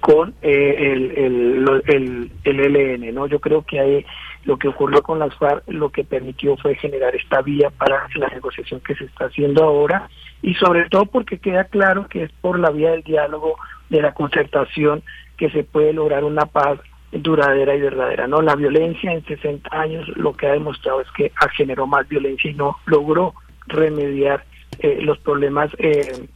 [0.00, 3.26] con eh, el, el, el, el, ELN, ¿no?
[3.28, 4.04] Yo creo que hay
[4.46, 8.28] lo que ocurrió con las FARC lo que permitió fue generar esta vía para la
[8.28, 10.08] negociación que se está haciendo ahora
[10.40, 13.56] y sobre todo porque queda claro que es por la vía del diálogo,
[13.90, 15.02] de la concertación,
[15.36, 16.78] que se puede lograr una paz
[17.10, 18.26] duradera y verdadera.
[18.26, 22.50] No, la violencia en 60 años lo que ha demostrado es que generó más violencia
[22.50, 23.34] y no logró
[23.66, 24.44] remediar
[24.78, 26.28] eh, los problemas eh,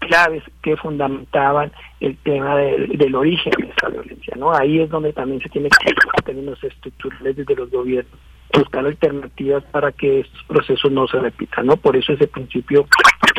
[0.00, 4.52] claves que fundamentaban el tema del, origen de esa violencia, ¿no?
[4.52, 8.18] Ahí es donde también se tiene que en términos estructurales desde los gobiernos
[8.52, 11.76] buscar alternativas para que estos procesos no se repitan, ¿no?
[11.76, 12.86] Por eso ese principio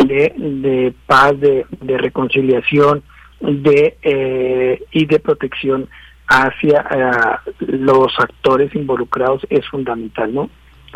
[0.06, 3.04] de, de paz, de, de reconciliación,
[3.42, 5.90] de eh, y de protección
[6.28, 10.50] hacia eh, los actores involucrados es fundamental, ¿no?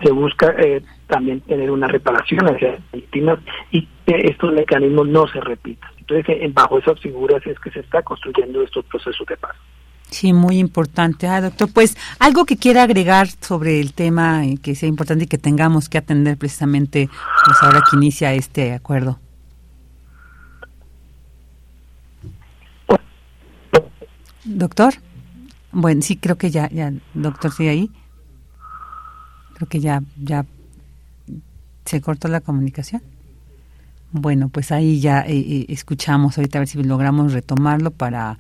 [0.04, 3.40] Se busca eh, también tener una reparación hacia las víctimas
[3.72, 5.90] y que estos mecanismos no se repitan.
[6.00, 9.56] Entonces, bajo esas figuras es que se está construyendo estos procesos de paz.
[10.12, 11.28] Sí, muy importante.
[11.28, 15.40] Ah, doctor, pues algo que quiera agregar sobre el tema que sea importante y que
[15.40, 17.10] tengamos que atender precisamente
[17.46, 19.20] pues ahora que inicia este acuerdo.
[24.44, 24.94] Doctor,
[25.72, 27.92] bueno, sí, creo que ya, ya, doctor, sigue ahí.
[29.56, 30.46] Creo que ya, ya
[31.84, 33.02] se cortó la comunicación.
[34.18, 38.38] Bueno, pues ahí ya eh, eh, escuchamos ahorita a ver si logramos retomarlo para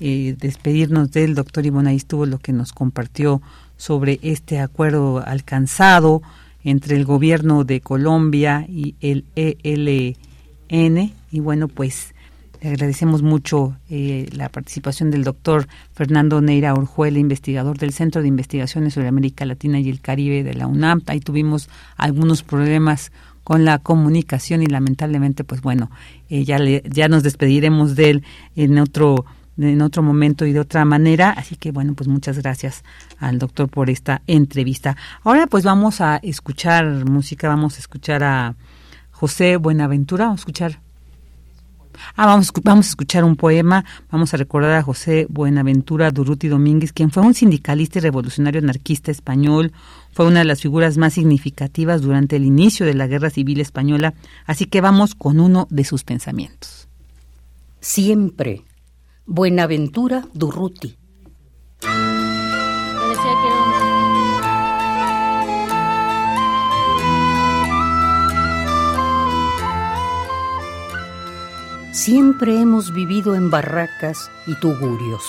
[0.00, 1.94] eh, despedirnos del doctor Ivonne.
[1.94, 3.42] Estuvo lo que nos compartió
[3.76, 6.22] sobre este acuerdo alcanzado
[6.64, 10.16] entre el gobierno de Colombia y el ELN.
[11.30, 12.14] Y bueno, pues
[12.60, 18.28] le agradecemos mucho eh, la participación del doctor Fernando Neira Orjuela, investigador del Centro de
[18.28, 21.02] Investigaciones sobre América Latina y el Caribe de la UNAM.
[21.06, 23.12] Ahí tuvimos algunos problemas
[23.48, 25.90] con la comunicación y lamentablemente, pues bueno,
[26.28, 28.24] eh, ya, ya nos despediremos de él
[28.56, 29.24] en otro
[29.56, 31.30] en otro momento y de otra manera.
[31.30, 32.84] Así que bueno, pues muchas gracias
[33.18, 34.98] al doctor por esta entrevista.
[35.24, 38.54] Ahora pues vamos a escuchar música, vamos a escuchar a
[39.12, 40.80] José Buenaventura, vamos a escuchar
[42.16, 46.92] Ah, vamos, vamos a escuchar un poema, vamos a recordar a José Buenaventura Durruti Domínguez,
[46.92, 49.72] quien fue un sindicalista y revolucionario anarquista español,
[50.12, 54.14] fue una de las figuras más significativas durante el inicio de la Guerra Civil Española,
[54.46, 56.88] así que vamos con uno de sus pensamientos.
[57.80, 58.64] Siempre,
[59.26, 60.96] Buenaventura Durruti.
[71.92, 75.22] Siempre hemos vivido en barracas y tugurios.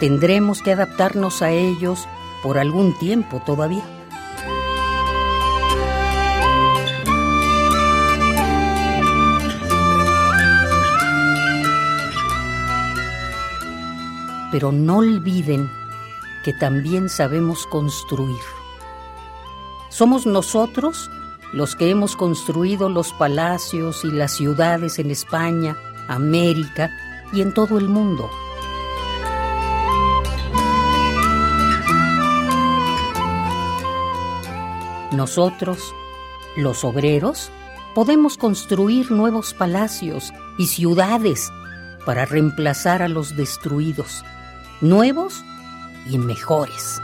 [0.00, 2.06] Tendremos que adaptarnos a ellos
[2.42, 3.82] por algún tiempo todavía.
[14.52, 15.68] Pero no olviden
[16.44, 18.38] que también sabemos construir.
[19.90, 21.10] Somos nosotros
[21.52, 25.76] los que hemos construido los palacios y las ciudades en España,
[26.06, 26.90] América
[27.32, 28.30] y en todo el mundo.
[35.12, 35.94] Nosotros,
[36.56, 37.50] los obreros,
[37.94, 41.50] podemos construir nuevos palacios y ciudades
[42.04, 44.24] para reemplazar a los destruidos,
[44.80, 45.44] nuevos
[46.08, 47.00] y mejores.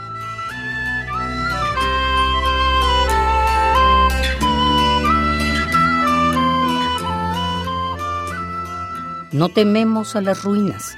[9.31, 10.95] No tememos a las ruinas.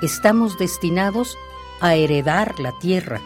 [0.00, 1.36] Estamos destinados
[1.80, 3.20] a heredar la tierra.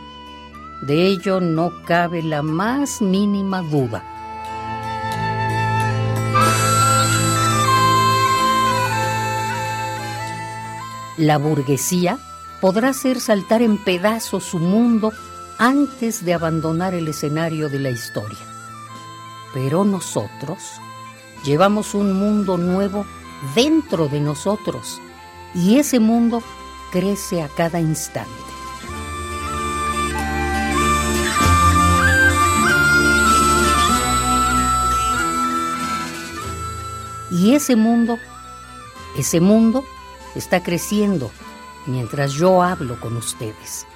[0.82, 4.02] De ello no cabe la más mínima duda.
[11.18, 12.18] La burguesía
[12.62, 15.12] podrá hacer saltar en pedazos su mundo
[15.58, 18.38] antes de abandonar el escenario de la historia.
[19.52, 20.80] Pero nosotros
[21.44, 23.04] llevamos un mundo nuevo
[23.54, 24.98] dentro de nosotros
[25.54, 26.42] y ese mundo
[26.90, 28.49] crece a cada instante.
[37.40, 38.18] Y ese mundo,
[39.16, 39.82] ese mundo
[40.34, 41.30] está creciendo
[41.86, 43.86] mientras yo hablo con ustedes.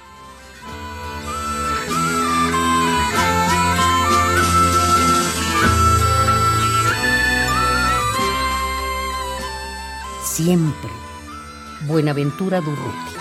[10.35, 10.91] siempre.
[11.87, 13.15] Buenaventura Durruti.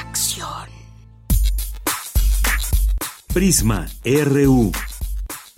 [0.00, 0.68] Acción.
[3.34, 4.72] Prisma RU.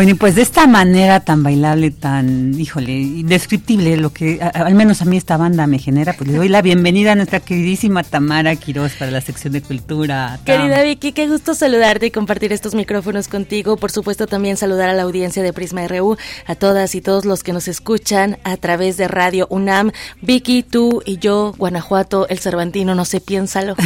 [0.00, 5.02] Bueno, y pues de esta manera tan bailable, tan, híjole, indescriptible, lo que al menos
[5.02, 8.56] a mí esta banda me genera, pues le doy la bienvenida a nuestra queridísima Tamara
[8.56, 10.40] Quiroz para la sección de cultura.
[10.46, 13.76] Querida Vicky, qué gusto saludarte y compartir estos micrófonos contigo.
[13.76, 16.16] Por supuesto, también saludar a la audiencia de Prisma RU,
[16.46, 19.92] a todas y todos los que nos escuchan a través de Radio UNAM.
[20.22, 23.76] Vicky, tú y yo, Guanajuato, el Cervantino, no sé, piénsalo.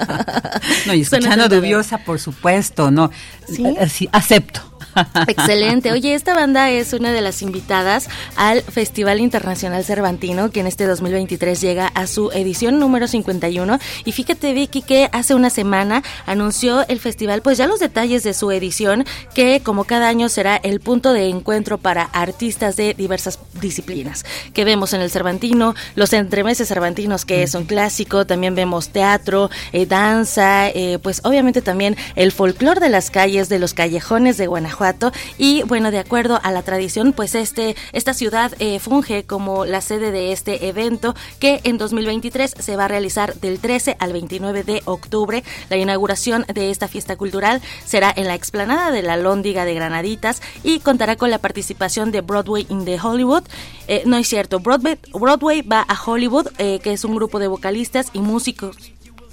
[0.86, 3.10] no, y escuchando Dubiosa, por supuesto, ¿no?
[3.46, 3.62] ¿Sí?
[3.90, 4.67] sí acepto.
[5.28, 5.92] Excelente.
[5.92, 10.86] Oye, esta banda es una de las invitadas al Festival Internacional Cervantino, que en este
[10.86, 13.78] 2023 llega a su edición número 51.
[14.04, 18.34] Y fíjate, Vicky, que hace una semana anunció el festival, pues ya los detalles de
[18.34, 19.04] su edición,
[19.34, 24.24] que como cada año será el punto de encuentro para artistas de diversas disciplinas.
[24.52, 29.50] Que vemos en el Cervantino, los entremeses cervantinos, que es un clásico, también vemos teatro,
[29.72, 34.46] eh, danza, eh, pues obviamente también el folclor de las calles, de los callejones de
[34.46, 34.87] Guanajuato
[35.36, 39.80] y bueno, de acuerdo a la tradición, pues este, esta ciudad eh, funge como la
[39.80, 44.64] sede de este evento que en 2023 se va a realizar del 13 al 29
[44.64, 45.44] de octubre.
[45.68, 50.40] La inauguración de esta fiesta cultural será en la explanada de la Lóndiga de Granaditas
[50.62, 53.44] y contará con la participación de Broadway in the Hollywood.
[53.88, 57.48] Eh, no es cierto, Broadway, Broadway va a Hollywood, eh, que es un grupo de
[57.48, 58.76] vocalistas y músicos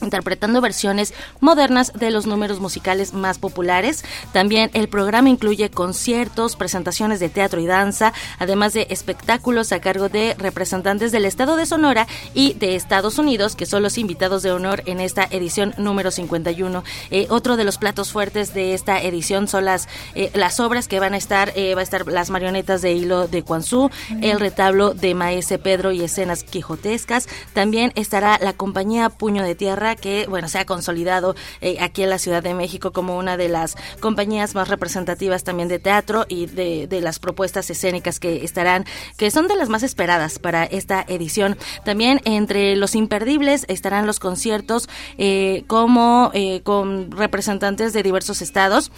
[0.01, 4.03] interpretando versiones modernas de los números musicales más populares.
[4.31, 10.09] También el programa incluye conciertos, presentaciones de teatro y danza, además de espectáculos a cargo
[10.09, 14.51] de representantes del estado de Sonora y de Estados Unidos, que son los invitados de
[14.51, 16.83] honor en esta edición número 51.
[17.11, 20.99] Eh, otro de los platos fuertes de esta edición son las, eh, las obras que
[20.99, 23.89] van a estar, eh, va a estar las marionetas de hilo de Quanzú,
[24.21, 27.27] el retablo de Maese Pedro y escenas quijotescas.
[27.53, 32.09] También estará la compañía Puño de Tierra, que, bueno, se ha consolidado eh, aquí en
[32.09, 36.47] la Ciudad de México como una de las compañías más representativas también de teatro y
[36.47, 38.85] de, las propuestas escénicas que estarán,
[39.17, 41.57] que son de las más esperadas para esta edición.
[41.83, 48.91] También entre los imperdibles estarán los conciertos eh, como eh, con representantes de diversos estados.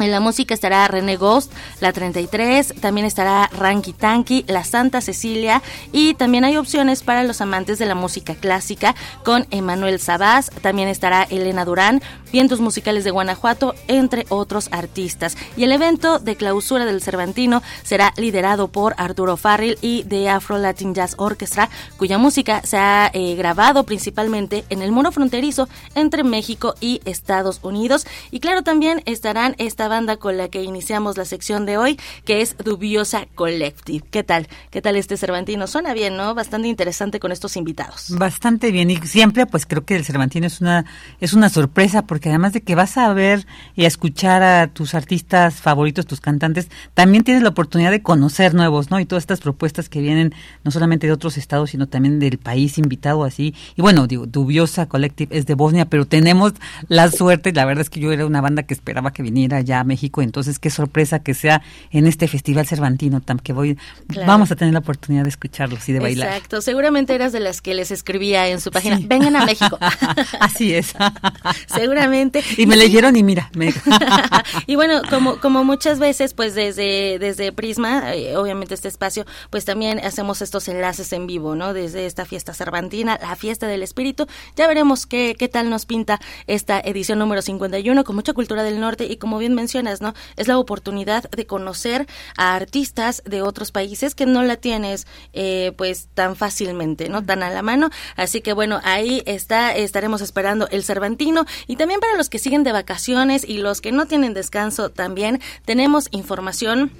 [0.00, 5.62] En la música estará René Ghost, la 33, también estará Ranky Tanky, la Santa Cecilia
[5.92, 10.88] y también hay opciones para los amantes de la música clásica con Emanuel Sabás, también
[10.88, 12.02] estará Elena Durán,
[12.32, 15.36] Vientos Musicales de Guanajuato, entre otros artistas.
[15.56, 20.58] Y el evento de clausura del Cervantino será liderado por Arturo Farril y de Afro
[20.58, 26.24] Latin Jazz Orchestra, cuya música se ha eh, grabado principalmente en el muro fronterizo entre
[26.24, 28.04] México y Estados Unidos.
[28.32, 29.54] Y claro, también estarán
[29.88, 34.04] banda con la que iniciamos la sección de hoy, que es Dubiosa Collective.
[34.10, 34.48] ¿Qué tal?
[34.70, 35.66] ¿Qué tal este Cervantino?
[35.66, 36.34] Suena bien, ¿no?
[36.34, 38.06] Bastante interesante con estos invitados.
[38.10, 40.84] Bastante bien y siempre pues creo que el Cervantino es una
[41.20, 44.94] es una sorpresa porque además de que vas a ver y a escuchar a tus
[44.94, 49.00] artistas favoritos, tus cantantes, también tienes la oportunidad de conocer nuevos, ¿no?
[49.00, 52.78] Y todas estas propuestas que vienen no solamente de otros estados, sino también del país
[52.78, 53.54] invitado así.
[53.76, 56.54] Y bueno, digo, Dubiosa Collective es de Bosnia, pero tenemos
[56.88, 59.73] la suerte, la verdad es que yo era una banda que esperaba que viniera ya
[59.80, 63.78] a México, entonces qué sorpresa que sea en este Festival Cervantino, que voy,
[64.26, 66.28] vamos a tener la oportunidad de escucharlos y de bailar.
[66.28, 69.78] Exacto, seguramente eras de las que les escribía en su página, vengan a México.
[70.40, 70.94] Así es.
[71.66, 72.42] seguramente.
[72.56, 73.50] Y me leyeron y mira.
[74.66, 79.64] y bueno, como, como muchas veces, pues desde, desde Prisma, eh, obviamente este espacio, pues
[79.64, 81.72] también hacemos estos enlaces en vivo, ¿no?
[81.72, 84.26] Desde esta fiesta cervantina, la fiesta del espíritu,
[84.56, 88.80] ya veremos qué, qué tal nos pinta esta edición número 51 con mucha cultura del
[88.80, 90.12] norte y como bien mencionas, ¿no?
[90.36, 95.72] Es la oportunidad de conocer a artistas de otros países que no la tienes eh,
[95.78, 97.24] pues tan fácilmente, ¿no?
[97.24, 97.88] Tan a la mano.
[98.14, 102.62] Así que bueno, ahí está, estaremos esperando el Cervantino y también para los que siguen
[102.62, 106.90] de vacaciones y los que no tienen descanso también tenemos información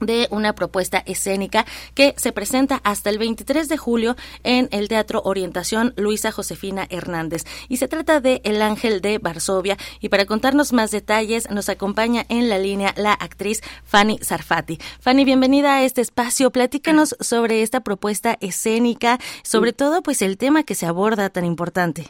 [0.00, 1.64] de una propuesta escénica
[1.94, 7.44] que se presenta hasta el 23 de julio en el Teatro Orientación Luisa Josefina Hernández.
[7.68, 9.76] Y se trata de El Ángel de Varsovia.
[10.00, 14.78] Y para contarnos más detalles nos acompaña en la línea la actriz Fanny Sarfati.
[15.00, 16.50] Fanny, bienvenida a este espacio.
[16.50, 22.06] Platícanos sobre esta propuesta escénica, sobre todo pues el tema que se aborda tan importante.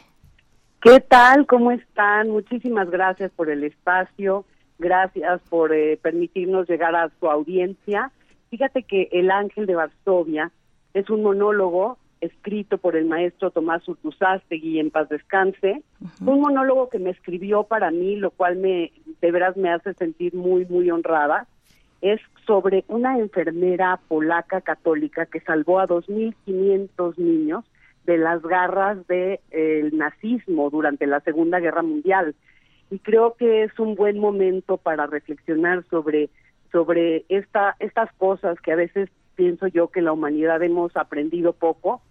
[0.81, 1.45] ¿Qué tal?
[1.45, 2.29] ¿Cómo están?
[2.29, 4.45] Muchísimas gracias por el espacio.
[4.81, 8.11] Gracias por eh, permitirnos llegar a su audiencia.
[8.49, 10.51] Fíjate que El Ángel de Varsovia
[10.95, 15.83] es un monólogo escrito por el maestro Tomás Urtuzástegui en paz descanse.
[16.25, 18.91] Un monólogo que me escribió para mí, lo cual me
[19.21, 21.45] de veras me hace sentir muy, muy honrada,
[22.01, 27.65] es sobre una enfermera polaca católica que salvó a 2.500 niños
[28.05, 32.33] de las garras del nazismo durante la Segunda Guerra Mundial.
[32.91, 36.29] Y creo que es un buen momento para reflexionar sobre,
[36.71, 42.01] sobre esta, estas cosas que a veces pienso yo que la humanidad hemos aprendido poco.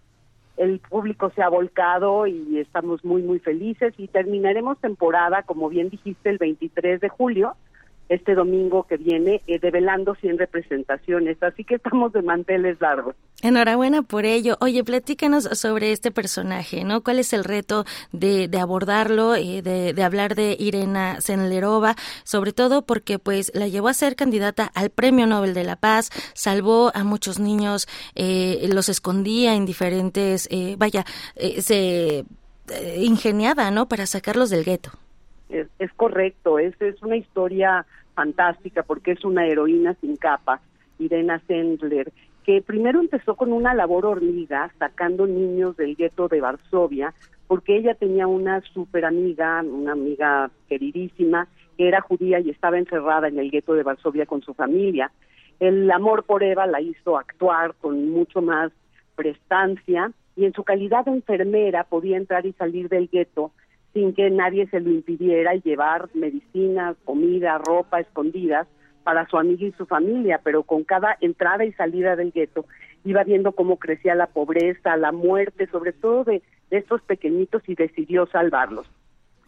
[0.57, 5.89] El público se ha volcado y estamos muy, muy felices y terminaremos temporada, como bien
[5.89, 7.55] dijiste, el 23 de julio
[8.11, 11.41] este domingo que viene, eh, develando 100 representaciones.
[11.41, 13.15] Así que estamos de manteles largos.
[13.41, 14.57] Enhorabuena por ello.
[14.59, 17.01] Oye, platícanos sobre este personaje, ¿no?
[17.01, 21.95] ¿Cuál es el reto de, de abordarlo, eh, de, de, hablar de Irena Senlerova?
[22.23, 26.09] Sobre todo porque, pues, la llevó a ser candidata al Premio Nobel de la Paz,
[26.33, 31.05] salvó a muchos niños, eh, los escondía en diferentes, eh, vaya,
[31.35, 32.25] eh, se
[32.97, 33.87] ingeniada, ¿no?
[33.87, 34.91] Para sacarlos del gueto.
[35.49, 40.61] Es, es correcto, es, es una historia fantástica porque es una heroína sin capa,
[40.99, 42.11] Irena Sendler,
[42.43, 47.13] que primero empezó con una labor hormiga, sacando niños del gueto de Varsovia,
[47.47, 51.47] porque ella tenía una super amiga, una amiga queridísima,
[51.77, 55.11] que era judía y estaba encerrada en el gueto de Varsovia con su familia.
[55.59, 58.71] El amor por Eva la hizo actuar con mucho más
[59.15, 63.51] prestancia y en su calidad de enfermera podía entrar y salir del gueto
[63.93, 68.67] sin que nadie se lo impidiera y llevar medicinas, comida, ropa escondidas
[69.03, 72.65] para su amiga y su familia, pero con cada entrada y salida del gueto
[73.03, 77.75] iba viendo cómo crecía la pobreza, la muerte, sobre todo de, de estos pequeñitos y
[77.75, 78.87] decidió salvarlos.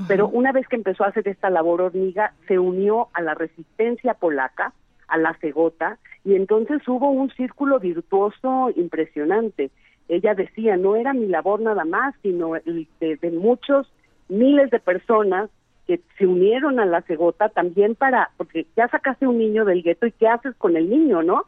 [0.07, 4.15] Pero una vez que empezó a hacer esta labor hormiga, se unió a la resistencia
[4.15, 4.73] polaca,
[5.07, 9.69] a la cegota, y entonces hubo un círculo virtuoso impresionante.
[10.09, 13.91] Ella decía, no era mi labor nada más, sino de, de muchos
[14.29, 15.49] miles de personas
[15.87, 20.05] que se unieron a la cegota también para, porque ya sacaste un niño del gueto
[20.05, 21.45] y qué haces con el niño, ¿no?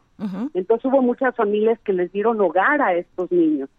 [0.54, 3.70] Entonces hubo muchas familias que les dieron hogar a estos niños.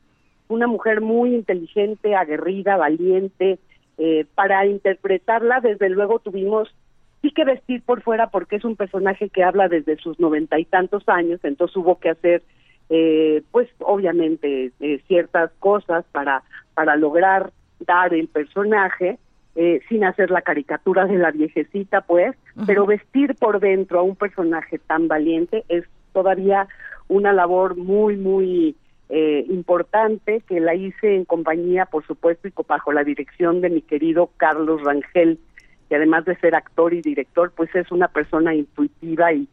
[0.48, 3.60] Una mujer muy inteligente, aguerrida, valiente,
[3.98, 6.74] eh, para interpretarla desde luego tuvimos
[7.22, 10.66] sí que vestir por fuera porque es un personaje que habla desde sus noventa y
[10.66, 12.44] tantos años, entonces hubo que hacer
[12.90, 16.44] eh, pues obviamente eh, ciertas cosas para
[16.76, 19.18] para lograr dar el personaje
[19.56, 22.36] eh, sin hacer la caricatura de la viejecita, pues,
[22.68, 25.84] pero vestir por dentro a un personaje tan valiente es
[26.14, 26.68] todavía
[27.08, 28.76] una labor muy, muy
[29.10, 33.82] eh, importante que la hice en compañía, por supuesto, y bajo la dirección de mi
[33.82, 35.40] querido Carlos Rangel,
[35.90, 39.48] que además de ser actor y director, pues es una persona intuitiva y,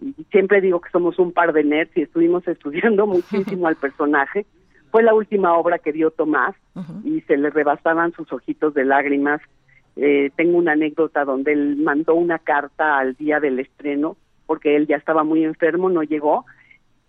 [0.00, 4.46] y siempre digo que somos un par de nerds y estuvimos estudiando muchísimo al personaje
[4.92, 6.54] fue la última obra que vio Tomás
[7.02, 9.40] y se le rebasaban sus ojitos de lágrimas.
[9.96, 14.86] Eh, tengo una anécdota donde él mandó una carta al día del estreno, porque él
[14.86, 16.44] ya estaba muy enfermo, no llegó,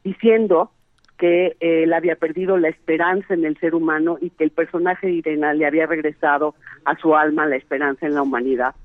[0.02, 0.72] diciendo
[1.18, 5.08] que eh, él había perdido la esperanza en el ser humano y que el personaje
[5.08, 6.56] de Irena le había regresado
[6.86, 8.76] a su alma la esperanza en la humanidad.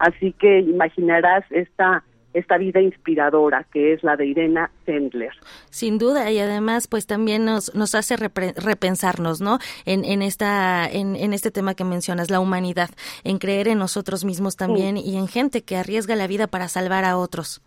[0.00, 2.02] Así que imaginarás esta
[2.34, 5.32] esta vida inspiradora que es la de Irena Sendler.
[5.70, 9.58] Sin duda y además pues también nos, nos hace repensarnos, ¿no?
[9.86, 12.90] En, en esta en, en, este tema que mencionas, la humanidad,
[13.24, 15.04] en creer en nosotros mismos también sí.
[15.10, 17.62] y en gente que arriesga la vida para salvar a otros.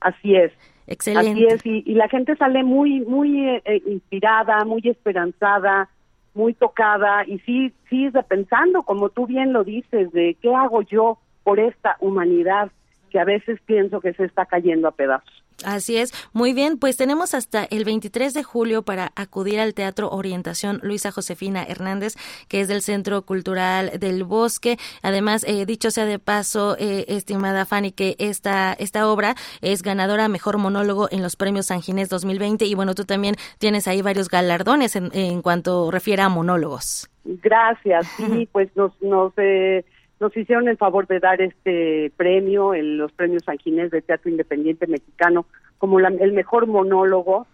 [0.00, 0.52] Así es.
[0.86, 1.30] Excelente.
[1.30, 5.88] Así es y, y la gente sale muy muy eh, inspirada, muy esperanzada,
[6.34, 11.18] muy tocada y sí sí pensando como tú bien lo dices de qué hago yo
[11.42, 12.70] por esta humanidad
[13.14, 15.44] que a veces pienso que se está cayendo a pedazos.
[15.64, 16.12] Así es.
[16.32, 21.12] Muy bien, pues tenemos hasta el 23 de julio para acudir al Teatro Orientación Luisa
[21.12, 22.16] Josefina Hernández,
[22.48, 24.78] que es del Centro Cultural del Bosque.
[25.00, 30.26] Además, eh, dicho sea de paso, eh, estimada Fanny, que esta, esta obra es ganadora
[30.26, 34.28] Mejor Monólogo en los Premios San Ginés 2020 y bueno, tú también tienes ahí varios
[34.28, 37.08] galardones en, en cuanto refiere a monólogos.
[37.24, 39.00] Gracias, sí, pues nos...
[39.00, 39.84] nos eh
[40.24, 44.30] nos hicieron el favor de dar este premio, en los premios San Ginés de Teatro
[44.30, 45.44] Independiente Mexicano,
[45.76, 47.46] como la, el mejor monólogo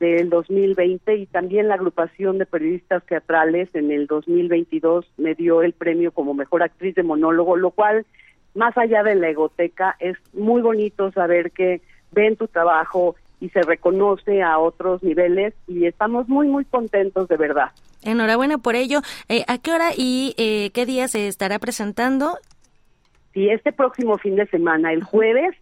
[0.00, 5.72] del 2020 y también la agrupación de periodistas teatrales en el 2022 me dio el
[5.72, 8.04] premio como mejor actriz de monólogo, lo cual,
[8.56, 11.80] más allá de la egoteca, es muy bonito saber que
[12.10, 17.36] ven tu trabajo y se reconoce a otros niveles y estamos muy, muy contentos de
[17.36, 17.70] verdad.
[18.02, 19.00] Enhorabuena por ello.
[19.28, 22.38] Eh, ¿A qué hora y eh, qué día se estará presentando?
[23.34, 25.54] Sí, este próximo fin de semana, el jueves,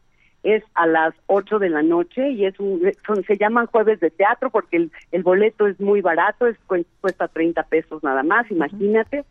[0.44, 4.10] es a las 8 de la noche y es un, son, se llaman jueves de
[4.10, 6.56] teatro porque el, el boleto es muy barato, es
[7.00, 9.24] cuesta 30 pesos nada más, imagínate.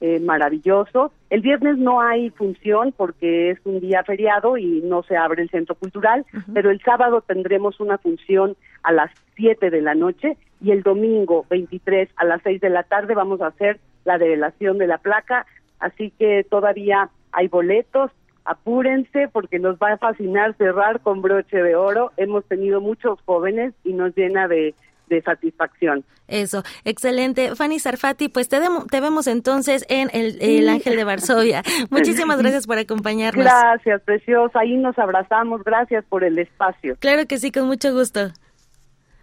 [0.00, 1.12] Eh, maravilloso.
[1.28, 5.50] El viernes no hay función porque es un día feriado y no se abre el
[5.50, 6.24] centro cultural,
[6.54, 11.44] pero el sábado tendremos una función a las 7 de la noche y el domingo
[11.50, 15.46] 23 a las 6 de la tarde vamos a hacer la develación de la placa,
[15.78, 18.10] así que todavía hay boletos,
[18.44, 22.10] apúrense porque nos va a fascinar cerrar con broche de oro.
[22.16, 24.74] Hemos tenido muchos jóvenes y nos llena de
[25.10, 26.04] de satisfacción.
[26.28, 27.54] Eso, excelente.
[27.54, 28.58] Fanny Sarfati, pues te,
[28.90, 31.62] te vemos entonces en el, Ángel de Varsovia.
[31.90, 33.44] Muchísimas gracias por acompañarnos.
[33.44, 34.60] Gracias, preciosa.
[34.60, 35.62] Ahí nos abrazamos.
[35.64, 36.96] Gracias por el espacio.
[37.00, 38.30] Claro que sí, con mucho gusto.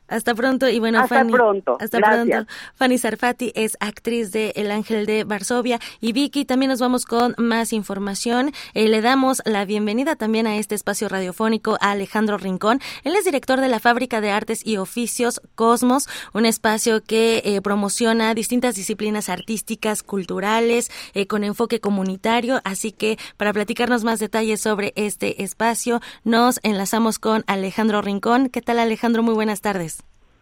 [0.07, 1.77] Hasta pronto y bueno, hasta pronto.
[1.79, 2.45] Hasta pronto.
[2.75, 7.35] Fanny Sarfati es actriz de El Ángel de Varsovia y Vicky también nos vamos con
[7.37, 8.51] más información.
[8.73, 12.79] Eh, le damos la bienvenida también a este espacio radiofónico a Alejandro Rincón.
[13.03, 17.61] Él es director de la Fábrica de Artes y Oficios Cosmos, un espacio que eh,
[17.61, 22.61] promociona distintas disciplinas artísticas, culturales, eh, con enfoque comunitario.
[22.63, 28.49] Así que para platicarnos más detalles sobre este espacio, nos enlazamos con Alejandro Rincón.
[28.49, 29.21] ¿Qué tal Alejandro?
[29.21, 29.96] Muy buenas tardes.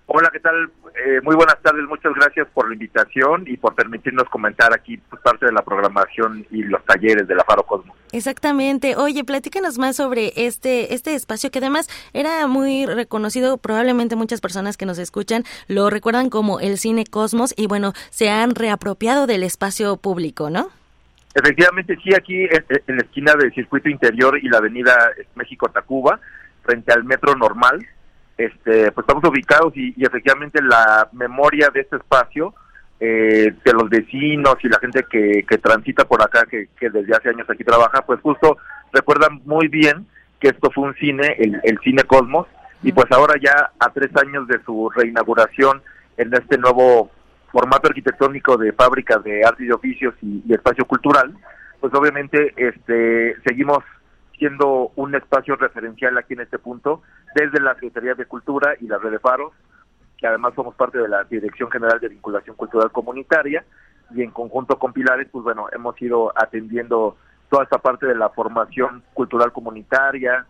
[0.07, 0.69] Hola, ¿qué tal?
[1.03, 5.19] Eh, muy buenas tardes, muchas gracias por la invitación y por permitirnos comentar aquí pues,
[5.23, 7.98] parte de la programación y los talleres de la Faro Cosmos.
[8.11, 8.95] Exactamente.
[8.95, 14.77] Oye, platícanos más sobre este, este espacio que además era muy reconocido, probablemente muchas personas
[14.77, 19.41] que nos escuchan lo recuerdan como el Cine Cosmos y bueno, se han reapropiado del
[19.41, 20.69] espacio público, ¿no?
[21.34, 24.95] Efectivamente, sí, aquí en, en la esquina del circuito interior y la avenida
[25.34, 26.19] México-Tacuba,
[26.64, 27.86] frente al metro normal,
[28.38, 32.53] este, pues estamos ubicados y, efectivamente la memoria de este espacio,
[32.99, 37.30] eh, de los vecinos y la gente que, que transita por acá, que, desde hace
[37.30, 38.57] años aquí trabaja, pues justo
[38.94, 40.06] recuerdan muy bien
[40.40, 42.48] que esto fue un cine, el, el Cine Cosmos,
[42.84, 45.82] y pues ahora ya a tres años de su reinauguración
[46.18, 47.10] en este nuevo
[47.52, 51.34] formato arquitectónico de fábrica de arte y oficios y, y espacio cultural,
[51.80, 53.80] pues obviamente este seguimos
[54.38, 57.02] siendo un espacio referencial aquí en este punto,
[57.36, 59.53] desde la Secretaría de Cultura y la Red de Faros,
[60.18, 63.66] que además somos parte de la Dirección General de Vinculación Cultural Comunitaria,
[64.14, 67.18] y en conjunto con Pilares, pues bueno, hemos ido atendiendo
[67.49, 70.45] toda esta parte de la formación cultural comunitaria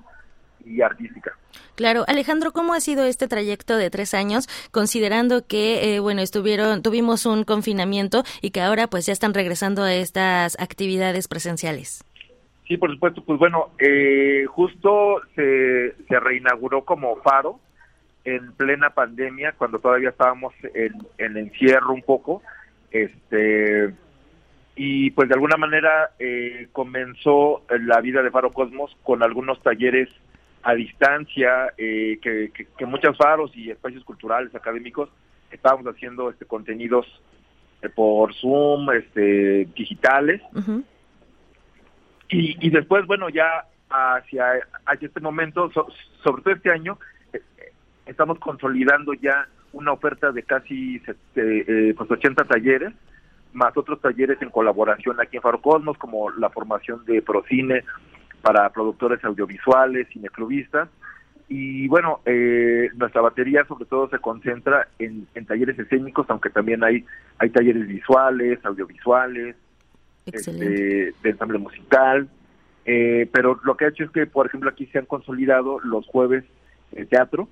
[0.66, 1.32] y artística.
[1.76, 6.82] Claro, Alejandro, ¿cómo ha sido este trayecto de tres años, considerando que, eh, bueno, estuvieron,
[6.82, 12.05] tuvimos un confinamiento y que ahora pues ya están regresando a estas actividades presenciales?
[12.68, 13.24] Sí, por supuesto.
[13.24, 17.60] Pues bueno, eh, justo se, se reinauguró como faro
[18.24, 22.42] en plena pandemia, cuando todavía estábamos en, en encierro un poco.
[22.92, 23.94] Este
[24.76, 30.10] y pues de alguna manera eh, comenzó la vida de Faro Cosmos con algunos talleres
[30.64, 35.10] a distancia eh, que, que, muchos faros y espacios culturales académicos
[35.50, 37.06] estábamos haciendo este contenidos
[37.96, 40.42] por Zoom este digitales
[42.30, 44.45] y, después, bueno, ya hacia,
[44.85, 46.97] hacia este momento, sobre todo este año,
[47.34, 47.41] eh,
[48.06, 51.02] estamos consolidando ya una oferta de casi
[51.35, 52.93] eh, pues 80 talleres,
[53.53, 57.84] más otros talleres en colaboración aquí en Faro Cosmos, como la formación de Procine
[58.41, 60.89] para productores audiovisuales, cineclubistas.
[61.47, 66.84] Y bueno, eh, nuestra batería sobre todo se concentra en, en talleres escénicos, aunque también
[66.84, 67.06] hay,
[67.38, 69.56] hay talleres visuales, audiovisuales,
[70.26, 72.30] este, de ensamble musical,
[72.85, 76.06] eh, pero lo que ha hecho es que, por ejemplo, aquí se han consolidado los
[76.07, 76.43] jueves
[76.91, 77.47] de teatro,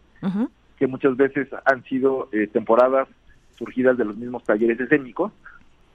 [0.78, 3.08] que muchas veces han sido eh, temporadas
[3.58, 5.32] surgidas de los mismos talleres escénicos,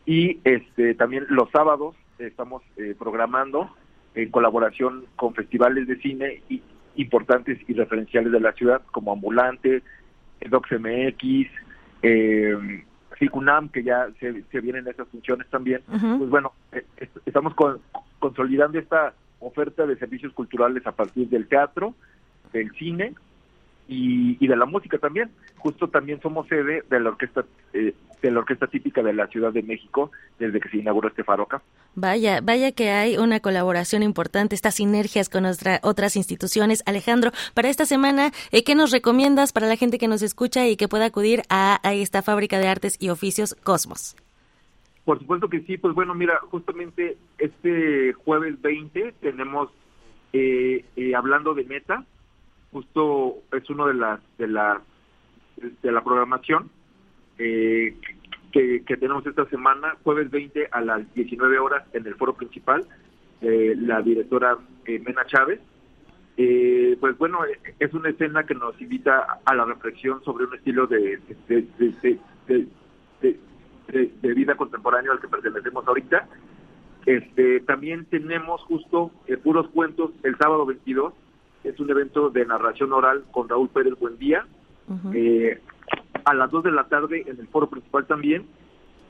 [0.05, 3.71] y este también los sábados estamos eh, programando
[4.15, 6.63] en colaboración con festivales de cine y,
[6.97, 9.83] importantes y referenciales de la ciudad, como Ambulante,
[10.49, 11.49] DocsMX,
[12.03, 12.85] eh,
[13.19, 16.85] FICUNAM, que ya se, se vienen esas funciones también, pues bueno, eh,
[17.27, 17.55] estamos
[18.19, 21.95] consolidando esta oferta de servicios culturales a partir del teatro,
[22.53, 23.15] del cine
[23.89, 25.31] y, de la música también.
[25.57, 29.53] Justo también somos sede de la orquesta eh, de la orquesta típica de la Ciudad
[29.53, 31.63] de México desde que se inauguró este Faroca.
[31.95, 36.83] Vaya, vaya que hay una colaboración importante, estas sinergias con nuestra, otras instituciones.
[36.87, 40.77] Alejandro, para esta semana, eh, ¿qué nos recomiendas para la gente que nos escucha y
[40.77, 44.17] que pueda acudir a, esta fábrica de artes y oficios Cosmos?
[45.05, 49.71] Por supuesto que sí, pues bueno, mira, justamente este jueves 20 tenemos,
[50.33, 50.85] eh,
[51.17, 52.05] hablando de meta,
[52.73, 54.81] justo es uno de las de la
[55.83, 56.71] de la programación
[57.39, 57.97] eh,
[58.53, 62.87] que, tenemos esta semana, jueves 20 a las 19 horas en el foro principal,
[63.41, 65.61] eh, la directora eh, Mena Chávez.
[66.37, 67.41] Eh, pues bueno,
[67.79, 71.19] es una escena que nos invita a la reflexión sobre un estilo de,
[71.49, 71.67] de,
[73.89, 76.29] de, vida contemporánea al que pertenecemos ahorita.
[77.07, 79.11] Este, también tenemos justo
[79.43, 81.13] puros cuentos el sábado 22,
[81.65, 84.47] es un evento de narración oral con Raúl Pérez Buendía,
[85.13, 85.61] eh,
[86.25, 88.47] a las 2 de la tarde en el foro principal también.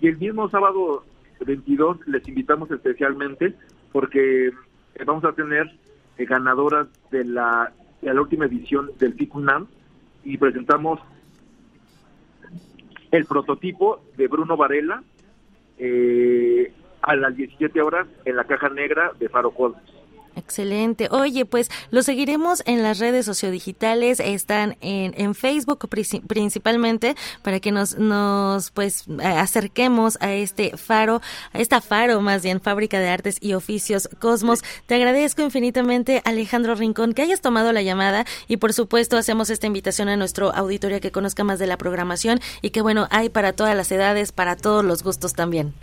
[0.00, 1.04] Y el mismo sábado
[1.44, 3.54] 22 les invitamos especialmente
[3.92, 5.70] porque eh, vamos a tener
[6.16, 7.72] eh, ganadoras de la,
[8.02, 9.66] de la última edición del FICUNAM
[10.24, 11.00] y presentamos
[13.10, 15.02] el prototipo de Bruno Varela
[15.78, 16.72] eh,
[17.02, 19.97] a las 17 horas en la caja negra de Faro Cosmos.
[20.48, 21.08] Excelente.
[21.10, 25.86] Oye, pues lo seguiremos en las redes sociodigitales, están en, en Facebook
[26.26, 31.20] principalmente para que nos, nos pues acerquemos a este faro,
[31.52, 34.64] a esta faro más bien, Fábrica de Artes y Oficios Cosmos.
[34.86, 39.66] Te agradezco infinitamente, Alejandro Rincón, que hayas tomado la llamada y por supuesto hacemos esta
[39.66, 43.52] invitación a nuestro auditorio que conozca más de la programación y que bueno, hay para
[43.52, 45.74] todas las edades, para todos los gustos también.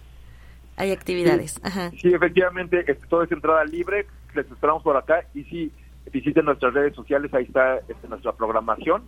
[0.76, 1.52] Hay actividades.
[1.52, 1.92] Sí, Ajá.
[2.02, 5.72] sí efectivamente, todo es entrada libre les esperamos por acá y si
[6.12, 9.04] visiten nuestras redes sociales, ahí está este, nuestra programación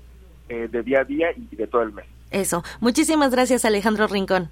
[0.50, 2.06] eh, de día a día y de todo el mes.
[2.32, 2.64] Eso.
[2.80, 4.50] Muchísimas gracias, Alejandro Rincón.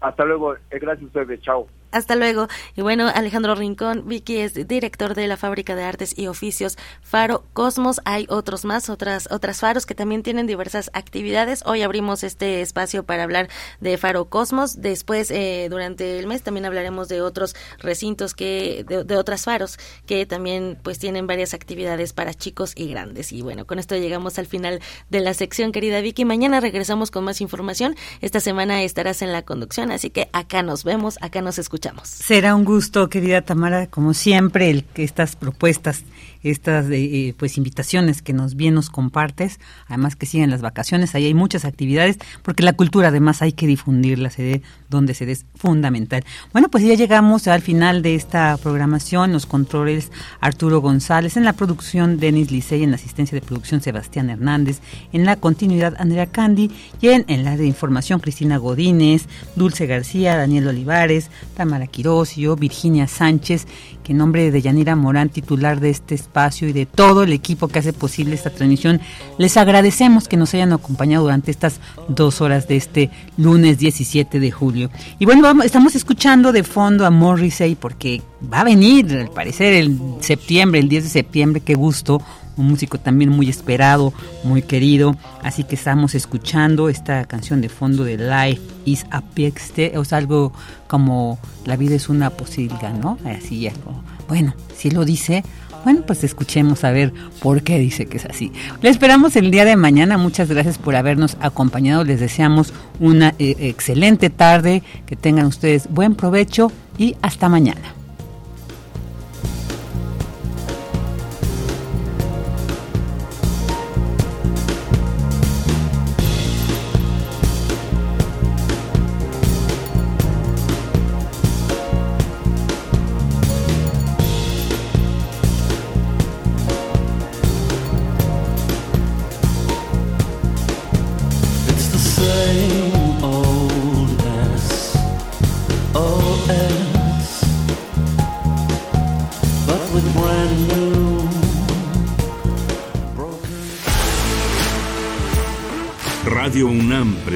[0.00, 0.54] Hasta luego.
[0.54, 1.40] Eh, gracias a ustedes.
[1.40, 1.66] Chao.
[1.90, 2.48] Hasta luego.
[2.76, 7.44] Y bueno, Alejandro Rincón, Vicky es director de la Fábrica de Artes y Oficios Faro
[7.54, 8.02] Cosmos.
[8.04, 11.62] Hay otros más, otras otras faros que también tienen diversas actividades.
[11.64, 13.48] Hoy abrimos este espacio para hablar
[13.80, 14.82] de Faro Cosmos.
[14.82, 19.78] Después, eh, durante el mes, también hablaremos de otros recintos que de, de, otras faros
[20.04, 23.32] que también pues tienen varias actividades para chicos y grandes.
[23.32, 26.26] Y bueno, con esto llegamos al final de la sección, querida Vicky.
[26.26, 27.96] Mañana regresamos con más información.
[28.20, 31.77] Esta semana estarás en la conducción, así que acá nos vemos, acá nos escuchamos.
[32.08, 36.04] Será un gusto, querida Tamara, como siempre, el estas propuestas
[36.42, 41.26] estas eh, pues invitaciones que nos bien nos compartes, además que siguen las vacaciones, ahí
[41.26, 45.32] hay muchas actividades, porque la cultura además hay que difundirla, se dé donde se dé
[45.32, 46.24] es fundamental.
[46.52, 50.10] Bueno, pues ya llegamos al final de esta programación, los controles
[50.40, 54.80] Arturo González, en la producción Denis Licey, en la asistencia de producción Sebastián Hernández,
[55.12, 56.70] en la continuidad Andrea Candy
[57.00, 63.06] y en, en la de información Cristina Godínez, Dulce García, Daniel Olivares, Tamara Quirosio, Virginia
[63.06, 63.66] Sánchez,
[64.02, 67.68] que en nombre de Yanira Morán, titular de este espacio y de todo el equipo
[67.68, 69.00] que hace posible esta transmisión.
[69.38, 74.50] Les agradecemos que nos hayan acompañado durante estas dos horas de este lunes 17 de
[74.50, 74.90] julio.
[75.18, 78.22] Y bueno, vamos, estamos escuchando de fondo a Morrissey porque
[78.52, 82.22] va a venir, al parecer, el septiembre, el 10 de septiembre, qué gusto,
[82.58, 84.12] un músico también muy esperado,
[84.44, 85.16] muy querido.
[85.42, 90.18] Así que estamos escuchando esta canción de fondo de Life is a Pixte, o sea,
[90.18, 90.52] algo
[90.86, 93.18] como la vida es una posibilidad, ¿no?
[93.24, 94.02] Así algo.
[94.28, 95.42] Bueno, si lo dice,
[95.84, 98.52] bueno, pues escuchemos a ver por qué dice que es así.
[98.82, 100.18] Le esperamos el día de mañana.
[100.18, 102.04] Muchas gracias por habernos acompañado.
[102.04, 104.82] Les deseamos una eh, excelente tarde.
[105.06, 107.97] Que tengan ustedes buen provecho y hasta mañana.